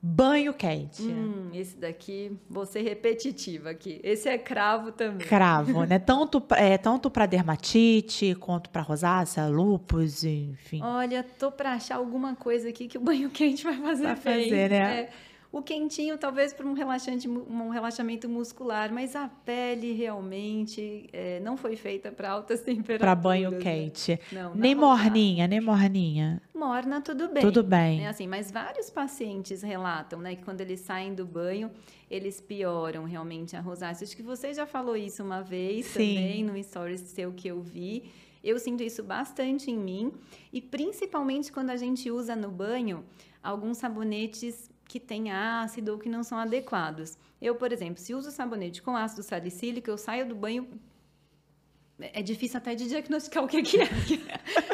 Banho 0.01 0.53
quente. 0.53 1.01
Hum, 1.03 1.49
esse 1.53 1.75
daqui, 1.75 2.31
vou 2.49 2.65
ser 2.65 2.81
repetitiva 2.83 3.71
aqui. 3.71 3.99
Esse 4.01 4.29
é 4.29 4.37
cravo 4.37 4.93
também. 4.93 5.27
Cravo, 5.27 5.83
né? 5.83 5.99
Tanto, 5.99 6.41
é, 6.51 6.77
tanto 6.77 7.11
para 7.11 7.25
dermatite, 7.25 8.33
quanto 8.35 8.69
para 8.69 8.81
rosácea, 8.81 9.45
lúpus, 9.47 10.23
enfim. 10.23 10.81
Olha, 10.81 11.21
tô 11.37 11.51
pra 11.51 11.73
achar 11.73 11.97
alguma 11.97 12.33
coisa 12.33 12.69
aqui 12.69 12.87
que 12.87 12.97
o 12.97 13.01
banho 13.01 13.29
quente 13.29 13.63
vai 13.63 13.75
fazer 13.75 14.03
Vai 14.03 14.15
bem. 14.15 14.43
fazer, 14.49 14.69
né? 14.69 15.01
É, 15.01 15.09
o 15.51 15.63
quentinho, 15.63 16.15
talvez 16.15 16.53
para 16.53 16.65
um, 16.67 16.73
relaxante, 16.73 17.27
um 17.27 17.69
relaxamento 17.69 18.29
muscular, 18.29 18.93
mas 18.93 19.15
a 19.15 19.27
pele 19.27 19.93
realmente 19.93 21.09
é, 21.11 21.39
não 21.39 21.57
foi 21.57 21.75
feita 21.75 22.11
para 22.11 22.29
altas 22.29 22.61
temperaturas. 22.61 22.99
Para 22.99 23.15
banho 23.15 23.49
né? 23.51 23.57
quente. 23.57 24.19
Não, 24.31 24.53
Nem 24.53 24.75
morninha, 24.75 25.47
nem 25.47 25.59
morninha. 25.59 26.39
Morna, 26.53 27.01
tudo 27.01 27.29
bem. 27.29 27.41
Tudo 27.41 27.63
bem. 27.63 28.01
né? 28.01 28.07
Assim, 28.09 28.27
mas 28.27 28.51
vários 28.51 28.91
pacientes 28.91 29.63
relatam, 29.63 30.19
né, 30.19 30.35
que 30.35 30.43
quando 30.43 30.61
eles 30.61 30.81
saem 30.81 31.15
do 31.15 31.25
banho, 31.25 31.71
eles 32.11 32.39
pioram 32.39 33.05
realmente 33.05 33.55
a 33.55 33.61
rosácea. 33.61 34.05
Acho 34.05 34.15
que 34.15 34.23
você 34.23 34.53
já 34.53 34.67
falou 34.67 34.95
isso 34.95 35.23
uma 35.23 35.41
vez 35.41 35.87
Sim. 35.87 36.15
também 36.15 36.43
no 36.43 36.63
stories 36.63 37.01
seu 37.01 37.31
que 37.33 37.47
eu 37.47 37.59
vi. 37.59 38.11
Eu 38.43 38.57
sinto 38.59 38.83
isso 38.83 39.03
bastante 39.03 39.69
em 39.69 39.77
mim 39.77 40.13
e 40.53 40.61
principalmente 40.61 41.51
quando 41.51 41.71
a 41.71 41.75
gente 41.75 42.09
usa 42.09 42.35
no 42.35 42.49
banho 42.49 43.03
alguns 43.43 43.77
sabonetes 43.77 44.68
que 44.89 44.99
têm 44.99 45.31
ácido 45.31 45.93
ou 45.93 45.99
que 45.99 46.09
não 46.09 46.23
são 46.23 46.37
adequados. 46.39 47.17
Eu, 47.39 47.53
por 47.55 47.71
exemplo, 47.71 47.99
se 48.01 48.13
uso 48.13 48.31
sabonete 48.31 48.81
com 48.81 48.95
ácido 48.97 49.21
salicílico, 49.23 49.89
eu 49.89 49.97
saio 49.97 50.25
do 50.27 50.35
banho 50.35 50.67
é 51.99 52.21
difícil 52.21 52.57
até 52.57 52.73
de 52.75 52.87
diagnosticar 52.87 53.43
o 53.43 53.47
que, 53.47 53.61
que 53.61 53.77
é. 53.81 53.87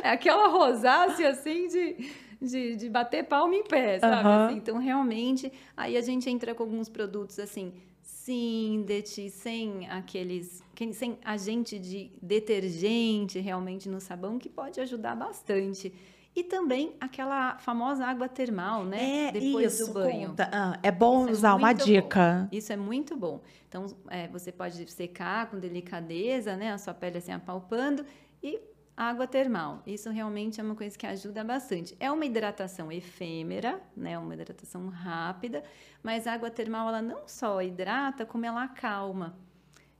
É 0.03 0.09
aquela 0.11 0.47
rosácea, 0.47 1.29
assim, 1.31 1.67
de, 1.67 2.09
de, 2.39 2.75
de 2.75 2.89
bater 2.89 3.23
palma 3.25 3.55
em 3.55 3.63
pé, 3.63 3.99
sabe? 3.99 4.15
Aham. 4.27 4.45
Assim, 4.45 4.57
então, 4.57 4.77
realmente, 4.77 5.51
aí 5.75 5.97
a 5.97 6.01
gente 6.01 6.29
entra 6.29 6.53
com 6.53 6.61
alguns 6.63 6.87
produtos, 6.87 7.39
assim, 7.39 7.73
Sindet, 8.01 9.29
sem 9.31 9.89
aqueles... 9.89 10.63
que- 10.75 10.93
Sem 10.93 11.17
agente 11.25 11.79
de 11.79 12.11
detergente, 12.21 13.39
realmente, 13.39 13.89
no 13.89 13.99
sabão, 13.99 14.37
que 14.37 14.47
pode 14.49 14.79
ajudar 14.79 15.15
bastante. 15.15 15.91
E 16.35 16.43
também 16.43 16.95
aquela 16.99 17.57
famosa 17.59 18.05
água 18.05 18.27
termal, 18.27 18.83
né? 18.83 19.27
É 19.27 19.31
Depois 19.31 19.73
isso, 19.73 19.87
do 19.87 19.93
banho. 19.93 20.29
conta. 20.29 20.49
Ah, 20.51 20.77
é 20.83 20.91
bom 20.91 21.21
Isso 21.21 21.29
é 21.29 21.31
usar 21.31 21.55
uma 21.55 21.67
muito 21.67 21.79
bom. 21.79 21.85
dica. 21.85 22.49
Isso 22.51 22.73
é 22.73 22.75
muito 22.75 23.15
bom. 23.15 23.41
Então, 23.69 23.85
é, 24.09 24.27
você 24.27 24.51
pode 24.51 24.91
secar 24.91 25.49
com 25.49 25.57
delicadeza, 25.57 26.57
né? 26.57 26.73
A 26.73 26.77
sua 26.77 26.93
pele 26.93 27.19
assim 27.19 27.31
apalpando 27.31 28.05
e 28.43 28.59
água 28.97 29.25
termal. 29.27 29.81
Isso 29.87 30.09
realmente 30.09 30.59
é 30.59 30.63
uma 30.63 30.75
coisa 30.75 30.97
que 30.97 31.07
ajuda 31.07 31.41
bastante. 31.43 31.95
É 32.01 32.11
uma 32.11 32.25
hidratação 32.25 32.91
efêmera, 32.91 33.81
né? 33.95 34.17
Uma 34.19 34.33
hidratação 34.33 34.89
rápida, 34.89 35.63
mas 36.03 36.27
a 36.27 36.33
água 36.33 36.49
termal 36.51 36.89
ela 36.89 37.01
não 37.01 37.27
só 37.27 37.61
hidrata, 37.61 38.25
como 38.25 38.45
ela 38.45 38.63
acalma. 38.63 39.37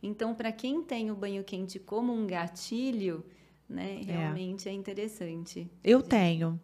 Então, 0.04 0.36
para 0.36 0.52
quem 0.52 0.84
tem 0.84 1.10
o 1.12 1.16
banho 1.16 1.44
quente 1.46 1.80
como 1.80 2.14
um 2.14 2.28
gatilho, 2.28 3.26
né? 3.70 4.00
É. 4.02 4.04
Realmente 4.04 4.68
é 4.70 4.72
interessante. 4.74 5.70
Eu 5.84 6.02
tenho. 6.02 6.60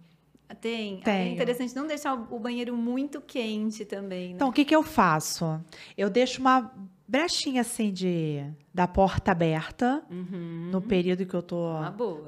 Tem. 0.60 0.98
É 1.00 1.04
Tenho. 1.04 1.34
interessante 1.34 1.74
não 1.74 1.88
deixar 1.88 2.14
o 2.14 2.38
banheiro 2.38 2.76
muito 2.76 3.22
quente 3.22 3.86
também, 3.86 4.30
né? 4.30 4.36
Então, 4.36 4.50
o 4.50 4.52
que, 4.52 4.66
que 4.66 4.76
eu 4.76 4.84
faço? 4.84 5.62
Eu 5.98 6.10
deixo 6.10 6.42
uma 6.42 6.70
brechinha 7.08 7.62
assim 7.62 7.92
de 7.92 8.44
da 8.74 8.86
porta 8.88 9.32
aberta 9.32 10.04
Uhum. 10.10 10.70
no 10.72 10.82
período 10.82 11.26
que 11.26 11.34
eu 11.34 11.42
tô 11.42 11.70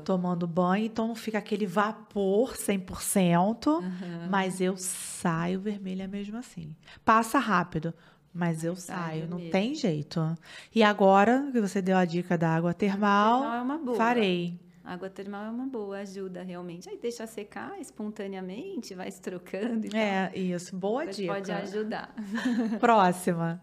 tomando 0.06 0.48
banho, 0.48 0.86
então 0.86 1.08
não 1.08 1.16
fica 1.16 1.38
aquele 1.38 1.66
vapor 1.66 2.56
100%, 2.56 3.68
Aham. 3.68 4.28
mas 4.30 4.60
eu 4.62 4.76
saio 4.78 5.60
vermelha 5.60 6.08
mesmo 6.08 6.38
assim. 6.38 6.76
Passa 7.04 7.40
rápido, 7.40 7.94
mas 8.34 8.64
eu 8.64 8.76
sai 8.76 8.96
saio, 8.98 9.22
não 9.28 9.38
vermelha. 9.38 9.52
tem 9.52 9.76
jeito. 9.76 10.38
E 10.74 10.82
agora 10.82 11.50
que 11.52 11.62
você 11.62 11.82
deu 11.82 11.96
a 11.98 12.06
dica 12.06 12.38
da 12.38 12.50
água 12.50 12.74
termal, 12.74 13.42
termal 13.42 13.58
é 13.58 13.62
uma 13.62 13.78
boa. 13.78 13.98
farei. 13.98 14.60
Água 14.84 15.10
termal 15.10 15.46
é 15.46 15.50
uma 15.50 15.66
boa, 15.66 16.00
ajuda 16.00 16.44
realmente. 16.44 16.90
Aí 16.90 16.98
deixa 16.98 17.26
secar 17.26 17.80
espontaneamente, 17.80 18.94
vai 18.94 19.10
se 19.10 19.22
trocando 19.22 19.86
e 19.86 19.90
tal. 19.90 20.00
É, 20.00 20.32
isso, 20.36 20.76
boa 20.76 21.06
Mas 21.06 21.16
dica. 21.16 21.34
Pode 21.34 21.52
ajudar. 21.52 22.14
Próxima. 22.82 23.62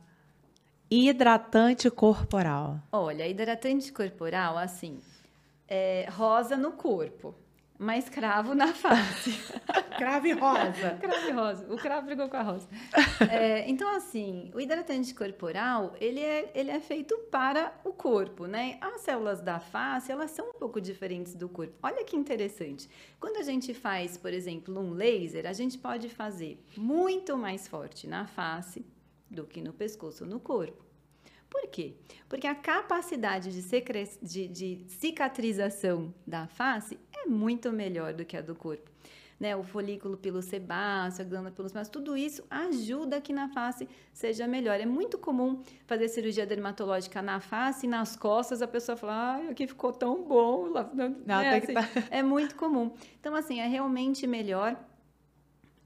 Hidratante 0.90 1.90
corporal. 1.90 2.80
Olha, 2.90 3.28
hidratante 3.28 3.92
corporal, 3.92 4.56
assim, 4.58 4.98
é 5.68 6.08
rosa 6.10 6.56
no 6.56 6.72
corpo, 6.72 7.34
mas 7.80 8.10
cravo 8.10 8.54
na 8.54 8.74
face. 8.74 9.32
Crave 9.96 10.32
rosa. 10.32 10.98
cravo 11.00 11.28
e 11.28 11.30
rosa. 11.30 11.72
O 11.72 11.78
cravo 11.78 12.06
brigou 12.06 12.28
com 12.28 12.36
a 12.36 12.42
rosa. 12.42 12.68
É, 13.30 13.68
então, 13.68 13.88
assim, 13.94 14.50
o 14.54 14.60
hidratante 14.60 15.14
corporal, 15.14 15.94
ele 16.00 16.20
é, 16.20 16.50
ele 16.54 16.70
é 16.70 16.80
feito 16.80 17.16
para 17.30 17.72
o 17.84 17.92
corpo, 17.92 18.46
né? 18.46 18.76
As 18.80 19.02
células 19.02 19.40
da 19.40 19.60
face, 19.60 20.10
elas 20.10 20.30
são 20.30 20.50
um 20.50 20.52
pouco 20.54 20.80
diferentes 20.80 21.34
do 21.34 21.48
corpo. 21.48 21.74
Olha 21.82 22.04
que 22.04 22.16
interessante. 22.16 22.88
Quando 23.18 23.36
a 23.36 23.42
gente 23.42 23.72
faz, 23.72 24.16
por 24.16 24.32
exemplo, 24.32 24.78
um 24.78 24.92
laser, 24.92 25.46
a 25.46 25.52
gente 25.52 25.78
pode 25.78 26.08
fazer 26.08 26.62
muito 26.76 27.36
mais 27.36 27.68
forte 27.68 28.06
na 28.06 28.26
face 28.26 28.84
do 29.30 29.46
que 29.46 29.60
no 29.62 29.72
pescoço 29.72 30.24
ou 30.24 30.30
no 30.30 30.40
corpo. 30.40 30.89
Por 31.50 31.66
quê? 31.68 31.94
Porque 32.28 32.46
a 32.46 32.54
capacidade 32.54 33.50
de, 33.50 34.08
de, 34.22 34.48
de 34.48 34.84
cicatrização 34.86 36.14
da 36.26 36.46
face 36.46 36.98
é 37.12 37.26
muito 37.26 37.72
melhor 37.72 38.14
do 38.14 38.24
que 38.24 38.36
a 38.36 38.40
do 38.40 38.54
corpo. 38.54 38.88
né, 39.40 39.56
o 39.56 39.62
folículo 39.62 40.18
pilosebáceo, 40.18 41.24
a 41.24 41.28
glândula 41.28 41.50
pilosebácea, 41.50 41.90
tudo 41.90 42.14
isso 42.14 42.44
ajuda 42.50 43.22
que 43.22 43.32
na 43.32 43.48
face 43.48 43.88
seja 44.12 44.46
melhor. 44.46 44.78
É 44.78 44.84
muito 44.84 45.16
comum 45.16 45.62
fazer 45.86 46.08
cirurgia 46.08 46.46
dermatológica 46.46 47.22
na 47.22 47.40
face 47.40 47.86
e 47.86 47.88
nas 47.88 48.14
costas 48.14 48.60
a 48.60 48.68
pessoa 48.68 48.96
fala, 48.96 49.36
ai, 49.36 49.48
aqui 49.48 49.66
ficou 49.66 49.92
tão 49.92 50.22
bom. 50.22 50.66
Não, 51.24 51.40
é, 51.40 51.56
assim, 51.56 51.72
tá... 51.72 51.88
é 52.10 52.22
muito 52.22 52.54
comum. 52.54 52.92
Então, 53.18 53.34
assim, 53.34 53.60
é 53.60 53.66
realmente 53.66 54.26
melhor 54.26 54.76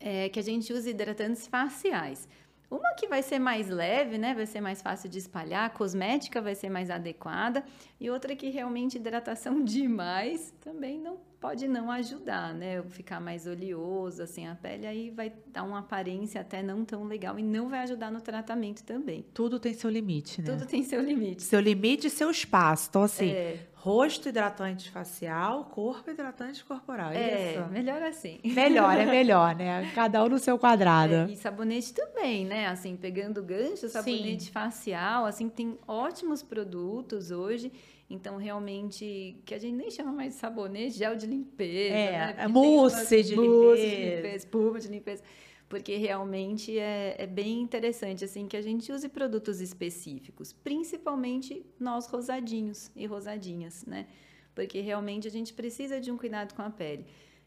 é, 0.00 0.28
que 0.28 0.40
a 0.40 0.42
gente 0.42 0.72
use 0.72 0.90
hidratantes 0.90 1.46
faciais. 1.46 2.28
Uma 2.74 2.92
que 2.94 3.06
vai 3.06 3.22
ser 3.22 3.38
mais 3.38 3.68
leve, 3.68 4.18
né? 4.18 4.34
Vai 4.34 4.46
ser 4.46 4.60
mais 4.60 4.82
fácil 4.82 5.08
de 5.08 5.16
espalhar, 5.16 5.70
cosmética 5.70 6.42
vai 6.42 6.56
ser 6.56 6.68
mais 6.68 6.90
adequada, 6.90 7.64
e 8.00 8.10
outra 8.10 8.34
que 8.34 8.50
realmente 8.50 8.96
hidratação 8.96 9.62
demais 9.62 10.52
também 10.60 10.98
não 10.98 11.16
pode 11.45 11.68
não 11.68 11.90
ajudar, 11.90 12.55
né? 12.55 12.82
Ficar 12.88 13.20
mais 13.20 13.47
oleoso, 13.47 14.22
assim, 14.22 14.47
a 14.47 14.55
pele 14.55 14.86
aí 14.86 15.11
vai 15.11 15.30
dar 15.49 15.62
uma 15.64 15.80
aparência 15.80 16.40
até 16.40 16.62
não 16.62 16.86
tão 16.86 17.05
legal 17.05 17.38
e 17.38 17.42
não 17.42 17.68
vai 17.68 17.80
ajudar 17.80 18.11
no 18.11 18.22
tratamento 18.22 18.82
também. 18.82 19.26
Tudo 19.34 19.61
tem 19.61 19.74
seu 19.74 19.90
limite, 19.90 20.40
né? 20.40 20.51
Tudo 20.51 20.66
tem 20.66 20.82
seu 20.82 21.03
limite. 21.03 21.42
Seu 21.42 21.61
limite 21.61 22.07
e 22.07 22.11
seu 22.11 22.30
espaço. 22.30 22.86
Então, 22.88 23.03
assim, 23.03 23.28
é. 23.28 23.59
rosto 23.74 24.26
hidratante 24.26 24.90
facial, 24.90 25.66
corpo 25.66 26.11
hidratante 26.11 26.64
corporal. 26.64 27.11
É, 27.11 27.18
é 27.18 27.59
isso? 27.59 27.70
melhor 27.70 28.01
assim. 28.01 28.40
Melhor, 28.42 28.99
é 28.99 29.05
melhor, 29.05 29.55
né? 29.55 29.92
Cada 29.95 30.24
um 30.24 30.30
no 30.30 30.38
seu 30.38 30.59
quadrado. 30.59 31.12
É, 31.12 31.30
e 31.30 31.36
sabonete 31.36 31.92
também, 31.92 32.47
né? 32.47 32.68
Assim, 32.68 32.97
pegando 32.97 33.42
gancho, 33.42 33.86
sabonete 33.90 34.45
Sim. 34.45 34.51
facial, 34.51 35.26
assim, 35.26 35.51
tem 35.51 35.78
ótimos 35.86 36.42
produtos 36.42 37.30
hoje 37.30 37.70
então, 38.09 38.36
realmente, 38.36 39.40
que 39.44 39.55
a 39.55 39.59
gente 39.59 39.74
nem 39.74 39.90
chama 39.90 40.12
mais 40.12 40.34
de 40.34 40.40
sabonete, 40.40 40.98
gel 40.98 41.16
de 41.16 41.26
limpeza. 41.26 41.94
É, 41.94 42.34
né? 42.34 42.48
mousse 42.48 43.22
de, 43.22 43.34
mousse 43.34 43.82
de 43.82 43.96
limpeza. 43.96 44.36
Espuma 44.36 44.80
de 44.80 44.88
limpeza. 44.88 45.22
Porque 45.68 45.96
realmente 45.96 46.78
é, 46.78 47.16
é 47.18 47.26
bem 47.26 47.61
interessante, 47.61 48.24
assim, 48.24 48.46
que 48.46 48.57
a 48.57 48.62
gente 48.62 48.92
use 48.92 49.09
produtos 49.09 49.61
específicos. 49.61 50.52
Principalmente 50.52 51.64
nós 51.80 52.07
rosadinhos 52.07 52.90
e 52.94 53.07
rosadinhas, 53.07 53.84
né? 53.86 54.07
Porque 54.55 54.80
realmente 54.80 55.26
a 55.26 55.30
gente 55.30 55.52
precisa 55.52 56.00
de 56.00 56.12
um 56.12 56.18
cuidado 56.18 56.55
com 56.55 56.62
a 56.62 56.70
pele. 56.70 57.07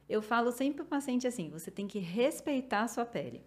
Eu 0.10 0.22
falo 0.22 0.52
sempre 0.52 0.78
para 0.78 0.84
o 0.84 0.88
paciente 0.88 1.28
assim, 1.28 1.50
você 1.50 1.70
tem 1.70 1.88
que 1.88 2.00
respeitar 2.00 2.84
a 2.84 2.88
sua 2.88 3.06
pele. 3.06 3.42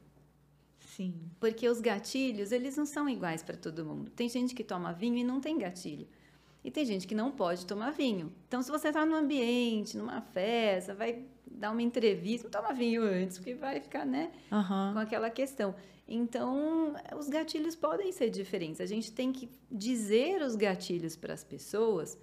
Sim. 0.78 1.14
Porque 1.38 1.68
os 1.68 1.80
gatilhos, 1.80 2.52
eles 2.52 2.76
não 2.76 2.86
são 2.86 3.08
iguais 3.08 3.42
para 3.42 3.56
todo 3.56 3.84
mundo. 3.84 4.10
Tem 4.10 4.28
gente 4.28 4.54
que 4.54 4.64
toma 4.64 4.92
vinho 4.92 5.18
e 5.18 5.24
não 5.24 5.40
tem 5.40 5.58
gatilho. 5.58 6.06
E 6.62 6.70
tem 6.70 6.84
gente 6.84 7.06
que 7.06 7.14
não 7.14 7.30
pode 7.30 7.64
tomar 7.64 7.90
vinho. 7.90 8.32
Então, 8.46 8.62
se 8.62 8.70
você 8.70 8.88
está 8.88 9.06
num 9.06 9.14
ambiente, 9.14 9.96
numa 9.96 10.20
festa, 10.20 10.94
vai 10.94 11.24
dar 11.46 11.70
uma 11.70 11.82
entrevista, 11.82 12.44
não 12.44 12.50
toma 12.50 12.74
vinho 12.74 13.02
antes, 13.02 13.38
porque 13.38 13.54
vai 13.54 13.80
ficar, 13.80 14.04
né, 14.04 14.30
uhum. 14.52 14.92
com 14.92 14.98
aquela 14.98 15.30
questão. 15.30 15.74
Então, 16.06 16.94
os 17.16 17.28
gatilhos 17.28 17.76
podem 17.76 18.12
ser 18.12 18.30
diferentes. 18.30 18.80
A 18.80 18.86
gente 18.86 19.12
tem 19.12 19.32
que 19.32 19.48
dizer 19.70 20.42
os 20.42 20.56
gatilhos 20.56 21.16
para 21.16 21.32
as 21.32 21.44
pessoas 21.44 22.18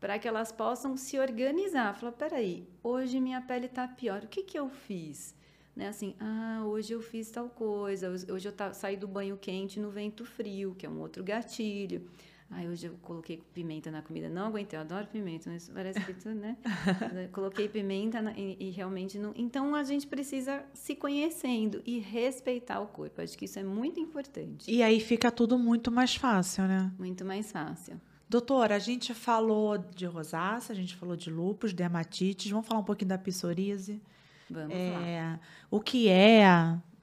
para 0.00 0.18
que 0.18 0.26
elas 0.26 0.50
possam 0.50 0.96
se 0.96 1.18
organizar. 1.18 1.94
Falar, 1.94 2.12
peraí, 2.12 2.66
hoje 2.82 3.20
minha 3.20 3.40
pele 3.40 3.66
está 3.66 3.86
pior, 3.86 4.24
o 4.24 4.28
que, 4.28 4.42
que 4.42 4.58
eu 4.58 4.68
fiz? 4.68 5.34
Né, 5.76 5.88
assim, 5.88 6.16
ah, 6.18 6.62
hoje 6.66 6.92
eu 6.92 7.00
fiz 7.00 7.30
tal 7.30 7.48
coisa, 7.48 8.10
hoje 8.10 8.48
eu 8.48 8.74
saí 8.74 8.96
do 8.96 9.06
banho 9.06 9.36
quente 9.36 9.78
no 9.78 9.90
vento 9.90 10.24
frio, 10.24 10.74
que 10.76 10.84
é 10.84 10.88
um 10.88 11.00
outro 11.00 11.22
gatilho. 11.22 12.10
Ai, 12.52 12.68
hoje 12.68 12.88
eu 12.88 12.94
coloquei 13.02 13.40
pimenta 13.54 13.92
na 13.92 14.02
comida. 14.02 14.28
Não 14.28 14.46
aguentei, 14.46 14.76
eu 14.76 14.80
adoro 14.80 15.06
pimenta, 15.06 15.48
mas 15.48 15.68
parece 15.68 16.00
que 16.00 16.12
tudo, 16.14 16.34
né? 16.34 16.56
coloquei 17.32 17.68
pimenta 17.68 18.20
na, 18.20 18.32
e, 18.32 18.56
e, 18.58 18.70
realmente 18.70 19.18
não. 19.20 19.32
Então 19.36 19.72
a 19.72 19.84
gente 19.84 20.04
precisa 20.04 20.64
se 20.74 20.96
conhecendo 20.96 21.80
e 21.86 22.00
respeitar 22.00 22.80
o 22.80 22.88
corpo. 22.88 23.22
Acho 23.22 23.38
que 23.38 23.44
isso 23.44 23.58
é 23.60 23.62
muito 23.62 24.00
importante. 24.00 24.68
E 24.68 24.82
aí 24.82 24.98
fica 24.98 25.30
tudo 25.30 25.56
muito 25.56 25.92
mais 25.92 26.16
fácil, 26.16 26.64
né? 26.64 26.92
Muito 26.98 27.24
mais 27.24 27.52
fácil. 27.52 28.00
Doutora, 28.28 28.74
a 28.74 28.78
gente 28.80 29.14
falou 29.14 29.78
de 29.78 30.06
rosácea, 30.06 30.72
a 30.72 30.76
gente 30.76 30.96
falou 30.96 31.14
de 31.14 31.30
lúpus, 31.30 31.72
dermatites. 31.72 32.50
Vamos 32.50 32.66
falar 32.66 32.80
um 32.80 32.84
pouquinho 32.84 33.10
da 33.10 33.18
psoríase? 33.18 34.02
Vamos 34.48 34.74
é, 34.74 34.90
lá. 34.90 35.40
O 35.70 35.80
que 35.80 36.08
é? 36.08 36.44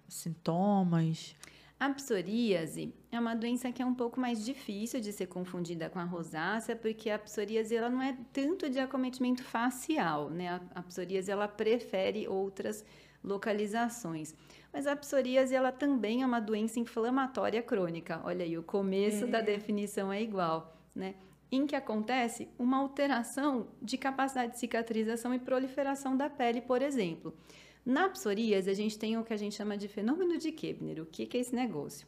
Sintomas? 0.09 1.36
A 1.80 1.91
psoríase 1.91 2.91
é 3.11 3.19
uma 3.19 3.36
doença 3.36 3.71
que 3.71 3.84
é 3.84 3.86
um 3.86 3.93
pouco 3.93 4.19
mais 4.19 4.43
difícil 4.43 4.99
de 4.99 5.13
ser 5.13 5.28
confundida 5.28 5.89
com 5.89 5.99
a 5.99 6.03
rosácea, 6.03 6.75
porque 6.75 7.07
a 7.07 7.19
psoríase 7.19 7.75
ela 7.75 7.88
não 7.88 8.01
é 8.01 8.17
tanto 8.34 8.67
de 8.67 8.80
acometimento 8.80 9.43
facial, 9.43 10.28
né? 10.28 10.59
A, 10.73 10.82
psoríase 10.82 11.30
ela 11.30 11.47
prefere 11.47 12.28
outras 12.28 12.84
localizações. 13.23 14.34
Mas 14.73 14.88
a 14.88 14.95
psoríase 14.95 15.53
ela 15.53 15.71
também 15.71 16.23
é 16.23 16.25
uma 16.25 16.39
doença 16.39 16.80
inflamatória 16.80 17.61
crônica. 17.61 18.21
Olha 18.23 18.43
aí, 18.43 18.57
o 18.57 18.63
começo 18.63 19.25
é. 19.25 19.28
da 19.28 19.41
definição 19.41 20.11
é 20.11 20.19
igual, 20.19 20.75
né? 20.95 21.13
Em 21.51 21.67
que 21.67 21.75
acontece 21.75 22.49
uma 22.57 22.78
alteração 22.78 23.67
de 23.80 23.99
capacidade 23.99 24.53
de 24.53 24.59
cicatrização 24.59 25.32
e 25.32 25.38
proliferação 25.39 26.17
da 26.17 26.28
pele, 26.28 26.59
por 26.59 26.82
exemplo. 26.82 27.36
Na 27.88 28.09
psoríase, 28.09 28.69
a 28.69 28.73
gente 28.73 28.99
tem 28.99 29.17
o 29.17 29.23
que 29.23 29.33
a 29.33 29.38
gente 29.38 29.55
chama 29.55 29.77
de 29.77 29.88
fenômeno 29.88 30.38
de 30.38 30.51
Kebner. 30.51 31.01
O 31.01 31.05
que, 31.05 31.25
que 31.25 31.38
é 31.38 31.39
esse 31.39 31.55
negócio? 31.55 32.05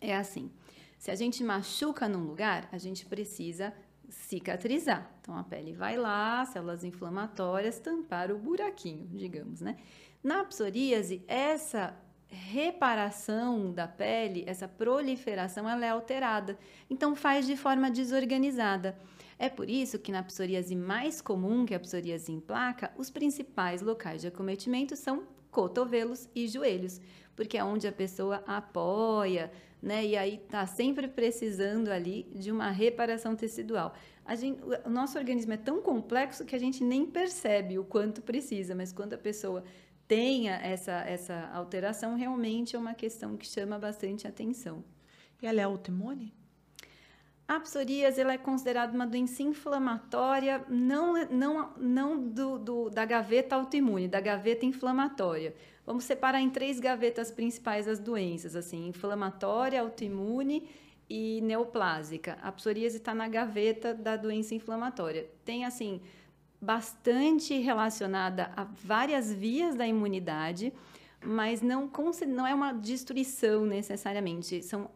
É 0.00 0.16
assim, 0.16 0.50
se 0.96 1.10
a 1.10 1.14
gente 1.14 1.44
machuca 1.44 2.08
num 2.08 2.24
lugar, 2.24 2.66
a 2.72 2.78
gente 2.78 3.04
precisa 3.04 3.74
cicatrizar. 4.08 5.12
Então, 5.20 5.36
a 5.36 5.44
pele 5.44 5.74
vai 5.74 5.98
lá, 5.98 6.42
células 6.46 6.84
inflamatórias, 6.84 7.78
tampar 7.78 8.32
o 8.32 8.38
buraquinho, 8.38 9.06
digamos, 9.12 9.60
né? 9.60 9.76
Na 10.24 10.42
psoríase, 10.42 11.22
essa 11.28 11.94
reparação 12.26 13.70
da 13.70 13.86
pele, 13.86 14.42
essa 14.46 14.66
proliferação, 14.66 15.68
ela 15.68 15.84
é 15.84 15.90
alterada. 15.90 16.58
Então, 16.88 17.14
faz 17.14 17.46
de 17.46 17.58
forma 17.58 17.90
desorganizada. 17.90 18.98
É 19.38 19.48
por 19.48 19.70
isso 19.70 19.98
que 19.98 20.10
na 20.10 20.22
psoríase 20.22 20.74
mais 20.74 21.20
comum, 21.20 21.64
que 21.64 21.72
é 21.72 21.76
a 21.76 21.80
psoríase 21.80 22.32
em 22.32 22.40
placa, 22.40 22.92
os 22.96 23.08
principais 23.08 23.80
locais 23.82 24.20
de 24.20 24.26
acometimento 24.26 24.96
são 24.96 25.28
cotovelos 25.50 26.28
e 26.34 26.48
joelhos, 26.48 27.00
porque 27.36 27.56
é 27.56 27.62
onde 27.62 27.86
a 27.86 27.92
pessoa 27.92 28.42
apoia, 28.46 29.50
né? 29.80 30.04
E 30.04 30.16
aí 30.16 30.34
está 30.34 30.66
sempre 30.66 31.06
precisando 31.06 31.88
ali 31.88 32.24
de 32.34 32.50
uma 32.50 32.70
reparação 32.70 33.36
tecidual. 33.36 33.94
Gente, 34.36 34.60
o 34.84 34.90
nosso 34.90 35.16
organismo 35.16 35.52
é 35.52 35.56
tão 35.56 35.80
complexo 35.80 36.44
que 36.44 36.54
a 36.54 36.58
gente 36.58 36.82
nem 36.82 37.06
percebe 37.06 37.78
o 37.78 37.84
quanto 37.84 38.20
precisa, 38.20 38.74
mas 38.74 38.92
quando 38.92 39.14
a 39.14 39.18
pessoa 39.18 39.62
tenha 40.06 40.56
essa, 40.56 40.92
essa 41.06 41.48
alteração, 41.52 42.16
realmente 42.16 42.74
é 42.74 42.78
uma 42.78 42.94
questão 42.94 43.36
que 43.36 43.46
chama 43.46 43.78
bastante 43.78 44.26
atenção. 44.26 44.84
E 45.40 45.46
ela 45.46 45.60
é 45.60 45.64
autoimune? 45.64 46.34
A 47.48 47.58
psoríase 47.60 48.20
ela 48.20 48.34
é 48.34 48.38
considerada 48.38 48.92
uma 48.94 49.06
doença 49.06 49.42
inflamatória, 49.42 50.62
não, 50.68 51.14
não, 51.30 51.72
não 51.78 52.28
do, 52.28 52.58
do, 52.58 52.90
da 52.90 53.06
gaveta 53.06 53.56
autoimune, 53.56 54.06
da 54.06 54.20
gaveta 54.20 54.66
inflamatória. 54.66 55.54
Vamos 55.86 56.04
separar 56.04 56.42
em 56.42 56.50
três 56.50 56.78
gavetas 56.78 57.30
principais 57.30 57.88
as 57.88 57.98
doenças, 57.98 58.54
assim, 58.54 58.88
inflamatória, 58.88 59.80
autoimune 59.80 60.68
e 61.08 61.40
neoplásica. 61.40 62.36
A 62.42 62.52
psoríase 62.52 62.98
está 62.98 63.14
na 63.14 63.26
gaveta 63.26 63.94
da 63.94 64.14
doença 64.14 64.54
inflamatória. 64.54 65.26
Tem, 65.42 65.64
assim, 65.64 66.02
bastante 66.60 67.58
relacionada 67.58 68.52
a 68.54 68.64
várias 68.64 69.32
vias 69.32 69.74
da 69.74 69.86
imunidade, 69.86 70.70
mas 71.24 71.60
não, 71.60 71.90
não 72.26 72.46
é 72.46 72.54
uma 72.54 72.72
destruição 72.72 73.66
necessariamente. 73.66 74.62
São, 74.62 74.88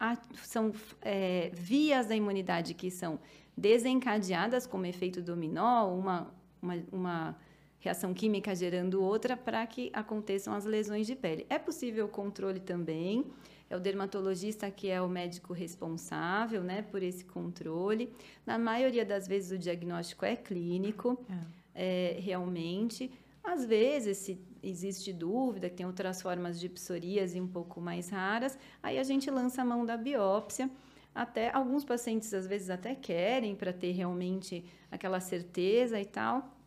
são 0.43 0.71
é, 1.01 1.51
vias 1.53 2.07
da 2.07 2.15
imunidade 2.15 2.73
que 2.73 2.89
são 2.89 3.19
desencadeadas 3.55 4.65
como 4.65 4.85
efeito 4.85 5.21
dominó, 5.21 5.93
uma, 5.93 6.33
uma, 6.61 6.83
uma 6.91 7.37
reação 7.79 8.13
química 8.13 8.55
gerando 8.55 9.03
outra 9.03 9.35
para 9.35 9.65
que 9.67 9.91
aconteçam 9.93 10.53
as 10.53 10.65
lesões 10.65 11.05
de 11.05 11.15
pele. 11.15 11.45
É 11.49 11.59
possível 11.59 12.05
o 12.05 12.09
controle 12.09 12.59
também, 12.59 13.25
é 13.69 13.75
o 13.75 13.79
dermatologista 13.79 14.71
que 14.71 14.89
é 14.89 15.01
o 15.01 15.09
médico 15.09 15.51
responsável 15.51 16.63
né, 16.63 16.81
por 16.81 17.03
esse 17.03 17.25
controle. 17.25 18.13
Na 18.45 18.57
maioria 18.57 19.05
das 19.05 19.27
vezes 19.27 19.51
o 19.51 19.57
diagnóstico 19.57 20.25
é 20.25 20.35
clínico, 20.35 21.19
é. 21.29 21.63
É, 21.75 22.19
realmente. 22.19 23.11
Às 23.43 23.65
vezes, 23.65 24.17
se 24.19 24.39
existe 24.63 25.11
dúvida, 25.11 25.69
que 25.69 25.75
tem 25.75 25.85
outras 25.85 26.21
formas 26.21 26.59
de 26.59 26.69
psoríase 26.69 27.39
um 27.39 27.47
pouco 27.47 27.81
mais 27.81 28.09
raras, 28.09 28.57
aí 28.81 28.97
a 28.97 29.03
gente 29.03 29.29
lança 29.29 29.61
a 29.61 29.65
mão 29.65 29.85
da 29.85 29.97
biópsia. 29.97 30.69
Até 31.13 31.51
alguns 31.51 31.85
pacientes 31.85 32.33
às 32.33 32.47
vezes 32.47 32.71
até 32.71 32.95
querem 32.95 33.55
para 33.55 33.71
ter 33.71 33.91
realmente 33.91 34.65
aquela 34.89 35.19
certeza 35.19 35.99
e 35.99 36.05
tal. 36.05 36.57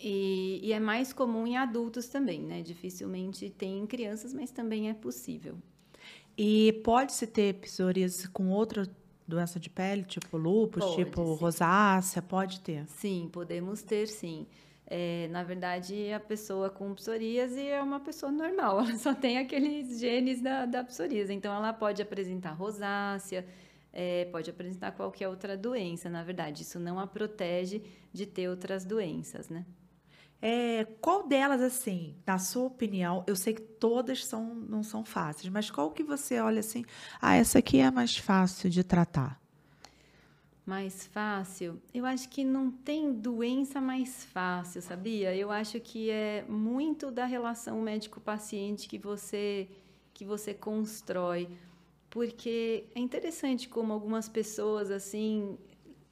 E, 0.00 0.58
e, 0.64 0.72
é 0.72 0.80
mais 0.80 1.12
comum 1.12 1.46
em 1.46 1.56
adultos 1.56 2.08
também, 2.08 2.40
né? 2.40 2.60
Dificilmente 2.60 3.48
tem 3.50 3.78
em 3.78 3.86
crianças, 3.86 4.34
mas 4.34 4.50
também 4.50 4.90
é 4.90 4.94
possível. 4.94 5.56
E 6.36 6.80
pode-se 6.82 7.24
ter 7.24 7.54
psoríase 7.54 8.28
com 8.28 8.50
outra 8.50 8.84
doença 9.28 9.60
de 9.60 9.70
pele, 9.70 10.02
tipo 10.02 10.36
lúpus, 10.36 10.84
pode, 10.84 10.96
tipo 10.96 11.22
sim. 11.24 11.40
rosácea, 11.40 12.20
pode 12.20 12.60
ter? 12.60 12.84
Sim, 12.88 13.28
podemos 13.32 13.82
ter 13.82 14.08
sim. 14.08 14.46
É, 14.94 15.26
na 15.28 15.42
verdade, 15.42 16.12
a 16.12 16.20
pessoa 16.20 16.68
com 16.68 16.94
psoríase 16.94 17.66
é 17.66 17.80
uma 17.80 17.98
pessoa 17.98 18.30
normal, 18.30 18.80
ela 18.84 18.94
só 18.98 19.14
tem 19.14 19.38
aqueles 19.38 19.98
genes 19.98 20.42
da, 20.42 20.66
da 20.66 20.84
psoríase. 20.84 21.32
Então, 21.32 21.54
ela 21.54 21.72
pode 21.72 22.02
apresentar 22.02 22.52
rosácea, 22.52 23.46
é, 23.90 24.26
pode 24.26 24.50
apresentar 24.50 24.92
qualquer 24.92 25.30
outra 25.30 25.56
doença, 25.56 26.10
na 26.10 26.22
verdade. 26.22 26.60
Isso 26.60 26.78
não 26.78 26.98
a 26.98 27.06
protege 27.06 27.82
de 28.12 28.26
ter 28.26 28.50
outras 28.50 28.84
doenças, 28.84 29.48
né? 29.48 29.64
É, 30.42 30.84
qual 31.00 31.26
delas, 31.26 31.62
assim, 31.62 32.14
na 32.26 32.38
sua 32.38 32.64
opinião, 32.64 33.24
eu 33.26 33.34
sei 33.34 33.54
que 33.54 33.62
todas 33.62 34.26
são, 34.26 34.54
não 34.54 34.82
são 34.82 35.02
fáceis, 35.06 35.50
mas 35.50 35.70
qual 35.70 35.90
que 35.90 36.02
você 36.02 36.38
olha 36.38 36.60
assim, 36.60 36.84
ah, 37.18 37.34
essa 37.34 37.60
aqui 37.60 37.78
é 37.78 37.90
mais 37.90 38.18
fácil 38.18 38.68
de 38.68 38.84
tratar? 38.84 39.41
Mais 40.64 41.06
fácil? 41.08 41.80
Eu 41.92 42.06
acho 42.06 42.28
que 42.28 42.44
não 42.44 42.70
tem 42.70 43.12
doença 43.12 43.80
mais 43.80 44.24
fácil, 44.24 44.80
sabia? 44.80 45.34
Eu 45.34 45.50
acho 45.50 45.80
que 45.80 46.08
é 46.08 46.44
muito 46.48 47.10
da 47.10 47.24
relação 47.24 47.80
médico-paciente 47.80 48.88
que 48.88 48.98
você, 48.98 49.68
que 50.14 50.24
você 50.24 50.54
constrói 50.54 51.48
porque 52.12 52.84
é 52.94 53.00
interessante 53.00 53.70
como 53.70 53.90
algumas 53.90 54.28
pessoas 54.28 54.90
assim, 54.90 55.56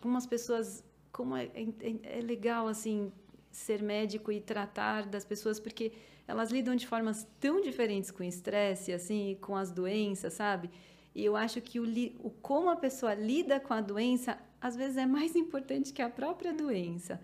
algumas 0.00 0.26
pessoas 0.26 0.82
como 1.12 1.36
é, 1.36 1.44
é, 1.54 2.18
é, 2.18 2.20
legal 2.22 2.66
assim 2.66 3.12
ser 3.52 3.82
médico 3.82 4.32
e 4.32 4.40
tratar 4.40 5.04
das 5.04 5.26
pessoas 5.26 5.60
porque 5.60 5.92
elas 6.26 6.50
lidam 6.50 6.74
de 6.74 6.86
formas 6.86 7.26
tão 7.38 7.60
diferentes 7.60 8.10
com 8.10 8.22
o 8.22 8.26
estresse 8.26 8.94
assim, 8.94 9.36
com 9.42 9.54
as 9.54 9.70
doenças, 9.70 10.32
sabe? 10.32 10.70
E 11.14 11.24
eu 11.24 11.36
acho 11.36 11.60
que 11.60 11.80
o, 11.80 11.84
o 12.18 12.30
como 12.30 12.70
a 12.70 12.76
pessoa 12.76 13.14
lida 13.14 13.58
com 13.58 13.74
a 13.74 13.80
doença 13.80 14.38
às 14.60 14.76
vezes 14.76 14.96
é 14.96 15.06
mais 15.06 15.34
importante 15.36 15.92
que 15.92 16.02
a 16.02 16.10
própria 16.10 16.52
doença. 16.52 17.20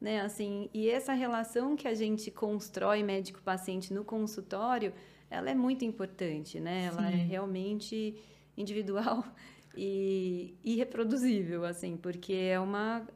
Né, 0.00 0.20
assim, 0.20 0.68
e 0.74 0.90
essa 0.90 1.14
relação 1.14 1.74
que 1.76 1.88
a 1.88 1.94
gente 1.94 2.30
constrói 2.30 3.02
médico-paciente 3.02 3.94
no 3.94 4.04
consultório, 4.04 4.92
ela 5.30 5.48
é 5.48 5.54
muito 5.54 5.82
importante, 5.82 6.60
né? 6.60 6.86
Ela 6.86 7.10
é 7.10 7.14
realmente 7.14 8.14
individual 8.54 9.24
e 9.74 10.54
irreproduzível, 10.62 11.64
assim, 11.64 11.96
porque 11.96 12.34
é 12.34 12.60
uma 12.60 13.06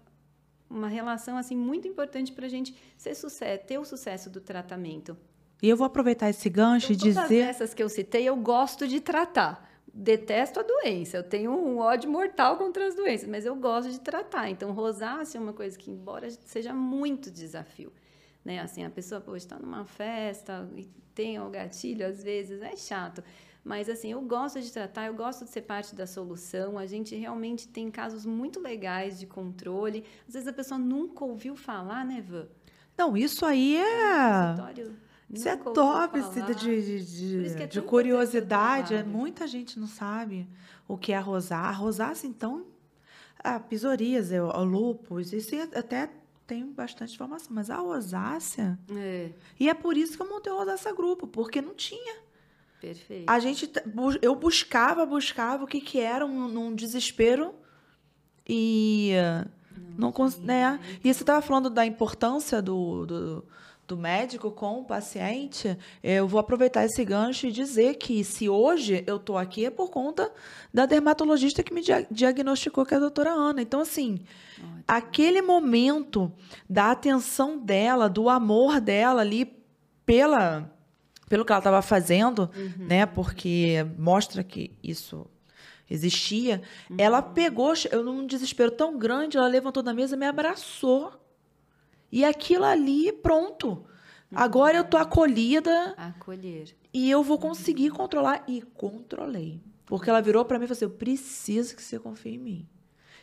uma 0.71 0.89
relação 0.89 1.37
assim 1.37 1.57
muito 1.57 1.89
importante 1.89 2.31
para 2.31 2.47
a 2.47 2.49
gente 2.49 2.75
ser 2.97 3.15
sucesso, 3.15 3.65
ter 3.67 3.79
o 3.79 3.85
sucesso 3.85 4.29
do 4.29 4.41
tratamento. 4.41 5.17
E 5.63 5.69
eu 5.69 5.77
vou 5.77 5.87
aproveitar 5.87 6.29
esse 6.29 6.49
gancho 6.49 6.93
então, 6.93 7.09
e 7.09 7.11
dizer. 7.11 7.23
Todas 7.23 7.33
essas 7.33 7.75
que 7.75 7.83
eu 7.83 7.89
citei, 7.89 8.29
eu 8.29 8.37
gosto 8.37 8.87
de 8.87 9.01
tratar. 9.01 9.68
Detesto 10.01 10.61
a 10.61 10.63
doença, 10.63 11.17
eu 11.17 11.25
tenho 11.25 11.51
um 11.51 11.79
ódio 11.79 12.09
mortal 12.09 12.57
contra 12.57 12.87
as 12.87 12.95
doenças, 12.95 13.29
mas 13.29 13.45
eu 13.45 13.57
gosto 13.57 13.91
de 13.91 13.99
tratar. 13.99 14.49
Então, 14.49 14.71
rosácea 14.71 15.39
é 15.39 15.41
uma 15.41 15.53
coisa 15.53 15.77
que, 15.77 15.91
embora 15.91 16.31
seja 16.31 16.73
muito 16.73 17.33
desafio, 17.33 17.93
né? 18.45 18.61
Assim, 18.61 18.85
a 18.85 18.91
pessoa 18.91 19.21
pode 19.21 19.39
estar 19.39 19.59
numa 19.59 19.85
festa 19.85 20.69
e 20.77 20.85
tem 21.17 21.41
o 21.41 21.51
gatilho, 21.51 22.07
às 22.07 22.23
vezes 22.23 22.63
é 22.63 22.77
chato. 22.77 23.25
Mas 23.65 23.89
assim, 23.89 24.13
eu 24.13 24.21
gosto 24.21 24.61
de 24.61 24.73
tratar, 24.73 25.07
eu 25.07 25.15
gosto 25.15 25.45
de 25.45 25.51
ser 25.51 25.63
parte 25.63 25.97
da 25.97 26.07
solução. 26.07 26.79
A 26.79 26.87
gente 26.87 27.17
realmente 27.17 27.67
tem 27.67 27.91
casos 27.91 28.25
muito 28.25 28.61
legais 28.61 29.19
de 29.19 29.27
controle. 29.27 30.05
Às 30.29 30.35
vezes 30.35 30.47
a 30.47 30.53
pessoa 30.53 30.79
nunca 30.79 31.25
ouviu 31.25 31.57
falar, 31.57 32.05
né, 32.05 32.25
Van? 32.25 32.47
Não, 32.97 33.17
isso 33.17 33.45
aí 33.45 33.77
é. 33.77 34.55
Isso 35.31 35.49
é 35.49 35.57
top, 35.57 36.19
assim, 36.19 36.43
de, 36.43 36.55
de, 36.55 37.05
de, 37.05 37.63
é 37.63 37.67
de 37.67 37.83
curiosidade. 37.83 39.03
Muita 39.05 39.47
gente 39.47 39.79
não 39.79 39.87
sabe 39.87 40.49
o 40.87 40.97
que 40.97 41.13
é 41.13 41.19
rosar. 41.19 41.67
A 41.67 41.71
rosácea, 41.71 42.27
então, 42.27 42.67
a 43.39 43.61
psoríase, 43.61 44.41
o 44.41 44.65
lúpus, 44.65 45.33
isso 45.33 45.55
até 45.75 46.11
tem 46.47 46.65
bastante 46.73 47.15
informação, 47.15 47.49
mas 47.51 47.69
a 47.69 47.77
rosácea. 47.77 48.79
É. 48.91 49.31
E 49.61 49.69
é 49.69 49.75
por 49.75 49.99
isso 49.99 50.17
que 50.17 50.23
eu 50.23 50.29
montei 50.29 50.51
o 50.51 50.57
Rosácea 50.57 50.95
Grupo, 50.95 51.27
porque 51.27 51.61
não 51.61 51.75
tinha. 51.75 52.17
Perfeito. 52.81 53.29
A 53.29 53.39
gente, 53.39 53.71
eu 54.23 54.35
buscava, 54.35 55.05
buscava 55.05 55.65
o 55.65 55.67
que 55.67 55.81
que 55.81 56.01
era 56.01 56.25
um, 56.25 56.49
num 56.49 56.75
desespero 56.75 57.55
e 58.49 59.13
não, 59.97 60.11
não 60.17 60.29
né? 60.43 60.81
E 61.05 61.13
você 61.13 61.23
estava 61.23 61.43
falando 61.43 61.69
da 61.69 61.85
importância 61.85 62.63
do, 62.63 63.05
do, 63.05 63.45
do, 63.89 63.97
médico 63.97 64.51
com 64.51 64.81
o 64.81 64.85
paciente. 64.85 65.77
Eu 66.03 66.29
vou 66.29 66.39
aproveitar 66.39 66.85
esse 66.85 67.05
gancho 67.05 67.47
e 67.47 67.51
dizer 67.51 67.95
que 67.95 68.23
se 68.23 68.49
hoje 68.49 69.03
eu 69.07 69.17
estou 69.17 69.39
aqui 69.39 69.65
é 69.65 69.71
por 69.71 69.91
conta 69.91 70.31
da 70.73 70.87
dermatologista 70.87 71.63
que 71.63 71.73
me 71.73 71.83
diagnosticou, 72.11 72.85
que 72.85 72.95
é 72.95 72.99
a 72.99 73.01
doutora 73.01 73.31
Ana. 73.31 73.63
Então, 73.63 73.81
assim, 73.81 74.21
Ótimo. 74.59 74.85
aquele 74.87 75.43
momento 75.43 76.31
da 76.69 76.91
atenção 76.91 77.59
dela, 77.59 78.09
do 78.09 78.29
amor 78.29 78.81
dela 78.81 79.23
ali 79.23 79.57
pela 80.05 80.71
pelo 81.29 81.45
que 81.45 81.53
ela 81.53 81.61
estava 81.61 81.83
fazendo, 81.83 82.51
uhum. 82.57 82.87
né? 82.87 83.05
Porque 83.05 83.87
mostra 83.99 84.43
que 84.43 84.71
isso 84.83 85.27
existia. 85.91 86.63
Uhum. 86.89 86.97
Ela 86.99 87.21
pegou, 87.21 87.75
eu 87.91 88.03
num 88.03 88.27
desespero 88.27 88.71
tão 88.71 88.99
grande, 88.99 89.37
ela 89.37 89.47
levantou 89.47 89.83
da 89.83 89.93
mesa, 89.93 90.17
me 90.17 90.27
abraçou. 90.27 91.13
E 92.11 92.25
aquilo 92.25 92.65
ali, 92.65 93.13
pronto. 93.13 93.69
Uhum. 93.71 94.39
Agora 94.39 94.77
eu 94.77 94.85
tô 94.85 94.97
acolhida. 94.97 95.95
Acolher. 95.97 96.75
E 96.93 97.11
eu 97.11 97.23
vou 97.23 97.39
conseguir 97.39 97.91
controlar. 97.91 98.45
E 98.47 98.63
controlei. 98.63 99.61
Porque 99.87 100.11
ela 100.11 100.21
virou 100.21 100.45
para 100.45 100.59
mim 100.59 100.65
e 100.65 100.69
falou 100.69 100.77
assim: 100.77 100.85
eu 100.85 100.91
preciso 100.91 101.75
que 101.75 101.83
você 101.83 101.99
confie 101.99 102.35
em 102.35 102.39
mim. 102.39 102.69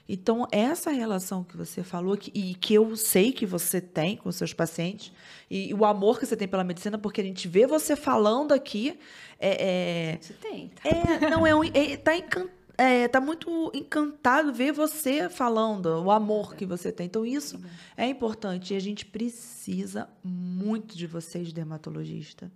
Então, 0.07 0.47
essa 0.51 0.91
relação 0.91 1.43
que 1.43 1.57
você 1.57 1.83
falou, 1.83 2.15
que, 2.15 2.31
e 2.33 2.53
que 2.53 2.75
eu 2.75 2.95
sei 2.95 3.31
que 3.31 3.43
você 3.43 3.81
tem 3.81 4.15
com 4.15 4.31
seus 4.31 4.53
pacientes, 4.53 5.11
e, 5.49 5.69
e, 5.69 5.73
o 5.73 5.83
amor 5.83 6.19
que 6.19 6.27
você 6.27 6.37
tem 6.37 6.47
pela 6.47 6.63
medicina, 6.63 6.95
porque 6.95 7.21
a 7.21 7.23
gente 7.23 7.47
vê 7.47 7.65
você 7.65 7.95
falando 7.95 8.51
aqui. 8.51 8.99
É, 9.39 10.11
é, 10.13 10.17
você 10.21 10.33
tem. 10.33 10.69
Tá? 10.69 10.89
É, 10.89 11.29
não, 11.29 11.45
é, 11.45 11.55
um, 11.55 11.63
é, 11.63 11.97
tá 11.97 12.15
encantado. 12.15 12.64
É, 12.77 13.07
tá 13.07 13.21
muito 13.21 13.71
encantado 13.73 14.53
ver 14.53 14.73
você 14.73 15.29
falando, 15.29 15.85
o 16.03 16.11
amor 16.11 16.55
que 16.55 16.65
você 16.65 16.91
tem. 16.91 17.05
Então, 17.05 17.25
isso 17.25 17.59
é 17.95 18.05
importante. 18.07 18.73
E 18.73 18.77
a 18.77 18.79
gente 18.79 19.05
precisa 19.05 20.09
muito 20.23 20.97
de 20.97 21.07
vocês, 21.07 21.53
dermatologista, 21.53 22.51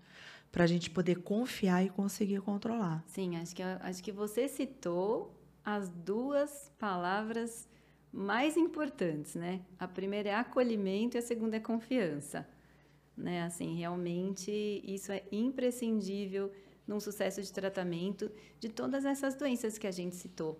para 0.52 0.64
a 0.64 0.68
gente 0.68 0.90
poder 0.90 1.22
confiar 1.22 1.86
e 1.86 1.90
conseguir 1.90 2.42
controlar. 2.42 3.04
Sim, 3.08 3.38
acho 3.38 3.56
que, 3.56 3.64
acho 3.64 4.04
que 4.04 4.12
você 4.12 4.48
citou 4.48 5.34
as 5.64 5.90
duas 5.90 6.72
palavras 6.80 7.68
mais 8.12 8.58
importantes, 8.58 9.36
né? 9.36 9.62
A 9.78 9.88
primeira 9.88 10.30
é 10.30 10.36
acolhimento 10.36 11.16
e 11.16 11.20
a 11.20 11.22
segunda 11.22 11.58
é 11.58 11.60
confiança. 11.60 12.48
Né? 13.16 13.44
Assim, 13.44 13.76
realmente 13.76 14.52
isso 14.84 15.12
é 15.12 15.24
imprescindível 15.32 16.52
num 16.90 17.00
sucesso 17.00 17.40
de 17.40 17.54
tratamento 17.54 18.32
de 18.60 18.68
todas 18.68 19.06
essas 19.06 19.36
doenças 19.36 19.78
que 19.78 19.86
a 19.86 19.92
gente 19.92 20.16
citou. 20.16 20.60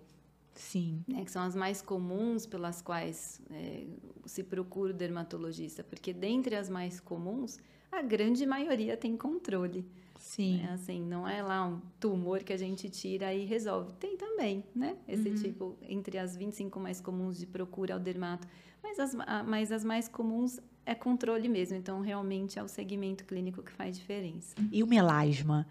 Sim. 0.54 1.02
Né? 1.08 1.24
Que 1.24 1.30
são 1.30 1.42
as 1.42 1.56
mais 1.56 1.82
comuns 1.82 2.46
pelas 2.46 2.80
quais 2.80 3.40
é, 3.50 3.84
se 4.24 4.44
procura 4.44 4.92
o 4.92 4.96
dermatologista, 4.96 5.82
porque 5.82 6.12
dentre 6.12 6.54
as 6.54 6.68
mais 6.68 7.00
comuns, 7.00 7.58
a 7.90 8.00
grande 8.00 8.46
maioria 8.46 8.96
tem 8.96 9.16
controle. 9.16 9.84
Sim. 10.20 10.58
Né? 10.58 10.70
Assim, 10.72 11.02
não 11.02 11.26
é 11.26 11.42
lá 11.42 11.66
um 11.66 11.80
tumor 11.98 12.44
que 12.44 12.52
a 12.52 12.56
gente 12.56 12.88
tira 12.88 13.34
e 13.34 13.44
resolve. 13.44 13.92
Tem 13.94 14.16
também, 14.16 14.62
né? 14.74 14.96
Esse 15.08 15.30
uhum. 15.30 15.34
tipo, 15.34 15.78
entre 15.82 16.16
as 16.16 16.36
25 16.36 16.78
mais 16.78 17.00
comuns 17.00 17.38
de 17.38 17.46
procura 17.46 17.94
ao 17.94 18.00
dermato. 18.00 18.46
Mas 18.82 19.00
as, 19.00 19.14
mas 19.46 19.72
as 19.72 19.82
mais 19.82 20.06
comuns 20.08 20.60
é 20.86 20.94
controle 20.94 21.48
mesmo. 21.48 21.76
Então, 21.76 22.00
realmente 22.00 22.58
é 22.58 22.62
o 22.62 22.68
segmento 22.68 23.24
clínico 23.24 23.62
que 23.62 23.72
faz 23.72 23.98
diferença. 23.98 24.54
E 24.70 24.82
o 24.82 24.86
melasma? 24.86 25.66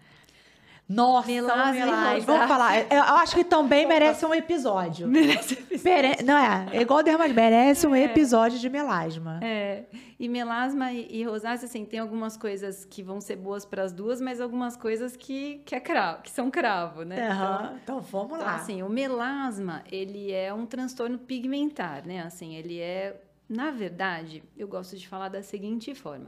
Nossa, 0.90 1.28
melasma, 1.28 1.72
melasma. 1.72 2.20
Vamos 2.26 2.48
falar. 2.48 2.92
Eu 2.92 3.02
acho 3.02 3.36
que 3.36 3.44
também 3.44 3.86
merece 3.86 4.26
um 4.26 4.34
episódio. 4.34 5.06
Merece 5.08 5.54
um 5.54 5.58
episódio. 5.58 6.26
Não 6.26 6.36
é? 6.36 6.66
É 6.72 6.82
igual 6.82 7.00
dermatite, 7.00 7.36
merece 7.36 7.86
um 7.86 7.94
é. 7.94 8.02
episódio 8.02 8.58
de 8.58 8.68
melasma. 8.68 9.38
É. 9.40 9.84
E 10.18 10.28
melasma 10.28 10.92
e, 10.92 11.06
e 11.08 11.22
rosácea, 11.22 11.66
assim, 11.66 11.84
tem 11.84 12.00
algumas 12.00 12.36
coisas 12.36 12.84
que 12.84 13.04
vão 13.04 13.20
ser 13.20 13.36
boas 13.36 13.64
para 13.64 13.84
as 13.84 13.92
duas, 13.92 14.20
mas 14.20 14.40
algumas 14.40 14.76
coisas 14.76 15.16
que, 15.16 15.62
que, 15.64 15.76
é 15.76 15.80
cravo, 15.80 16.22
que 16.22 16.30
são 16.30 16.50
cravo, 16.50 17.04
né? 17.04 17.28
Uhum. 17.28 17.34
Então, 17.34 17.76
então, 17.84 18.00
vamos 18.00 18.32
então, 18.32 18.46
lá. 18.46 18.56
assim, 18.56 18.82
o 18.82 18.88
melasma, 18.88 19.84
ele 19.90 20.32
é 20.32 20.52
um 20.52 20.66
transtorno 20.66 21.18
pigmentar, 21.18 22.04
né? 22.04 22.22
Assim, 22.22 22.56
ele 22.56 22.80
é... 22.80 23.22
Na 23.48 23.70
verdade, 23.70 24.42
eu 24.56 24.66
gosto 24.66 24.96
de 24.96 25.06
falar 25.06 25.28
da 25.28 25.42
seguinte 25.42 25.94
forma. 25.94 26.26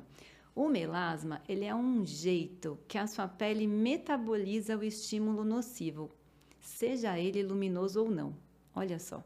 O 0.55 0.69
melasma, 0.69 1.41
ele 1.49 1.65
é 1.65 1.75
um 1.75 2.05
jeito 2.05 2.79
que 2.87 2.99
a 2.99 3.07
sua 3.07 3.27
pele 3.27 3.67
metaboliza 3.67 4.77
o 4.77 4.85
estímulo 4.85 5.45
nocivo, 5.45 6.11
seja 6.61 7.19
ele 7.19 7.43
luminoso 7.43 8.03
ou 8.03 8.11
não. 8.11 8.35
Olha 8.75 8.99
só. 8.99 9.25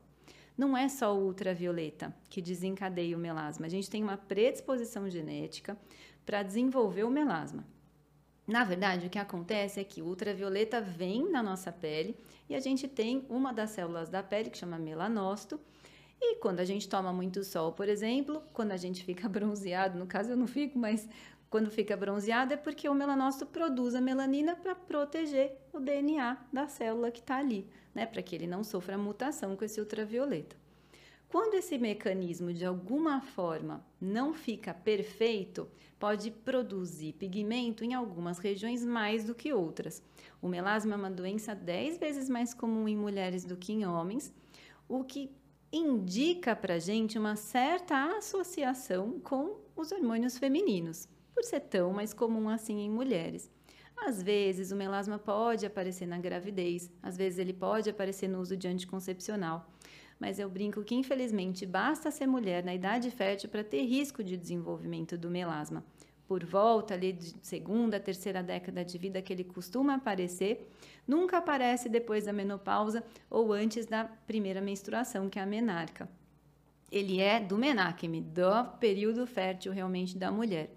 Não 0.57 0.77
é 0.77 0.89
só 0.89 1.15
o 1.15 1.27
ultravioleta 1.27 2.15
que 2.31 2.41
desencadeia 2.41 3.17
o 3.17 3.21
melasma. 3.21 3.67
A 3.67 3.69
gente 3.69 3.91
tem 3.91 4.03
uma 4.03 4.17
predisposição 4.17 5.11
genética 5.11 5.77
para 6.25 6.45
desenvolver 6.45 7.05
o 7.05 7.11
melasma. 7.11 7.67
Na 8.47 8.63
verdade, 8.63 9.07
o 9.07 9.11
que 9.11 9.19
acontece 9.19 9.81
é 9.81 9.85
que 9.85 10.01
o 10.01 10.07
ultravioleta 10.07 10.81
vem 10.81 11.29
na 11.29 11.43
nossa 11.43 11.73
pele 11.73 12.17
e 12.49 12.55
a 12.55 12.61
gente 12.61 12.87
tem 12.87 13.27
uma 13.29 13.53
das 13.53 13.71
células 13.71 14.09
da 14.09 14.23
pele 14.23 14.49
que 14.49 14.59
chama 14.59 14.79
melanócito 14.79 15.61
E 16.21 16.37
quando 16.37 16.61
a 16.61 16.65
gente 16.65 16.89
toma 16.89 17.13
muito 17.13 17.45
sol, 17.45 17.73
por 17.73 17.89
exemplo, 17.89 18.43
quando 18.53 18.73
a 18.73 18.77
gente 18.77 19.05
fica 19.05 19.29
bronzeado, 19.31 19.99
no 19.99 20.07
caso 20.07 20.31
eu 20.31 20.37
não 20.37 20.47
fico, 20.47 20.79
mas 20.79 21.09
quando 21.49 21.71
fica 21.71 21.97
bronzeado 21.97 22.55
é 22.55 22.57
porque 22.57 22.89
o 22.89 22.95
melanócito 22.95 23.47
produz 23.47 23.95
a 23.95 24.01
melanina 24.01 24.57
para 24.57 24.75
proteger 24.75 25.57
o 25.73 25.79
DNA 25.79 26.37
da 26.53 26.67
célula 26.67 27.11
que 27.11 27.21
está 27.21 27.37
ali, 27.37 27.69
né? 27.95 28.05
Para 28.07 28.23
que 28.23 28.35
ele 28.35 28.47
não 28.47 28.65
sofra 28.65 28.99
mutação 28.99 29.57
com 29.57 29.65
esse 29.65 29.81
ultravioleta. 29.81 30.57
Quando 31.29 31.55
esse 31.55 31.77
mecanismo 31.77 32.53
de 32.53 32.65
alguma 32.65 33.21
forma 33.21 33.85
não 34.01 34.33
fica 34.33 34.73
perfeito, 34.73 35.69
pode 35.99 36.31
produzir 36.31 37.15
pigmento 37.15 37.85
em 37.85 37.95
algumas 37.95 38.39
regiões 38.39 38.85
mais 38.85 39.25
do 39.25 39.35
que 39.35 39.53
outras. 39.53 40.03
O 40.41 40.49
melasma 40.49 40.95
é 40.95 40.97
uma 40.97 41.11
doença 41.11 41.55
10 41.55 41.99
vezes 41.99 42.29
mais 42.29 42.55
comum 42.55 42.87
em 42.87 42.97
mulheres 42.97 43.45
do 43.45 43.57
que 43.57 43.73
em 43.73 43.85
homens, 43.85 44.33
o 44.89 45.03
que 45.03 45.31
indica 45.73 46.55
para 46.55 46.79
gente 46.79 47.19
uma 47.19 47.37
certa 47.37 48.17
associação 48.17 49.19
com 49.21 49.61
os 49.75 49.93
hormônios 49.93 50.39
femininos, 50.39 51.09
por 51.35 51.45
ser 51.45 51.61
tão 51.61 51.93
mais 51.93 52.13
comum 52.13 52.49
assim 52.49 52.81
em 52.81 52.91
mulheres. 52.91 53.51
Às 53.97 54.23
vezes, 54.23 54.71
o 54.71 54.77
melasma 54.77 55.19
pode 55.19 55.65
aparecer 55.65 56.07
na 56.07 56.19
gravidez, 56.19 56.91
às 57.03 57.17
vezes, 57.17 57.39
ele 57.39 57.53
pode 57.53 57.89
aparecer 57.91 58.29
no 58.29 58.41
uso 58.41 58.57
de 58.57 58.69
anticoncepcional 58.69 59.71
mas 60.19 60.39
eu 60.39 60.49
brinco 60.49 60.83
que 60.83 60.95
infelizmente 60.95 61.67
basta 61.67 62.11
ser 62.11 62.27
mulher 62.27 62.65
na 62.65 62.75
idade 62.75 63.11
fértil 63.11 63.51
para 63.51 63.63
ter 63.63 63.83
risco 63.83 64.25
de 64.25 64.37
desenvolvimento 64.37 65.17
do 65.17 65.31
melasma. 65.31 65.85
Por 66.27 66.45
volta 66.45 66.95
ali 66.95 67.13
de 67.13 67.35
segunda, 67.43 68.01
terceira 68.01 68.43
década 68.43 68.85
de 68.85 68.99
vida 68.99 69.23
que 69.23 69.33
ele 69.33 69.45
costuma 69.45 69.95
aparecer, 69.95 70.69
nunca 71.07 71.39
aparece 71.39 71.89
depois 71.89 72.25
da 72.25 72.33
menopausa 72.33 73.05
ou 73.31 73.53
antes 73.53 73.87
da 73.87 74.05
primeira 74.05 74.61
menstruação, 74.61 75.29
que 75.29 75.39
é 75.39 75.43
a 75.43 75.47
menarca. 75.47 76.09
Ele 76.91 77.21
é 77.21 77.41
do 77.41 77.57
menacme, 77.57 78.21
do 78.21 78.65
período 78.81 79.27
fértil 79.27 79.73
realmente 79.73 80.17
da 80.19 80.31
mulher. 80.31 80.75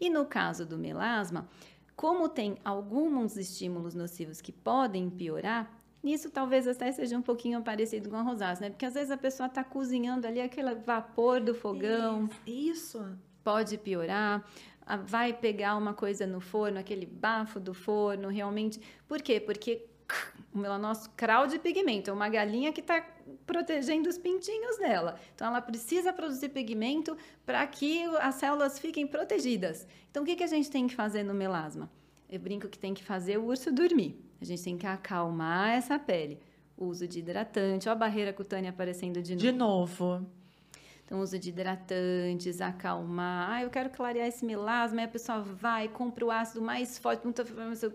E 0.00 0.10
no 0.10 0.24
caso 0.24 0.66
do 0.66 0.78
melasma, 0.78 1.48
como 1.94 2.28
tem 2.28 2.56
alguns 2.64 3.36
estímulos 3.36 3.94
nocivos 3.94 4.40
que 4.40 4.52
podem 4.52 5.10
piorar, 5.10 5.80
Nisso 6.02 6.30
talvez 6.30 6.66
até 6.66 6.90
seja 6.92 7.16
um 7.16 7.22
pouquinho 7.22 7.62
parecido 7.62 8.08
com 8.08 8.16
a 8.16 8.22
rosácea, 8.22 8.64
né? 8.64 8.70
Porque 8.70 8.86
às 8.86 8.94
vezes 8.94 9.10
a 9.10 9.18
pessoa 9.18 9.46
está 9.48 9.62
cozinhando 9.62 10.26
ali 10.26 10.40
aquele 10.40 10.74
vapor 10.74 11.40
do 11.40 11.54
fogão. 11.54 12.28
Isso. 12.46 13.04
Pode 13.44 13.76
piorar. 13.76 14.44
Vai 14.96 15.32
pegar 15.32 15.76
uma 15.76 15.94
coisa 15.94 16.26
no 16.26 16.40
forno, 16.40 16.78
aquele 16.78 17.06
bafo 17.06 17.60
do 17.60 17.74
forno, 17.74 18.28
realmente. 18.28 18.80
Por 19.06 19.20
quê? 19.22 19.40
Porque 19.40 19.86
o 20.52 20.58
melanócito 20.58 21.10
cral 21.16 21.46
de 21.46 21.58
pigmento, 21.58 22.10
é 22.10 22.12
uma 22.12 22.28
galinha 22.28 22.72
que 22.72 22.80
está 22.80 23.04
protegendo 23.46 24.08
os 24.08 24.18
pintinhos 24.18 24.78
dela. 24.78 25.16
Então, 25.34 25.46
ela 25.46 25.60
precisa 25.60 26.12
produzir 26.12 26.48
pigmento 26.48 27.16
para 27.46 27.66
que 27.66 28.04
as 28.20 28.34
células 28.36 28.78
fiquem 28.78 29.06
protegidas. 29.06 29.86
Então, 30.10 30.22
o 30.22 30.26
que, 30.26 30.36
que 30.36 30.44
a 30.44 30.48
gente 30.48 30.70
tem 30.70 30.86
que 30.86 30.94
fazer 30.94 31.22
no 31.22 31.34
melasma? 31.34 31.90
Eu 32.28 32.40
brinco 32.40 32.68
que 32.68 32.78
tem 32.78 32.94
que 32.94 33.02
fazer 33.02 33.38
o 33.38 33.44
urso 33.44 33.72
dormir. 33.72 34.16
A 34.40 34.44
gente 34.44 34.62
tem 34.62 34.78
que 34.78 34.86
acalmar 34.86 35.70
essa 35.70 35.98
pele. 35.98 36.38
uso 36.76 37.06
de 37.06 37.18
hidratante, 37.18 37.88
ó 37.88 37.92
a 37.92 37.94
barreira 37.94 38.32
cutânea 38.32 38.70
aparecendo 38.70 39.22
de 39.22 39.34
novo. 39.34 39.46
De 39.46 39.52
novo. 39.52 40.26
Então, 41.10 41.20
uso 41.22 41.40
de 41.40 41.48
hidratantes, 41.48 42.60
acalmar. 42.60 43.50
Ah, 43.50 43.62
eu 43.64 43.68
quero 43.68 43.90
clarear 43.90 44.28
esse 44.28 44.44
melasma. 44.44 45.00
Aí 45.00 45.06
a 45.06 45.08
pessoa 45.08 45.40
vai, 45.40 45.88
compra 45.88 46.24
o 46.24 46.30
ácido 46.30 46.62
mais 46.62 46.98
forte. 46.98 47.22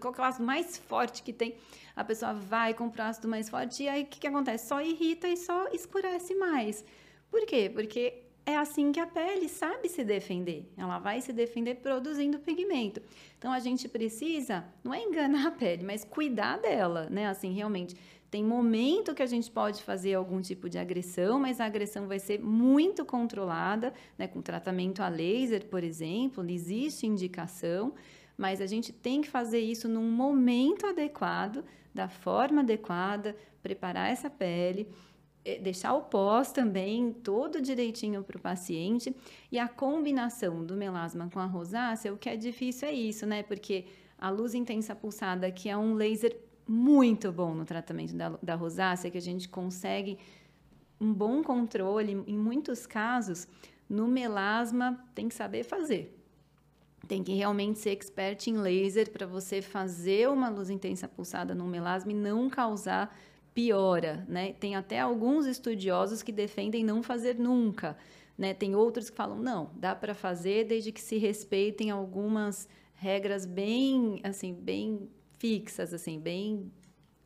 Qual 0.02 0.14
é 0.14 0.20
o 0.20 0.24
ácido 0.26 0.46
mais 0.46 0.78
forte 0.78 1.24
que 1.24 1.32
tem? 1.32 1.56
A 1.96 2.04
pessoa 2.04 2.34
vai, 2.34 2.74
compra 2.74 3.06
o 3.06 3.08
ácido 3.08 3.30
mais 3.30 3.48
forte. 3.48 3.84
E 3.84 3.88
aí, 3.88 4.04
o 4.04 4.06
que, 4.06 4.20
que 4.20 4.28
acontece? 4.28 4.68
Só 4.68 4.82
irrita 4.82 5.30
e 5.30 5.38
só 5.38 5.70
escurece 5.70 6.36
mais. 6.36 6.84
Por 7.32 7.46
quê? 7.46 7.72
Porque 7.74 8.26
é 8.46 8.58
assim 8.58 8.92
que 8.92 9.00
a 9.00 9.08
pele 9.08 9.48
sabe 9.48 9.88
se 9.88 10.04
defender. 10.04 10.70
Ela 10.78 11.00
vai 11.00 11.22
se 11.22 11.32
defender 11.32 11.76
produzindo 11.76 12.38
pigmento. 12.40 13.02
Então 13.38 13.54
a 13.54 13.60
gente 13.60 13.88
precisa, 13.88 14.66
não 14.84 14.94
é 14.94 15.02
enganar 15.02 15.48
a 15.48 15.52
pele, 15.52 15.86
mas 15.86 16.04
cuidar 16.04 16.58
dela, 16.58 17.08
né? 17.10 17.28
Assim, 17.28 17.54
realmente 17.54 17.96
tem 18.30 18.44
momento 18.44 19.14
que 19.14 19.24
a 19.24 19.28
gente 19.28 19.50
pode 19.50 19.84
fazer 19.84 20.14
algum 20.14 20.42
tipo 20.42 20.70
de 20.70 20.78
agressão, 20.78 21.40
mas 21.40 21.60
a 21.60 21.66
agressão 21.66 22.08
vai 22.08 22.20
ser 22.20 22.40
muito 22.40 23.06
controlada, 23.06 23.94
né? 24.18 24.28
Com 24.28 24.42
tratamento 24.42 25.02
a 25.02 25.08
laser, 25.08 25.66
por 25.68 25.84
exemplo, 25.84 26.44
existe 26.50 27.08
indicação, 27.08 27.94
mas 28.38 28.60
a 28.62 28.66
gente 28.66 28.92
tem 28.92 29.22
que 29.22 29.30
fazer 29.30 29.60
isso 29.60 29.88
num 29.88 30.10
momento 30.10 30.86
adequado, 30.86 31.64
da 31.94 32.10
forma 32.10 32.62
adequada, 32.62 33.36
preparar 33.62 34.12
essa 34.12 34.30
pele 34.30 34.90
é, 35.46 35.60
deixar 35.60 35.94
o 35.94 36.02
pós 36.02 36.52
também 36.52 37.14
todo 37.14 37.62
direitinho 37.62 38.24
para 38.24 38.36
o 38.36 38.42
paciente. 38.42 39.16
E 39.52 39.60
a 39.60 39.68
combinação 39.68 40.66
do 40.66 40.76
melasma 40.76 41.30
com 41.32 41.40
a 41.40 41.46
rosácea, 41.46 42.12
o 42.12 42.18
que 42.18 42.28
é 42.28 42.36
difícil 42.36 42.88
é 42.88 42.92
isso, 42.92 43.28
né? 43.28 43.44
Porque 43.44 43.86
a 44.18 44.32
luz 44.32 44.56
intensa 44.56 44.96
pulsada, 44.96 45.52
que 45.52 45.70
é 45.70 45.78
um 45.78 45.94
laser 45.94 46.36
muito 46.68 47.32
bom 47.32 47.54
no 47.54 47.66
tratamento 47.66 48.16
da, 48.16 48.30
da 48.42 48.56
rosácea, 48.56 49.12
que 49.12 49.18
a 49.18 49.22
gente 49.22 49.48
consegue 49.48 50.18
um 51.00 51.14
bom 51.14 51.44
controle, 51.44 52.24
em 52.26 52.38
muitos 52.38 52.86
casos, 52.86 53.48
no 53.90 54.08
melasma 54.08 55.04
tem 55.14 55.28
que 55.28 55.36
saber 55.36 55.64
fazer. 55.64 56.12
Tem 57.08 57.24
que 57.24 57.34
realmente 57.34 57.80
ser 57.80 57.92
expert 57.92 58.48
em 58.48 58.58
laser 58.58 59.12
para 59.12 59.28
você 59.28 59.62
fazer 59.62 60.28
uma 60.30 60.50
luz 60.50 60.70
intensa 60.70 61.08
pulsada 61.08 61.54
no 61.54 61.66
melasma 61.66 62.12
e 62.12 62.16
não 62.16 62.50
causar 62.50 63.16
piora, 63.54 64.26
né? 64.28 64.54
Tem 64.54 64.76
até 64.76 65.00
alguns 65.00 65.46
estudiosos 65.46 66.24
que 66.24 66.32
defendem 66.32 66.84
não 66.84 67.04
fazer 67.04 67.38
nunca, 67.38 67.96
né? 68.38 68.54
Tem 68.54 68.76
outros 68.76 69.10
que 69.10 69.16
falam 69.16 69.38
não, 69.38 69.70
dá 69.76 69.96
para 69.96 70.16
fazer 70.16 70.66
desde 70.66 70.92
que 70.92 71.02
se 71.02 71.18
respeitem 71.18 71.92
algumas 71.92 72.68
regras 72.96 73.46
bem, 73.46 74.20
assim, 74.24 74.54
bem 74.54 75.08
fixas, 75.38 75.94
assim, 75.94 76.20
bem 76.20 76.72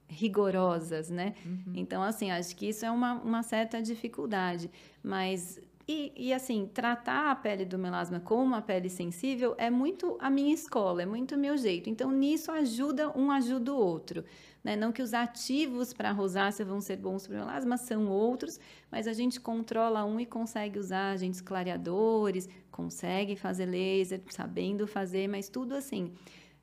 rigorosas, 0.08 1.10
né? 1.10 1.36
Uhum. 1.46 1.74
Então, 1.76 2.02
assim, 2.02 2.32
acho 2.32 2.56
que 2.56 2.70
isso 2.70 2.86
é 2.86 2.92
uma, 2.92 3.14
uma 3.22 3.44
certa 3.44 3.82
dificuldade, 3.82 4.70
mas 5.04 5.62
e, 5.92 6.14
e, 6.16 6.34
assim, 6.34 6.70
tratar 6.72 7.32
a 7.32 7.36
pele 7.36 7.66
do 7.66 7.76
melasma 7.80 8.20
como 8.20 8.44
uma 8.44 8.62
pele 8.62 8.90
sensível 8.90 9.56
é 9.58 9.72
muito 9.72 10.18
a 10.20 10.30
minha 10.30 10.54
escola, 10.54 11.02
é 11.02 11.06
muito 11.06 11.34
o 11.34 11.38
meu 11.38 11.58
jeito. 11.58 11.90
Então, 11.90 12.12
nisso 12.12 12.52
ajuda 12.52 13.10
um 13.18 13.32
ajuda 13.32 13.74
o 13.74 13.76
outro. 13.76 14.24
Né? 14.64 14.76
Não 14.76 14.92
que 14.92 15.02
os 15.02 15.16
ativos 15.16 15.92
para 15.92 16.10
a 16.10 16.12
rosácea 16.12 16.64
vão 16.64 16.80
ser 16.80 16.98
bons 16.98 17.26
para 17.26 17.38
o 17.38 17.40
melasma, 17.40 17.76
são 17.76 18.08
outros, 18.08 18.60
mas 18.92 19.08
a 19.08 19.14
gente 19.14 19.40
controla 19.40 20.06
um 20.06 20.20
e 20.20 20.28
consegue 20.28 20.78
usar 20.78 21.14
agentes 21.14 21.42
clareadores, 21.42 22.48
consegue 22.70 23.36
fazer 23.36 23.66
laser, 23.66 24.22
sabendo 24.30 24.86
fazer, 24.86 25.28
mas 25.28 25.50
tudo 25.50 25.74
assim 25.74 26.14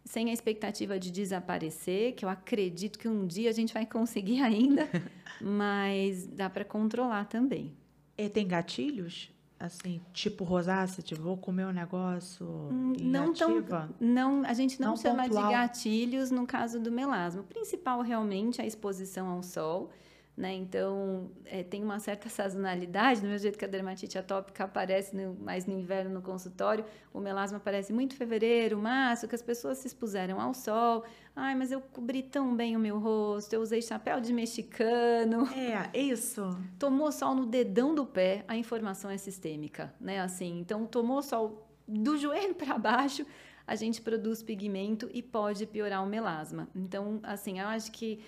sem 0.07 0.31
a 0.31 0.33
expectativa 0.33 0.99
de 0.99 1.11
desaparecer, 1.11 2.15
que 2.15 2.25
eu 2.25 2.29
acredito 2.29 2.99
que 2.99 3.09
um 3.09 3.27
dia 3.27 3.51
a 3.51 3.53
gente 3.53 3.75
vai 3.75 3.85
conseguir 3.85 4.41
ainda, 4.41 4.89
mas 5.43 6.27
dá 6.29 6.49
para 6.49 6.65
controlar 6.65 7.25
também. 7.27 7.77
E 8.17 8.29
tem 8.29 8.47
gatilhos? 8.47 9.31
Assim, 9.59 10.01
tipo 10.13 10.45
rosácea, 10.45 11.03
tipo, 11.03 11.23
vou 11.23 11.37
comer 11.37 11.65
um 11.67 11.73
negócio 11.73 12.47
hum, 12.47 12.93
não 13.01 13.33
tão, 13.33 13.65
não 13.99 14.45
A 14.45 14.53
gente 14.53 14.79
não, 14.79 14.89
não 14.89 14.97
chama 14.97 15.25
pontual. 15.25 15.47
de 15.47 15.53
gatilhos 15.53 16.31
no 16.31 16.47
caso 16.47 16.79
do 16.79 16.93
melasma. 16.93 17.41
O 17.41 17.45
principal 17.45 18.03
realmente 18.03 18.61
é 18.61 18.65
a 18.65 18.67
exposição 18.67 19.29
ao 19.29 19.43
sol. 19.43 19.91
Né? 20.37 20.53
Então, 20.53 21.31
é, 21.47 21.63
tem 21.63 21.83
uma 21.83 21.99
certa 21.99 22.29
sazonalidade, 22.29 23.23
do 23.23 23.27
mesmo 23.27 23.39
jeito 23.39 23.59
que 23.59 23.65
a 23.65 23.69
dermatite 23.69 24.19
atópica 24.19 24.65
aparece 24.65 25.17
no, 25.17 25.35
mais 25.35 25.65
no 25.65 25.73
inverno 25.73 26.11
no 26.11 26.21
consultório, 26.21 26.85
o 27.11 27.21
melasma 27.21 27.57
aparece 27.57 27.91
muito 27.91 28.15
em 28.15 28.19
fevereiro, 28.19 28.77
março, 28.77 29.27
que 29.27 29.35
as 29.35 29.41
pessoas 29.41 29.79
se 29.79 29.87
expuseram 29.87 30.39
ao 30.39 30.53
sol. 30.53 31.05
Ai, 31.35 31.55
mas 31.55 31.73
eu 31.73 31.81
cobri 31.81 32.23
tão 32.23 32.55
bem 32.55 32.77
o 32.77 32.79
meu 32.79 32.99
rosto, 32.99 33.55
eu 33.55 33.63
usei 33.63 33.81
chapéu 33.81 34.21
de 34.21 34.31
mexicano. 34.31 35.49
É, 35.57 35.99
isso. 35.99 36.55
Tomou 36.79 37.11
sol 37.11 37.35
no 37.35 37.47
dedão 37.47 37.95
do 37.95 38.05
pé, 38.05 38.45
a 38.47 38.59
informação 38.59 39.11
é 39.11 39.17
sistêmica, 39.17 39.95
né? 39.99 40.21
Assim, 40.21 40.61
então, 40.61 40.85
tomou 40.85 41.23
sol 41.23 41.67
do 41.89 42.19
joelho 42.19 42.55
para 42.55 42.77
baixo, 42.77 43.25
a 43.67 43.75
gente 43.75 44.03
produz 44.03 44.43
pigmento 44.43 45.09
e 45.15 45.23
pode 45.23 45.65
piorar 45.65 46.05
o 46.05 46.07
melasma. 46.07 46.69
Então, 46.75 47.21
assim, 47.23 47.59
eu 47.59 47.69
acho 47.69 47.91
que 47.91 48.21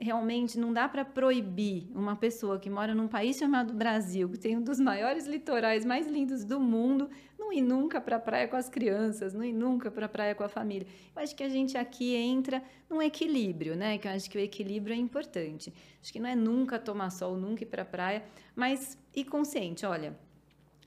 realmente 0.00 0.58
não 0.58 0.72
dá 0.72 0.88
para 0.88 1.04
proibir 1.04 1.90
uma 1.94 2.16
pessoa 2.16 2.58
que 2.58 2.70
mora 2.70 2.94
num 2.94 3.06
país 3.06 3.36
chamado 3.36 3.74
Brasil, 3.74 4.28
que 4.30 4.38
tem 4.38 4.56
um 4.56 4.62
dos 4.62 4.80
maiores 4.80 5.26
litorais 5.26 5.84
mais 5.84 6.06
lindos 6.06 6.42
do 6.42 6.58
mundo, 6.58 7.10
não 7.38 7.52
ir 7.52 7.60
nunca 7.60 8.00
para 8.00 8.16
a 8.16 8.18
praia 8.18 8.48
com 8.48 8.56
as 8.56 8.68
crianças, 8.68 9.34
não 9.34 9.44
ir 9.44 9.52
nunca 9.52 9.90
para 9.90 10.06
a 10.06 10.08
praia 10.08 10.34
com 10.34 10.42
a 10.42 10.48
família. 10.48 10.86
Eu 11.14 11.22
acho 11.22 11.36
que 11.36 11.42
a 11.42 11.48
gente 11.50 11.76
aqui 11.76 12.14
entra 12.14 12.62
num 12.88 13.02
equilíbrio, 13.02 13.76
né? 13.76 13.98
Que 13.98 14.08
eu 14.08 14.12
acho 14.12 14.30
que 14.30 14.38
o 14.38 14.40
equilíbrio 14.40 14.94
é 14.94 14.98
importante. 14.98 15.72
Acho 16.02 16.12
que 16.12 16.18
não 16.18 16.30
é 16.30 16.34
nunca 16.34 16.78
tomar 16.78 17.10
sol, 17.10 17.36
nunca 17.36 17.62
ir 17.62 17.66
para 17.66 17.82
a 17.82 17.86
praia, 17.86 18.24
mas 18.56 18.96
ir 19.14 19.24
consciente, 19.24 19.84
olha, 19.84 20.18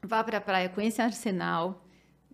vá 0.02 0.24
para 0.24 0.40
a 0.40 0.42
praia 0.42 0.70
com 0.70 0.82
esse 0.82 1.02
arsenal 1.02 1.86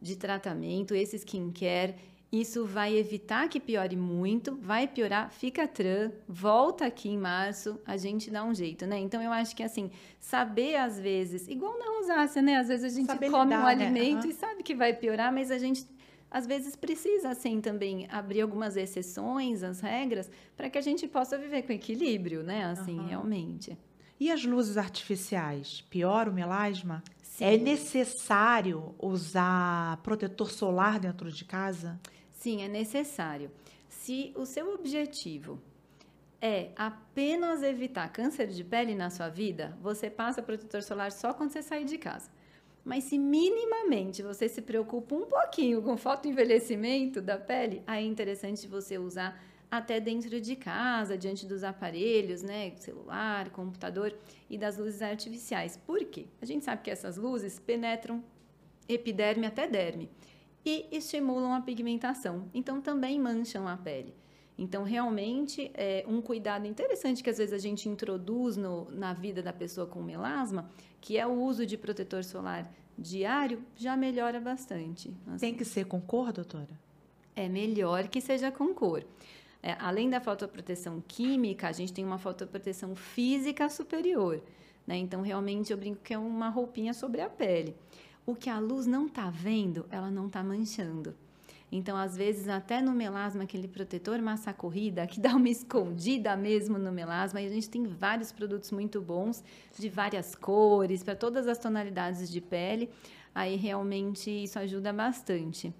de 0.02 0.16
tratamento, 0.16 0.96
esse 0.96 1.18
skincare 1.18 1.96
Isso 2.32 2.64
vai 2.64 2.96
evitar 2.96 3.50
que 3.50 3.60
piore 3.60 3.96
muito, 3.96 4.56
vai 4.62 4.88
piorar, 4.88 5.32
fica 5.32 5.68
tran, 5.68 6.12
volta 6.28 6.86
aqui 6.86 7.10
em 7.10 7.18
março, 7.18 7.80
a 7.84 7.98
gente 7.98 8.30
dá 8.30 8.44
um 8.44 8.54
jeito, 8.54 8.86
né? 8.86 9.00
Então 9.00 9.20
eu 9.22 9.32
acho 9.32 9.56
que 9.56 9.64
assim, 9.64 9.90
saber 10.20 10.76
às 10.76 11.00
vezes, 11.00 11.48
igual 11.48 11.78
na 11.80 11.86
rosácea, 11.98 12.42
né? 12.44 12.58
Às 12.58 12.68
vezes 12.68 12.94
a 12.94 12.96
gente 12.96 13.08
Saber 13.08 13.32
come 13.32 13.46
lidar, 13.56 13.62
um 13.64 13.66
né? 13.66 13.72
alimento 13.72 14.26
Aham. 14.26 14.30
e 14.30 14.34
sabe 14.34 14.62
que 14.62 14.76
vai 14.76 14.94
piorar, 14.94 15.34
mas 15.34 15.50
a 15.50 15.58
gente 15.58 15.88
às 16.30 16.46
vezes 16.46 16.76
precisa 16.76 17.30
assim 17.30 17.60
também 17.60 18.08
abrir 18.12 18.42
algumas 18.42 18.78
exceções 18.78 19.64
às 19.64 19.80
regras 19.80 20.30
para 20.56 20.70
que 20.70 20.78
a 20.78 20.82
gente 20.82 21.08
possa 21.08 21.36
viver 21.36 21.64
com 21.64 21.74
equilíbrio, 21.74 22.44
né? 22.44 22.66
Assim, 22.66 23.00
Aham. 23.00 23.08
realmente. 23.08 23.76
E 24.20 24.30
as 24.30 24.44
luzes 24.46 24.78
artificiais? 24.78 25.82
Piora 25.90 26.30
o 26.30 26.34
melasma? 26.34 27.04
Sim. 27.24 27.46
É 27.46 27.58
necessário 27.58 28.94
usar 29.00 29.98
protetor 30.04 30.52
solar 30.52 31.00
dentro 31.00 31.32
de 31.32 31.46
casa? 31.46 32.00
Sim, 32.40 32.62
é 32.62 32.70
necessário. 32.70 33.52
Se 33.90 34.32
o 34.34 34.46
seu 34.46 34.74
objetivo 34.74 35.60
é 36.42 36.70
apenas 36.74 37.62
evitar 37.62 38.08
câncer 38.14 38.48
de 38.48 38.64
pele 38.64 38.96
na 38.96 39.10
sua 39.10 39.28
vida, 39.28 39.78
você 39.82 40.10
passa 40.10 40.42
protetor 40.42 40.82
solar 40.82 41.12
só 41.12 41.34
quando 41.34 41.52
você 41.52 41.62
sair 41.62 41.84
de 41.84 41.98
casa. 41.98 42.32
Mas 42.86 43.04
se 43.04 43.18
minimamente 43.20 44.24
você 44.24 44.48
se 44.48 44.62
preocupa 44.62 45.16
um 45.16 45.26
pouquinho 45.26 45.82
com 45.82 45.98
fotoenvelhecimento 45.98 47.22
da 47.22 47.38
pele, 47.38 47.84
aí 47.86 48.06
é 48.06 48.08
interessante 48.08 48.66
você 48.68 48.98
usar 48.98 49.44
até 49.70 50.00
dentro 50.00 50.40
de 50.40 50.56
casa, 50.56 51.18
diante 51.18 51.46
dos 51.46 51.62
aparelhos, 51.62 52.42
né, 52.42 52.72
celular, 52.78 53.50
computador 53.50 54.16
e 54.50 54.58
das 54.58 54.78
luzes 54.78 55.02
artificiais. 55.02 55.76
Por 55.76 56.06
quê? 56.06 56.28
A 56.42 56.46
gente 56.46 56.64
sabe 56.64 56.84
que 56.84 56.90
essas 56.90 57.18
luzes 57.18 57.60
penetram 57.60 58.24
epiderme 58.88 59.46
até 59.46 59.68
derme 59.68 60.10
e 60.66 60.86
estimulam 60.92 61.54
a 61.54 61.62
pigmentação. 61.62 62.50
Então 62.54 62.82
também 62.82 63.20
mancham 63.20 63.68
a 63.68 63.78
pele. 63.78 64.14
Então, 64.58 64.84
realmente, 64.84 65.72
é 65.74 66.04
um 66.06 66.22
cuidado 66.22 66.68
interessante 66.68 67.24
que 67.24 67.30
às 67.30 67.38
vezes 67.38 67.54
a 67.54 67.58
gente 67.58 67.88
introduz 67.88 68.58
no- 68.58 68.92
na 68.92 69.14
vida 69.14 69.42
da 69.42 69.54
pessoa 69.54 69.88
com 69.88 70.02
melasma, 70.02 70.70
que 71.00 71.18
é 71.18 71.26
o 71.26 71.32
uso 71.32 71.66
de 71.66 71.78
protetor 71.78 72.26
solar 72.26 72.70
diário, 72.98 73.64
já 73.78 73.96
melhora 73.96 74.38
bastante. 74.42 75.14
assim. 75.28 75.38
Tem 75.40 75.56
que 75.56 75.64
ser 75.64 75.86
com 75.86 76.02
cor, 76.02 76.34
doutora? 76.34 76.78
É 77.34 77.48
melhor 77.48 78.10
que 78.10 78.20
seja 78.20 78.52
com 78.52 78.74
cor. 78.74 79.06
É, 79.64 79.78
além 79.80 80.10
da 80.10 80.20
fotoproteção 80.20 81.02
química, 81.08 81.70
a 81.70 81.72
gente 81.72 81.94
tem 81.94 82.04
uma 82.04 82.18
fotoproteção 82.18 82.96
física 82.98 83.70
superior. 83.70 84.42
Né? 84.86 84.98
Então, 84.98 85.22
realmente, 85.22 85.72
eu 85.72 85.78
brinco 85.78 86.02
que 86.04 86.14
é 86.14 86.18
uma 86.18 86.50
roupinha 86.50 86.94
sobre 86.94 87.22
a 87.22 87.30
pele. 87.30 87.76
O 88.30 88.36
que 88.36 88.48
a 88.48 88.60
luz 88.60 88.86
não 88.86 89.08
está 89.08 89.28
vendo, 89.32 89.88
ela 89.90 90.12
não 90.12 90.28
está 90.28 90.44
manchando. 90.44 91.16
Então, 91.72 91.98
às 91.98 92.16
vezes, 92.16 92.48
até 92.48 92.80
no 92.80 92.92
melasma, 92.92 93.42
aquele 93.42 93.68
protetor 93.68 94.22
massa 94.22 94.54
corrida, 94.54 95.08
que 95.08 95.18
dá 95.20 95.36
uma 95.36 95.50
escondida 95.50 96.38
mesmo 96.38 96.78
no 96.78 96.92
melasma, 96.92 97.42
e 97.42 97.48
a 97.48 97.50
gente 97.50 97.68
tem 97.68 97.88
vários 97.88 98.32
produtos 98.32 98.70
muito 98.70 99.02
bons, 99.02 99.44
de 99.80 99.90
várias 99.90 100.36
cores, 100.36 101.02
para 101.02 101.16
todas 101.16 101.48
as 101.48 101.58
tonalidades 101.58 102.30
de 102.30 102.40
pele. 102.40 102.92
Aí, 103.34 103.56
realmente, 103.56 104.30
isso 104.30 104.60
ajuda 104.60 104.94
bastante. 104.94 105.74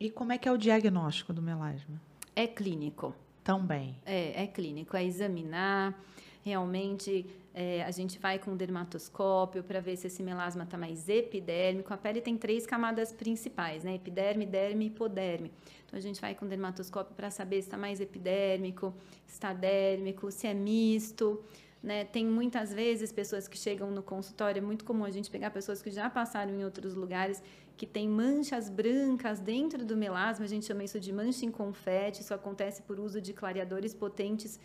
E 0.00 0.08
como 0.08 0.32
é 0.32 0.38
que 0.38 0.48
é 0.48 0.52
o 0.52 0.56
diagnóstico 0.56 1.34
do 1.34 1.42
melasma? 1.42 2.00
É 2.34 2.46
clínico. 2.46 3.14
Também. 3.44 3.96
É, 4.06 4.44
é 4.44 4.46
clínico, 4.46 4.96
é 4.96 5.04
examinar. 5.04 5.94
Realmente, 6.42 7.26
é, 7.58 7.82
a 7.84 7.90
gente 7.90 8.18
vai 8.18 8.38
com 8.38 8.52
o 8.52 8.54
dermatoscópio 8.54 9.64
para 9.64 9.80
ver 9.80 9.96
se 9.96 10.08
esse 10.08 10.22
melasma 10.22 10.64
está 10.64 10.76
mais 10.76 11.08
epidérmico. 11.08 11.90
A 11.94 11.96
pele 11.96 12.20
tem 12.20 12.36
três 12.36 12.66
camadas 12.66 13.14
principais, 13.14 13.82
né? 13.82 13.94
Epiderme, 13.94 14.44
derme 14.44 14.84
e 14.84 14.88
hipoderme. 14.88 15.50
Então, 15.86 15.98
a 15.98 16.02
gente 16.02 16.20
vai 16.20 16.34
com 16.34 16.44
o 16.44 16.48
dermatoscópio 16.48 17.14
para 17.16 17.30
saber 17.30 17.62
se 17.62 17.68
está 17.68 17.78
mais 17.78 17.98
epidérmico, 17.98 18.92
se 19.26 19.32
está 19.36 19.54
dérmico, 19.54 20.30
se 20.30 20.46
é 20.46 20.52
misto. 20.52 21.42
Né? 21.82 22.04
Tem 22.04 22.26
muitas 22.26 22.74
vezes 22.74 23.10
pessoas 23.10 23.48
que 23.48 23.56
chegam 23.56 23.90
no 23.90 24.02
consultório, 24.02 24.58
é 24.58 24.62
muito 24.62 24.84
comum 24.84 25.06
a 25.06 25.10
gente 25.10 25.30
pegar 25.30 25.50
pessoas 25.50 25.80
que 25.80 25.90
já 25.90 26.10
passaram 26.10 26.52
em 26.52 26.62
outros 26.62 26.94
lugares, 26.94 27.42
que 27.74 27.86
tem 27.86 28.06
manchas 28.06 28.68
brancas 28.68 29.40
dentro 29.40 29.82
do 29.82 29.96
melasma, 29.96 30.44
a 30.44 30.48
gente 30.48 30.66
chama 30.66 30.84
isso 30.84 31.00
de 31.00 31.10
mancha 31.12 31.46
em 31.46 31.50
confete, 31.50 32.20
isso 32.20 32.34
acontece 32.34 32.82
por 32.82 33.00
uso 33.00 33.18
de 33.18 33.32
clareadores 33.32 33.94
potentes 33.94 34.58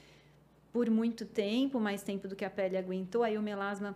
por 0.72 0.90
muito 0.90 1.26
tempo, 1.26 1.80
mais 1.80 2.02
tempo 2.04 2.28
do 2.28 2.36
que 2.36 2.46
a 2.46 2.50
pele 2.50 2.78
aguentou, 2.78 3.24
aí 3.24 3.38
o 3.38 3.42
melasma 3.42 3.96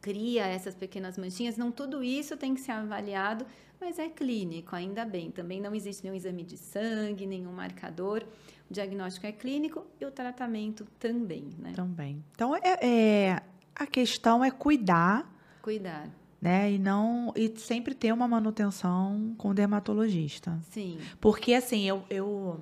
cria 0.00 0.46
essas 0.46 0.74
pequenas 0.74 1.16
manchinhas. 1.18 1.56
Não 1.56 1.70
tudo 1.70 2.02
isso 2.02 2.36
tem 2.36 2.54
que 2.54 2.60
ser 2.60 2.72
avaliado, 2.72 3.46
mas 3.80 3.98
é 3.98 4.08
clínico, 4.08 4.74
ainda 4.74 5.04
bem. 5.04 5.30
Também 5.30 5.60
não 5.60 5.74
existe 5.74 6.02
nenhum 6.04 6.14
exame 6.16 6.42
de 6.42 6.56
sangue, 6.56 7.26
nenhum 7.26 7.52
marcador. 7.52 8.22
O 8.70 8.72
diagnóstico 8.72 9.26
é 9.26 9.32
clínico 9.32 9.84
e 10.00 10.04
o 10.04 10.10
tratamento 10.10 10.86
também, 10.98 11.48
né? 11.58 11.72
Também. 11.74 12.22
Então, 12.34 12.54
é, 12.56 12.78
é- 12.82 13.42
a 13.74 13.86
questão 13.86 14.44
é 14.44 14.50
cuidar, 14.50 15.30
Cuidar. 15.62 16.08
né? 16.40 16.72
E 16.72 16.78
não. 16.78 17.32
E 17.36 17.52
sempre 17.58 17.94
ter 17.94 18.12
uma 18.12 18.28
manutenção 18.28 19.34
com 19.36 19.54
dermatologista. 19.54 20.58
Sim. 20.70 20.98
Porque, 21.20 21.52
assim, 21.54 21.84
eu, 21.88 22.02
eu 22.08 22.60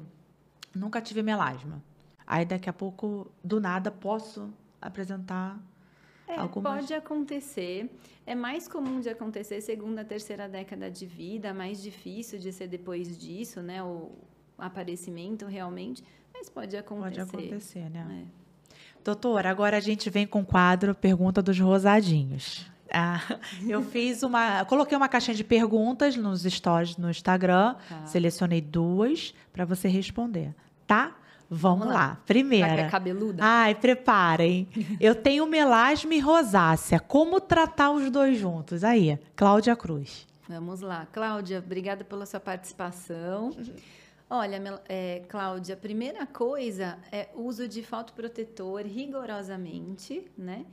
nunca 0.74 1.00
tive 1.00 1.22
melasma. 1.22 1.82
Aí, 2.30 2.44
daqui 2.44 2.68
a 2.68 2.72
pouco, 2.74 3.26
do 3.42 3.58
nada, 3.58 3.90
posso 3.90 4.50
apresentar. 4.82 5.58
É, 6.26 6.36
Algumas- 6.36 6.80
pode 6.80 6.92
acontecer. 6.92 7.90
É 8.26 8.34
mais 8.34 8.68
comum 8.68 9.00
de 9.00 9.08
acontecer 9.08 9.62
segunda, 9.62 10.04
terceira 10.04 10.46
década 10.46 10.90
de 10.90 11.06
vida, 11.06 11.54
mais 11.54 11.80
difícil 11.82 12.38
de 12.38 12.52
ser 12.52 12.68
depois 12.68 13.16
disso, 13.18 13.62
né? 13.62 13.82
O 13.82 14.10
aparecimento 14.58 15.46
realmente, 15.46 16.04
mas 16.34 16.50
pode 16.50 16.76
acontecer. 16.76 17.24
Pode 17.24 17.44
acontecer, 17.44 17.88
né? 17.88 18.26
É. 18.26 18.38
Doutora, 19.02 19.48
agora 19.48 19.78
a 19.78 19.80
gente 19.80 20.10
vem 20.10 20.26
com 20.26 20.40
o 20.40 20.44
quadro 20.44 20.94
Pergunta 20.94 21.40
dos 21.40 21.58
Rosadinhos. 21.58 22.70
Ah, 22.92 23.20
eu 23.66 23.82
fiz 23.82 24.22
uma. 24.22 24.66
Coloquei 24.66 24.98
uma 24.98 25.08
caixinha 25.08 25.34
de 25.34 25.44
perguntas 25.44 26.14
nos 26.14 26.42
stories 26.42 26.98
no 26.98 27.08
Instagram. 27.08 27.74
Tá. 27.88 28.04
Selecionei 28.04 28.60
duas 28.60 29.34
para 29.50 29.64
você 29.64 29.88
responder, 29.88 30.54
tá? 30.86 31.16
Vamos, 31.50 31.80
Vamos 31.80 31.94
lá. 31.94 32.08
lá. 32.08 32.16
Que 32.16 32.26
Primeira. 32.26 32.68
é 32.82 32.88
cabeluda? 32.90 33.42
Ai, 33.42 33.74
preparem. 33.74 34.68
Eu 35.00 35.14
tenho 35.14 35.46
melasma 35.46 36.14
e 36.14 36.20
rosácea. 36.20 37.00
Como 37.00 37.40
tratar 37.40 37.90
os 37.90 38.10
dois 38.10 38.38
juntos? 38.38 38.84
Aí, 38.84 39.18
Cláudia 39.34 39.74
Cruz. 39.74 40.26
Vamos 40.48 40.80
lá. 40.80 41.06
Cláudia, 41.12 41.58
obrigada 41.58 42.04
pela 42.04 42.26
sua 42.26 42.40
participação. 42.40 43.54
Olha, 44.30 44.60
Mel- 44.60 44.80
é, 44.88 45.22
Cláudia, 45.28 45.74
a 45.74 45.78
primeira 45.78 46.26
coisa 46.26 46.98
é 47.10 47.28
uso 47.34 47.66
de 47.66 47.82
fotoprotetor 47.82 48.82
rigorosamente, 48.82 50.22
né? 50.36 50.64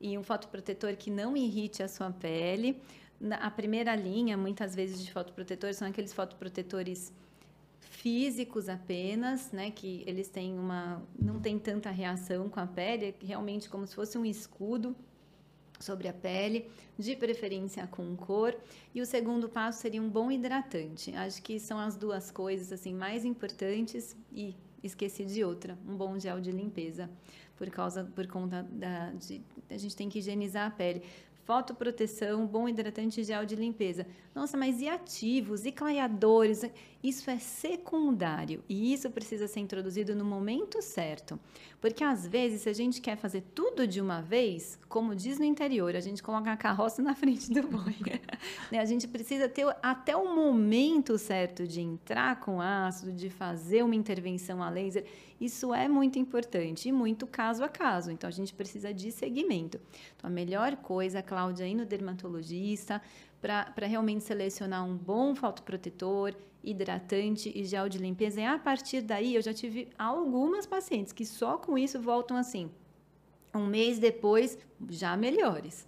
E 0.00 0.16
um 0.18 0.22
fotoprotetor 0.22 0.94
que 0.96 1.10
não 1.10 1.36
irrite 1.36 1.82
a 1.82 1.88
sua 1.88 2.10
pele. 2.10 2.80
Na- 3.20 3.36
a 3.36 3.50
primeira 3.50 3.94
linha, 3.94 4.36
muitas 4.36 4.74
vezes, 4.74 5.02
de 5.04 5.10
fotoprotetores 5.12 5.76
são 5.76 5.88
aqueles 5.88 6.12
fotoprotetores 6.12 7.12
físicos 7.90 8.68
apenas, 8.68 9.50
né, 9.52 9.70
que 9.70 10.02
eles 10.06 10.28
têm 10.28 10.58
uma 10.58 11.02
não 11.20 11.40
tem 11.40 11.58
tanta 11.58 11.90
reação 11.90 12.48
com 12.48 12.60
a 12.60 12.66
pele, 12.66 13.06
é 13.06 13.26
realmente 13.26 13.68
como 13.68 13.86
se 13.86 13.94
fosse 13.94 14.18
um 14.18 14.24
escudo 14.24 14.94
sobre 15.80 16.08
a 16.08 16.12
pele, 16.12 16.70
de 16.98 17.16
preferência 17.16 17.86
com 17.86 18.16
cor. 18.16 18.56
E 18.94 19.00
o 19.00 19.06
segundo 19.06 19.48
passo 19.48 19.80
seria 19.80 20.00
um 20.00 20.08
bom 20.08 20.30
hidratante. 20.30 21.14
Acho 21.14 21.42
que 21.42 21.58
são 21.58 21.78
as 21.78 21.96
duas 21.96 22.30
coisas 22.30 22.72
assim 22.72 22.94
mais 22.94 23.24
importantes 23.24 24.16
e 24.32 24.54
esqueci 24.82 25.24
de 25.24 25.42
outra, 25.42 25.78
um 25.86 25.96
bom 25.96 26.18
gel 26.18 26.40
de 26.40 26.52
limpeza, 26.52 27.10
por 27.56 27.70
causa 27.70 28.04
por 28.04 28.26
conta 28.26 28.62
da 28.62 29.10
de, 29.12 29.42
a 29.70 29.76
gente 29.76 29.96
tem 29.96 30.08
que 30.08 30.18
higienizar 30.18 30.66
a 30.66 30.70
pele. 30.70 31.02
Fotoproteção, 31.44 32.46
bom 32.46 32.66
hidratante 32.66 33.20
e 33.20 33.24
gel 33.24 33.44
de 33.44 33.54
limpeza. 33.54 34.06
Nossa, 34.34 34.56
mas 34.56 34.80
e 34.80 34.88
ativos, 34.88 35.66
e 35.66 35.72
clareadores? 35.72 36.64
Isso 37.04 37.28
é 37.28 37.38
secundário 37.38 38.64
e 38.66 38.94
isso 38.94 39.10
precisa 39.10 39.46
ser 39.46 39.60
introduzido 39.60 40.14
no 40.14 40.24
momento 40.24 40.80
certo. 40.80 41.38
Porque 41.78 42.02
às 42.02 42.26
vezes, 42.26 42.62
se 42.62 42.70
a 42.70 42.72
gente 42.72 42.98
quer 42.98 43.14
fazer 43.14 43.42
tudo 43.54 43.86
de 43.86 44.00
uma 44.00 44.22
vez, 44.22 44.78
como 44.88 45.14
diz 45.14 45.38
no 45.38 45.44
interior, 45.44 45.94
a 45.94 46.00
gente 46.00 46.22
coloca 46.22 46.50
a 46.50 46.56
carroça 46.56 47.02
na 47.02 47.12
frente 47.14 47.52
do 47.52 47.68
boi. 47.68 47.94
Né? 48.70 48.78
A 48.78 48.84
gente 48.84 49.06
precisa 49.06 49.48
ter 49.48 49.66
até 49.82 50.16
o 50.16 50.34
momento 50.34 51.18
certo 51.18 51.66
de 51.66 51.80
entrar 51.80 52.40
com 52.40 52.60
ácido, 52.60 53.12
de 53.12 53.28
fazer 53.28 53.82
uma 53.82 53.94
intervenção 53.94 54.62
a 54.62 54.70
laser. 54.70 55.04
Isso 55.40 55.74
é 55.74 55.88
muito 55.88 56.18
importante 56.18 56.88
e 56.88 56.92
muito 56.92 57.26
caso 57.26 57.62
a 57.62 57.68
caso. 57.68 58.10
Então, 58.10 58.28
a 58.28 58.30
gente 58.30 58.54
precisa 58.54 58.92
de 58.92 59.12
segmento. 59.12 59.78
Então, 60.16 60.28
a 60.28 60.30
melhor 60.30 60.76
coisa, 60.76 61.22
Cláudia, 61.22 61.66
ir 61.66 61.74
no 61.74 61.84
dermatologista 61.84 63.00
para 63.44 63.86
realmente 63.86 64.24
selecionar 64.24 64.86
um 64.86 64.96
bom 64.96 65.34
fotoprotetor, 65.34 66.34
hidratante 66.62 67.52
e 67.54 67.62
gel 67.62 67.90
de 67.90 67.98
limpeza. 67.98 68.40
E 68.40 68.44
a 68.44 68.58
partir 68.58 69.02
daí, 69.02 69.34
eu 69.34 69.42
já 69.42 69.52
tive 69.52 69.90
algumas 69.98 70.64
pacientes 70.64 71.12
que 71.12 71.26
só 71.26 71.58
com 71.58 71.76
isso 71.76 72.00
voltam 72.00 72.38
assim, 72.38 72.70
um 73.54 73.66
mês 73.66 73.98
depois, 73.98 74.56
já 74.88 75.14
melhores. 75.14 75.86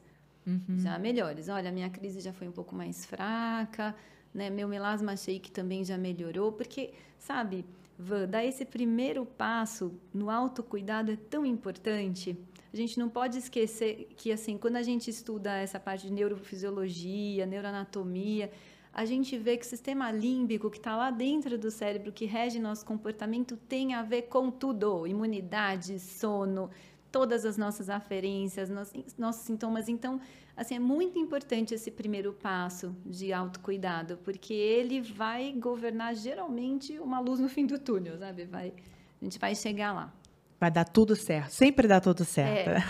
Já 0.77 0.99
melhores. 0.99 1.49
Olha, 1.49 1.73
minha 1.73 1.89
crise 1.89 2.21
já 2.21 2.31
foi 2.31 2.47
um 2.47 2.53
pouco 2.53 2.75
mais 2.75 3.07
fraca, 3.07 3.97
né? 4.35 4.51
Meu 4.51 4.69
melasma 4.69 5.17
shake 5.17 5.51
também 5.51 5.83
já 5.83 5.97
melhorou, 5.97 6.53
porque, 6.53 6.93
sabe, 7.19 7.65
Van, 7.99 8.29
dar 8.29 8.45
esse 8.45 8.67
primeiro 8.67 9.25
passo 9.25 9.99
no 10.13 10.29
autocuidado 10.29 11.11
é 11.11 11.17
tão 11.17 11.47
importante. 11.47 12.37
A 12.77 12.79
gente 12.79 12.99
não 12.99 13.09
pode 13.09 13.39
esquecer 13.39 14.07
que, 14.19 14.31
assim, 14.31 14.59
quando 14.59 14.77
a 14.77 14.83
gente 14.83 15.09
estuda 15.09 15.57
essa 15.57 15.81
parte 15.81 16.09
de 16.09 16.13
neurofisiologia, 16.13 17.47
neuroanatomia, 17.47 18.51
a 18.93 19.07
gente 19.07 19.39
vê 19.39 19.57
que 19.57 19.65
o 19.65 19.69
sistema 19.69 20.13
límbico, 20.13 20.71
que 20.71 20.77
está 20.77 20.95
lá 20.95 21.11
dentro 21.11 21.57
do 21.57 21.71
cérebro, 21.71 22.13
que 22.13 22.27
rege 22.27 22.59
nosso 22.59 22.85
comportamento, 22.85 23.57
tem 23.57 23.95
a 23.95 24.03
ver 24.03 24.23
com 24.25 24.51
tudo: 24.51 25.07
imunidade, 25.07 25.99
sono, 25.99 26.69
todas 27.11 27.47
as 27.47 27.57
nossas 27.57 27.89
aferências, 27.89 28.69
nossos, 29.17 29.43
sintomas. 29.43 29.89
Então, 29.89 30.21
assim, 30.55 30.75
é 30.75 30.79
muito 30.79 31.19
importante 31.19 31.73
esse 31.73 31.91
primeiro 31.91 32.35
passo 32.35 32.95
de 33.07 33.33
autocuidado, 33.33 34.19
porque 34.19 34.53
ele 34.53 35.01
vai 35.01 35.51
governar 35.53 36.15
geralmente 36.15 36.99
uma 36.99 37.21
luz 37.21 37.41
no 37.41 37.49
fim 37.49 37.65
do 37.65 37.79
túnel, 37.79 38.19
sabe? 38.19 38.45
Vai, 38.45 38.75
a 39.19 39.25
gente 39.25 39.39
vai 39.39 39.55
chegar 39.55 39.95
lá. 39.95 40.13
Vai 40.59 40.71
dar 40.71 40.85
tudo 40.85 41.15
certo. 41.15 41.51
Sempre 41.51 41.87
dá 41.87 42.01
tudo 42.01 42.25
certo. 42.25 42.71
É. 42.71 42.83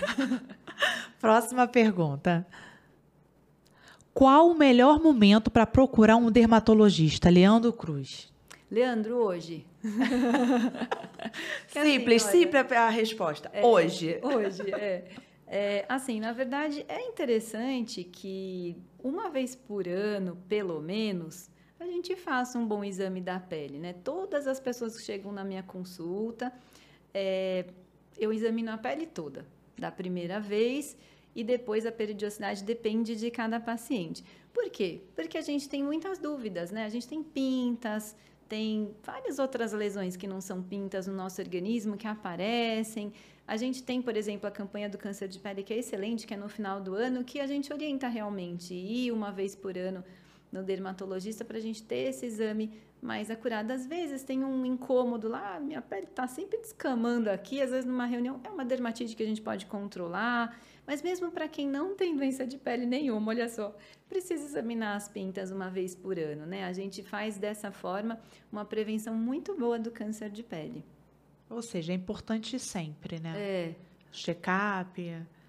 Próxima 1.20 1.66
pergunta. 1.66 2.46
Qual 4.14 4.48
o 4.50 4.54
melhor 4.54 5.00
momento 5.00 5.50
para 5.50 5.66
procurar 5.66 6.16
um 6.16 6.30
dermatologista? 6.30 7.28
Leandro 7.28 7.72
Cruz. 7.72 8.32
Leandro, 8.70 9.16
hoje. 9.16 9.66
simples, 11.68 12.24
assim, 12.24 12.42
simples 12.42 12.72
a 12.72 12.88
resposta. 12.88 13.50
É, 13.52 13.64
hoje. 13.64 14.18
Hoje, 14.22 14.62
é. 14.74 15.04
é. 15.46 15.84
Assim, 15.88 16.18
na 16.18 16.32
verdade, 16.32 16.84
é 16.88 17.00
interessante 17.02 18.02
que 18.02 18.76
uma 19.02 19.30
vez 19.30 19.54
por 19.54 19.86
ano, 19.86 20.36
pelo 20.48 20.80
menos, 20.80 21.48
a 21.78 21.84
gente 21.84 22.16
faça 22.16 22.58
um 22.58 22.66
bom 22.66 22.82
exame 22.82 23.20
da 23.20 23.38
pele, 23.38 23.78
né? 23.78 23.94
Todas 24.02 24.46
as 24.46 24.58
pessoas 24.58 24.96
que 24.96 25.02
chegam 25.02 25.30
na 25.30 25.44
minha 25.44 25.62
consulta, 25.62 26.52
é, 27.18 27.64
eu 28.18 28.30
examino 28.30 28.70
a 28.70 28.76
pele 28.76 29.06
toda, 29.06 29.46
da 29.78 29.90
primeira 29.90 30.38
vez, 30.38 30.94
e 31.34 31.42
depois 31.42 31.86
a 31.86 31.92
periodicidade 31.92 32.62
depende 32.62 33.16
de 33.16 33.30
cada 33.30 33.58
paciente. 33.58 34.22
Por 34.52 34.68
quê? 34.68 35.00
Porque 35.14 35.38
a 35.38 35.40
gente 35.40 35.66
tem 35.66 35.82
muitas 35.82 36.18
dúvidas, 36.18 36.70
né? 36.70 36.84
A 36.84 36.90
gente 36.90 37.08
tem 37.08 37.22
pintas, 37.22 38.14
tem 38.46 38.94
várias 39.02 39.38
outras 39.38 39.72
lesões 39.72 40.14
que 40.14 40.26
não 40.26 40.42
são 40.42 40.62
pintas 40.62 41.06
no 41.06 41.14
nosso 41.14 41.40
organismo 41.40 41.96
que 41.96 42.06
aparecem. 42.06 43.14
A 43.46 43.56
gente 43.56 43.82
tem, 43.82 44.02
por 44.02 44.14
exemplo, 44.14 44.46
a 44.46 44.50
campanha 44.50 44.88
do 44.88 44.98
câncer 44.98 45.26
de 45.26 45.38
pele, 45.38 45.62
que 45.62 45.72
é 45.72 45.78
excelente, 45.78 46.26
que 46.26 46.34
é 46.34 46.36
no 46.36 46.50
final 46.50 46.82
do 46.82 46.94
ano, 46.94 47.24
que 47.24 47.40
a 47.40 47.46
gente 47.46 47.72
orienta 47.72 48.08
realmente 48.08 48.74
ir 48.74 49.10
uma 49.10 49.32
vez 49.32 49.54
por 49.54 49.76
ano 49.78 50.04
no 50.52 50.62
dermatologista 50.62 51.44
para 51.46 51.56
a 51.56 51.60
gente 51.60 51.82
ter 51.82 52.10
esse 52.10 52.26
exame 52.26 52.72
mais 53.06 53.30
acurado. 53.30 53.70
Às 53.70 53.86
vezes 53.86 54.22
tem 54.22 54.44
um 54.44 54.66
incômodo 54.66 55.28
lá, 55.28 55.58
minha 55.60 55.80
pele 55.80 56.04
está 56.04 56.26
sempre 56.26 56.58
descamando 56.58 57.30
aqui, 57.30 57.62
às 57.62 57.70
vezes 57.70 57.86
numa 57.86 58.04
reunião 58.04 58.40
é 58.44 58.50
uma 58.50 58.64
dermatite 58.64 59.14
que 59.14 59.22
a 59.22 59.26
gente 59.26 59.40
pode 59.40 59.66
controlar, 59.66 60.58
mas 60.86 61.02
mesmo 61.02 61.30
para 61.30 61.48
quem 61.48 61.68
não 61.68 61.94
tem 61.94 62.16
doença 62.16 62.46
de 62.46 62.58
pele 62.58 62.84
nenhuma, 62.84 63.30
olha 63.30 63.48
só, 63.48 63.74
precisa 64.08 64.44
examinar 64.44 64.96
as 64.96 65.08
pintas 65.08 65.50
uma 65.50 65.70
vez 65.70 65.94
por 65.94 66.18
ano, 66.18 66.44
né? 66.44 66.64
A 66.64 66.72
gente 66.72 67.02
faz 67.02 67.38
dessa 67.38 67.70
forma 67.70 68.20
uma 68.50 68.64
prevenção 68.64 69.14
muito 69.14 69.54
boa 69.56 69.78
do 69.78 69.90
câncer 69.90 70.28
de 70.30 70.42
pele. 70.42 70.84
Ou 71.48 71.62
seja, 71.62 71.92
é 71.92 71.96
importante 71.96 72.58
sempre, 72.58 73.20
né? 73.20 73.32
É. 73.36 73.74
Check-up. 74.10 75.00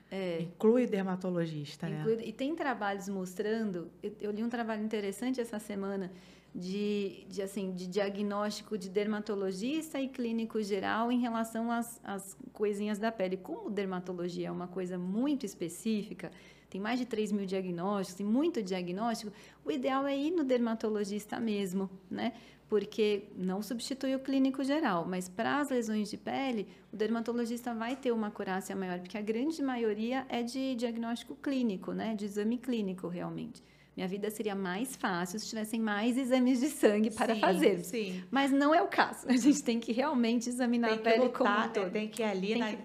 É. 0.09 0.41
Inclui 0.41 0.87
dermatologista, 0.87 1.89
Inclui, 1.89 2.15
né? 2.17 2.23
E 2.25 2.31
tem 2.31 2.55
trabalhos 2.55 3.09
mostrando. 3.09 3.91
Eu, 4.01 4.15
eu, 4.21 4.31
li 4.31 4.43
um 4.43 4.49
trabalho 4.49 4.83
interessante 4.83 5.41
essa 5.41 5.59
semana 5.59 6.11
de, 6.57 7.23
de, 7.29 7.43
assim, 7.43 7.71
de 7.71 7.85
diagnóstico 7.85 8.75
de 8.79 8.89
dermatologista 8.89 10.01
e 10.01 10.07
clínico 10.07 10.59
geral 10.63 11.11
em 11.11 11.19
relação 11.19 11.71
às, 11.71 12.01
às 12.03 12.35
coisinhas 12.51 12.97
da 12.97 13.11
pele. 13.11 13.37
Como 13.37 13.69
dermatologia 13.69 14.47
é 14.47 14.51
uma 14.51 14.67
coisa 14.67 14.97
muito 14.97 15.45
específica, 15.45 16.31
tem 16.67 16.81
mais 16.81 16.97
de 16.97 17.05
3 17.05 17.31
mil 17.31 17.45
diagnósticos, 17.45 18.17
tem 18.17 18.25
muito 18.25 18.63
diagnóstico, 18.63 19.31
o 19.63 19.71
ideal 19.71 20.07
é 20.07 20.17
ir 20.17 20.31
no 20.31 20.43
dermatologista 20.43 21.39
mesmo, 21.39 21.87
né? 22.09 22.33
porque 22.67 23.29
não 23.37 23.61
substitui 23.61 24.15
o 24.15 24.19
clínico 24.19 24.63
geral, 24.63 25.05
mas 25.07 25.29
para 25.29 25.61
as 25.61 25.69
lesões 25.69 26.09
de 26.09 26.17
pele, 26.17 26.67
o 26.91 26.97
dermatologista 26.97 27.73
vai 27.73 27.95
ter 27.95 28.11
uma 28.11 28.27
acurácia 28.27 28.75
maior, 28.75 28.99
porque 28.99 29.17
a 29.17 29.21
grande 29.21 29.61
maioria 29.61 30.25
é 30.27 30.43
de 30.43 30.75
diagnóstico 30.75 31.35
clínico, 31.35 31.93
né, 31.93 32.13
de 32.13 32.25
exame 32.25 32.57
clínico 32.57 33.07
realmente. 33.07 33.63
Minha 33.97 34.07
vida 34.07 34.29
seria 34.29 34.53
mais 34.53 34.95
fácil 34.95 35.39
se 35.39 35.47
tivessem 35.47 35.79
mais 35.79 36.19
exames 36.19 36.59
de 36.59 36.67
sangue 36.67 37.09
para 37.09 37.33
sim, 37.33 37.41
fazer. 37.41 37.79
Sim. 37.79 38.23
Mas 38.29 38.51
não 38.51 38.71
é 38.71 38.79
o 38.79 38.87
caso. 38.87 39.27
A 39.27 39.35
gente 39.35 39.63
tem 39.63 39.79
que 39.79 39.91
realmente 39.91 40.47
examinar 40.47 40.89
tem 40.89 40.99
a 40.99 41.01
pele 41.01 41.23
lutar, 41.23 41.37
como 41.39 41.65
um 41.65 41.69
todo. 41.69 41.91
Tem 41.91 42.07
que 42.07 42.21
ir 42.21 42.25
ali 42.25 42.47
tem 42.49 42.59
na... 42.59 42.69
que 42.73 42.77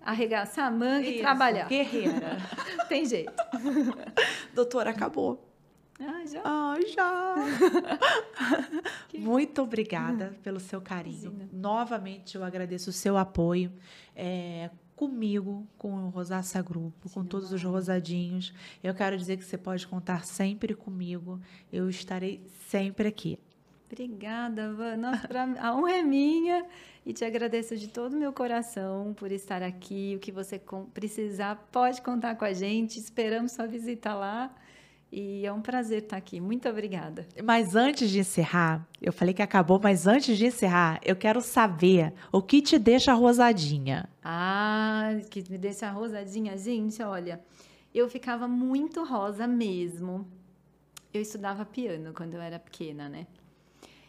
arregaçar 0.00 0.66
a 0.66 0.70
manga 0.72 1.06
Isso, 1.06 1.18
e 1.18 1.20
trabalhar. 1.20 1.68
Guerreira. 1.68 2.38
tem 2.88 3.04
jeito. 3.04 3.32
Doutora, 4.52 4.90
acabou. 4.90 5.40
Ah, 6.00 6.26
já? 6.26 6.42
Ah, 6.44 6.76
já. 6.88 7.34
Muito 9.16 9.62
obrigada 9.62 10.36
pelo 10.42 10.58
seu 10.58 10.80
carinho. 10.80 11.30
Imagina. 11.30 11.48
Novamente, 11.52 12.34
eu 12.34 12.42
agradeço 12.42 12.90
o 12.90 12.92
seu 12.92 13.16
apoio. 13.16 13.72
É, 14.16 14.68
comigo, 14.96 15.66
com 15.76 15.92
o 15.92 16.08
Rosácia 16.08 16.60
Grupo, 16.62 17.08
Sim, 17.08 17.14
com 17.14 17.24
todos 17.24 17.52
os 17.52 17.62
rosadinhos. 17.62 18.52
Eu 18.82 18.94
quero 18.94 19.16
dizer 19.16 19.36
que 19.36 19.44
você 19.44 19.58
pode 19.58 19.86
contar 19.86 20.24
sempre 20.24 20.74
comigo. 20.74 21.38
Eu 21.70 21.88
estarei 21.88 22.42
sempre 22.68 23.06
aqui. 23.06 23.38
Obrigada, 23.86 24.72
Van. 24.72 24.96
Nossa, 24.96 25.28
pra, 25.28 25.44
a 25.60 25.76
honra 25.76 25.98
é 25.98 26.02
minha 26.02 26.66
e 27.04 27.12
te 27.12 27.24
agradeço 27.24 27.76
de 27.76 27.88
todo 27.88 28.14
o 28.14 28.16
meu 28.16 28.32
coração 28.32 29.14
por 29.14 29.30
estar 29.30 29.62
aqui. 29.62 30.14
O 30.16 30.18
que 30.18 30.32
você 30.32 30.60
precisar, 30.92 31.68
pode 31.70 32.02
contar 32.02 32.34
com 32.34 32.44
a 32.44 32.52
gente. 32.52 32.98
Esperamos 32.98 33.52
sua 33.52 33.66
visita 33.66 34.12
lá. 34.12 34.52
E 35.18 35.46
é 35.46 35.50
um 35.50 35.62
prazer 35.62 36.02
estar 36.02 36.18
aqui. 36.18 36.38
Muito 36.38 36.68
obrigada. 36.68 37.26
Mas 37.42 37.74
antes 37.74 38.10
de 38.10 38.18
encerrar, 38.18 38.86
eu 39.00 39.10
falei 39.10 39.32
que 39.32 39.40
acabou, 39.40 39.80
mas 39.82 40.06
antes 40.06 40.36
de 40.36 40.44
encerrar, 40.44 41.00
eu 41.02 41.16
quero 41.16 41.40
saber 41.40 42.12
o 42.30 42.42
que 42.42 42.60
te 42.60 42.78
deixa 42.78 43.14
rosadinha. 43.14 44.10
Ah, 44.22 45.12
que 45.30 45.42
me 45.50 45.56
deixa 45.56 45.90
rosadinha, 45.90 46.58
gente, 46.58 47.02
olha. 47.02 47.40
Eu 47.94 48.10
ficava 48.10 48.46
muito 48.46 49.02
rosa 49.04 49.46
mesmo. 49.46 50.28
Eu 51.14 51.22
estudava 51.22 51.64
piano 51.64 52.12
quando 52.12 52.34
eu 52.34 52.40
era 52.42 52.58
pequena, 52.58 53.08
né? 53.08 53.26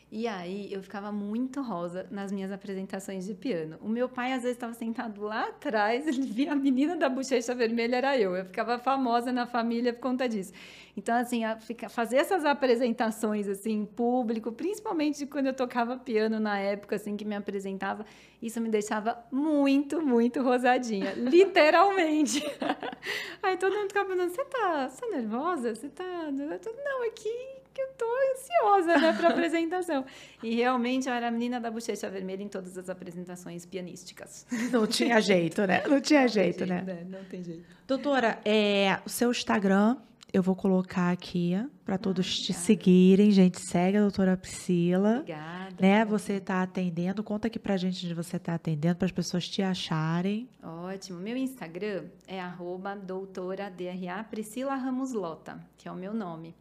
E 0.09 0.25
aí 0.25 0.71
eu 0.71 0.81
ficava 0.81 1.11
muito 1.11 1.61
rosa 1.61 2.07
nas 2.09 2.31
minhas 2.31 2.49
apresentações 2.49 3.25
de 3.25 3.33
piano. 3.33 3.77
O 3.81 3.89
meu 3.89 4.07
pai 4.07 4.31
às 4.31 4.41
vezes 4.41 4.55
estava 4.55 4.73
sentado 4.73 5.21
lá 5.21 5.49
atrás, 5.49 6.07
ele 6.07 6.21
via 6.21 6.53
a 6.53 6.55
menina 6.55 6.95
da 6.95 7.09
bochecha 7.09 7.53
vermelha 7.53 7.97
era 7.97 8.17
eu. 8.17 8.33
Eu 8.33 8.45
ficava 8.45 8.79
famosa 8.79 9.33
na 9.33 9.45
família 9.45 9.91
por 9.91 9.99
conta 9.99 10.27
disso. 10.29 10.53
Então 10.95 11.13
assim, 11.13 11.41
fazer 11.89 12.17
essas 12.17 12.45
apresentações 12.45 13.49
assim 13.49 13.73
em 13.73 13.85
público, 13.85 14.49
principalmente 14.51 15.25
quando 15.25 15.47
eu 15.47 15.53
tocava 15.53 15.97
piano 15.97 16.39
na 16.39 16.57
época 16.57 16.95
assim 16.95 17.17
que 17.17 17.25
me 17.25 17.35
apresentava, 17.35 18.05
isso 18.41 18.61
me 18.61 18.69
deixava 18.69 19.21
muito, 19.29 20.01
muito 20.01 20.41
rosadinha, 20.41 21.13
literalmente. 21.19 22.41
aí 23.43 23.57
todo 23.57 23.75
mundo 23.75 23.89
ficava 23.89 24.05
perguntando: 24.05 24.33
"Você 24.33 24.45
tá, 24.45 24.87
você 24.87 25.01
tá 25.01 25.07
nervosa? 25.17 25.75
Você 25.75 25.89
tá?" 25.89 26.31
Não, 26.31 27.03
aqui 27.07 27.07
é 27.07 27.11
que 27.11 27.56
eu 27.79 27.89
tô 27.97 28.05
ansiosa, 28.33 28.97
né, 28.97 29.13
para 29.13 29.29
apresentação. 29.29 30.05
E 30.43 30.55
realmente 30.55 31.07
eu 31.07 31.13
era 31.13 31.27
a 31.27 31.31
menina 31.31 31.59
da 31.59 31.71
bochecha 31.71 32.09
vermelha 32.09 32.43
em 32.43 32.47
todas 32.47 32.77
as 32.77 32.89
apresentações 32.89 33.65
pianísticas. 33.65 34.45
Não 34.71 34.85
tinha 34.87 35.19
jeito, 35.21 35.65
né? 35.65 35.83
Não 35.87 36.01
tinha 36.01 36.21
não 36.21 36.27
jeito, 36.27 36.65
jeito, 36.65 36.69
né? 36.69 36.81
né? 36.81 37.05
Não 37.09 37.23
tem 37.25 37.43
jeito. 37.43 37.63
Doutora, 37.87 38.39
é, 38.43 38.99
o 39.05 39.09
seu 39.09 39.31
Instagram 39.31 39.97
eu 40.33 40.43
vou 40.43 40.55
colocar 40.55 41.11
aqui 41.11 41.53
para 41.85 41.97
todos 41.97 42.25
ah, 42.25 42.45
te 42.45 42.53
seguirem. 42.53 43.31
Gente, 43.31 43.59
segue 43.61 43.97
a 43.97 44.01
doutora 44.01 44.35
Priscila. 44.35 45.19
Obrigada. 45.19 45.75
Né? 45.79 46.05
Você 46.05 46.33
está 46.33 46.61
atendendo. 46.61 47.23
Conta 47.23 47.47
aqui 47.47 47.57
para 47.57 47.75
a 47.75 47.77
gente 47.77 48.05
onde 48.05 48.13
você 48.13 48.37
está 48.37 48.55
atendendo, 48.55 48.97
para 48.97 49.05
as 49.05 49.11
pessoas 49.11 49.47
te 49.47 49.61
acharem. 49.61 50.49
Ótimo. 50.61 51.19
Meu 51.19 51.37
Instagram 51.37 52.05
é 52.27 52.39
arroba 52.39 52.95
doutora 52.95 53.69
DRA 53.69 54.23
Priscila 54.29 54.75
Ramos 54.75 55.13
Lota, 55.13 55.59
que 55.77 55.87
é 55.87 55.91
o 55.91 55.95
meu 55.95 56.13
nome. 56.13 56.55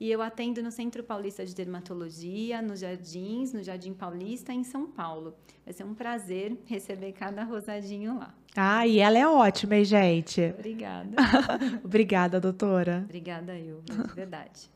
E 0.00 0.10
eu 0.10 0.20
atendo 0.20 0.62
no 0.62 0.70
Centro 0.70 1.02
Paulista 1.02 1.46
de 1.46 1.54
Dermatologia, 1.54 2.60
nos 2.60 2.80
Jardins, 2.80 3.52
no 3.52 3.62
Jardim 3.62 3.92
Paulista, 3.92 4.52
em 4.52 4.64
São 4.64 4.86
Paulo. 4.86 5.34
Vai 5.64 5.72
ser 5.72 5.84
um 5.84 5.94
prazer 5.94 6.58
receber 6.66 7.12
cada 7.12 7.44
rosadinho 7.44 8.18
lá. 8.18 8.34
Ah, 8.56 8.86
e 8.86 8.98
ela 8.98 9.18
é 9.18 9.26
ótima, 9.26 9.76
hein, 9.76 9.84
gente? 9.84 10.52
Obrigada. 10.56 11.16
Obrigada, 11.82 12.40
doutora. 12.40 13.02
Obrigada 13.04 13.58
eu, 13.58 13.82
de 13.82 14.14
verdade. 14.14 14.70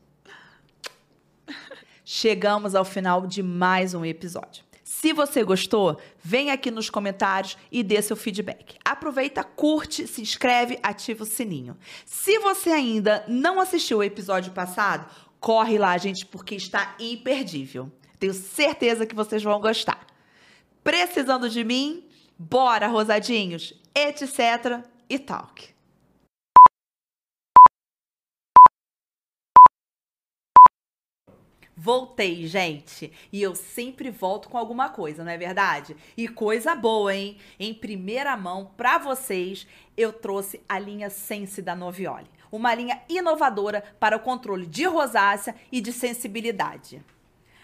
Chegamos 2.03 2.73
ao 2.75 2.83
final 2.83 3.27
de 3.27 3.43
mais 3.43 3.93
um 3.93 4.03
episódio. 4.03 4.68
Se 4.99 5.13
você 5.13 5.43
gostou, 5.43 5.97
vem 6.21 6.51
aqui 6.51 6.69
nos 6.69 6.89
comentários 6.89 7.57
e 7.71 7.83
dê 7.83 8.01
seu 8.01 8.15
feedback. 8.15 8.77
Aproveita, 8.83 9.43
curte, 9.43 10.07
se 10.07 10.21
inscreve, 10.21 10.77
ativa 10.83 11.23
o 11.23 11.27
sininho. 11.27 11.77
Se 12.05 12.37
você 12.39 12.71
ainda 12.71 13.23
não 13.27 13.59
assistiu 13.59 13.99
o 13.99 14.03
episódio 14.03 14.51
passado, 14.51 15.09
Corre 15.39 15.77
lá, 15.77 15.97
gente, 15.97 16.25
porque 16.25 16.55
está 16.55 16.95
imperdível. 16.99 17.89
Tenho 18.19 18.33
certeza 18.33 19.05
que 19.05 19.15
vocês 19.15 19.41
vão 19.41 19.59
gostar. 19.59 20.05
Precisando 20.83 21.49
de 21.49 21.63
mim? 21.63 22.03
Bora, 22.37 22.87
rosadinhos, 22.87 23.73
etc 23.95 24.83
e 25.09 25.17
talk. 25.17 25.69
Voltei, 31.81 32.45
gente. 32.45 33.09
E 33.31 33.41
eu 33.41 33.55
sempre 33.55 34.11
volto 34.11 34.49
com 34.49 34.57
alguma 34.57 34.89
coisa, 34.89 35.23
não 35.23 35.31
é 35.31 35.37
verdade? 35.37 35.95
E 36.17 36.27
coisa 36.27 36.75
boa, 36.75 37.15
hein? 37.15 37.37
Em 37.57 37.73
primeira 37.73 38.35
mão, 38.35 38.69
para 38.75 38.97
vocês, 38.97 39.65
eu 39.95 40.11
trouxe 40.11 40.61
a 40.67 40.77
linha 40.77 41.09
Sense 41.09 41.61
da 41.61 41.77
Novioli. 41.77 42.29
Uma 42.51 42.75
linha 42.75 43.01
inovadora 43.07 43.81
para 43.97 44.17
o 44.17 44.19
controle 44.19 44.65
de 44.65 44.83
rosácea 44.83 45.55
e 45.71 45.79
de 45.79 45.93
sensibilidade. 45.93 47.01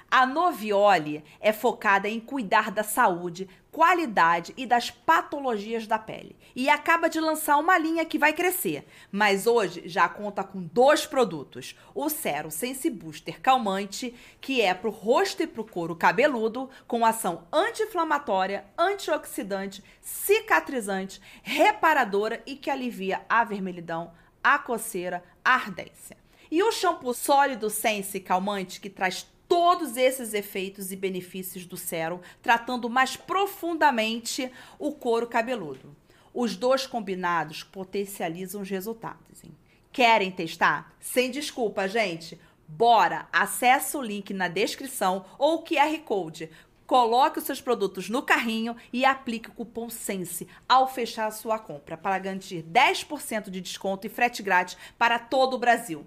A 0.10 0.26
Novioli 0.26 1.22
é 1.42 1.52
focada 1.52 2.08
em 2.08 2.22
cuidar 2.22 2.72
da 2.72 2.84
saúde, 2.84 3.50
qualidade 3.76 4.54
e 4.56 4.66
das 4.66 4.90
patologias 4.90 5.86
da 5.86 6.00
pele. 6.00 6.38
E 6.56 6.70
acaba 6.70 7.10
de 7.10 7.20
lançar 7.20 7.58
uma 7.58 7.78
linha 7.78 8.06
que 8.06 8.18
vai 8.18 8.32
crescer, 8.32 8.88
mas 9.12 9.46
hoje 9.46 9.84
já 9.86 10.08
conta 10.08 10.46
com 10.46 10.62
dois 10.62 11.06
produtos: 11.06 11.78
o 11.94 12.08
Cero 12.08 12.50
Sense 12.50 12.90
Booster 12.90 13.42
Calmante, 13.42 14.16
que 14.40 14.62
é 14.62 14.74
para 14.74 14.88
o 14.88 14.94
rosto 14.94 15.44
e 15.44 15.48
para 15.48 15.60
o 15.60 15.70
couro 15.70 15.94
cabeludo, 15.94 16.70
com 16.88 17.06
ação 17.06 17.46
anti-inflamatória, 17.52 18.64
antioxidante, 18.78 19.84
cicatrizante, 20.00 21.20
reparadora 21.44 22.42
e 22.46 22.56
que 22.56 22.70
alivia 22.70 23.26
a 23.28 23.44
vermelhidão, 23.44 24.14
a 24.42 24.58
coceira, 24.58 25.22
a 25.44 25.54
ardência. 25.54 26.16
E 26.50 26.64
o 26.64 26.72
shampoo 26.72 27.14
sólido 27.14 27.70
Sense 27.70 28.22
Calmante, 28.22 28.80
que 28.80 28.90
traz 28.90 29.28
todos 29.48 29.98
esses 29.98 30.34
efeitos 30.34 30.92
e 30.92 30.96
benefícios 30.96 31.66
do 31.66 31.78
sérum, 31.78 32.20
tratando 32.42 32.90
mais 32.90 33.16
profundamente 33.16 34.52
o 34.80 34.92
couro 34.92 35.28
cabeludo. 35.28 35.96
Os 36.34 36.56
dois 36.56 36.86
combinados 36.86 37.64
potencializam 37.64 38.62
os 38.62 38.70
resultados. 38.70 39.44
Hein? 39.44 39.56
Querem 39.92 40.32
testar? 40.32 40.94
Sem 41.00 41.32
desculpa, 41.32 41.88
gente. 41.88 42.40
Bora! 42.68 43.28
Acesse 43.32 43.96
o 43.96 44.02
link 44.02 44.34
na 44.34 44.48
descrição 44.48 45.26
ou 45.40 45.56
o 45.56 45.64
QR 45.64 45.98
Code. 46.04 46.50
Coloque 46.86 47.40
os 47.40 47.46
seus 47.46 47.62
produtos 47.62 48.10
no 48.10 48.22
carrinho 48.22 48.76
e 48.92 49.06
aplique 49.06 49.50
o 49.50 49.54
cupom 49.54 49.90
SENSE 49.90 50.48
ao 50.68 50.88
fechar 50.88 51.28
a 51.28 51.32
sua 51.32 51.58
compra 51.58 51.98
para 51.98 52.20
garantir 52.20 52.64
10% 52.64 53.50
de 53.50 53.62
desconto 53.62 54.06
e 54.06 54.10
frete 54.10 54.44
grátis 54.44 54.78
para 54.98 55.18
todo 55.18 55.56
o 55.56 55.60
Brasil 55.60 56.06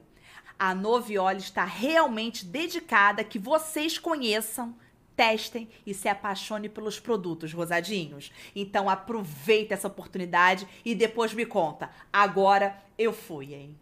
a 0.59 0.75
Novioli 0.75 1.39
está 1.39 1.65
realmente 1.65 2.45
dedicada 2.45 3.23
a 3.23 3.25
que 3.25 3.39
vocês 3.39 3.97
conheçam, 3.97 4.75
testem 5.15 5.69
e 5.87 5.95
se 5.95 6.09
apaixone 6.09 6.69
pelos 6.69 6.99
produtos 6.99 7.53
rosadinhos. 7.53 8.33
Então 8.55 8.91
aproveita 8.91 9.75
essa 9.75 9.87
oportunidade 9.87 10.67
e 10.85 10.95
depois 10.95 11.33
me 11.33 11.47
conta. 11.47 11.91
Agora 12.13 12.77
eu 12.99 13.13
fui, 13.13 13.55
hein? 13.55 13.77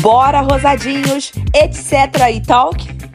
Bora, 0.00 0.40
rosadinhos, 0.40 1.32
etc 1.52 2.30
e 2.32 2.40
talk. 2.40 3.07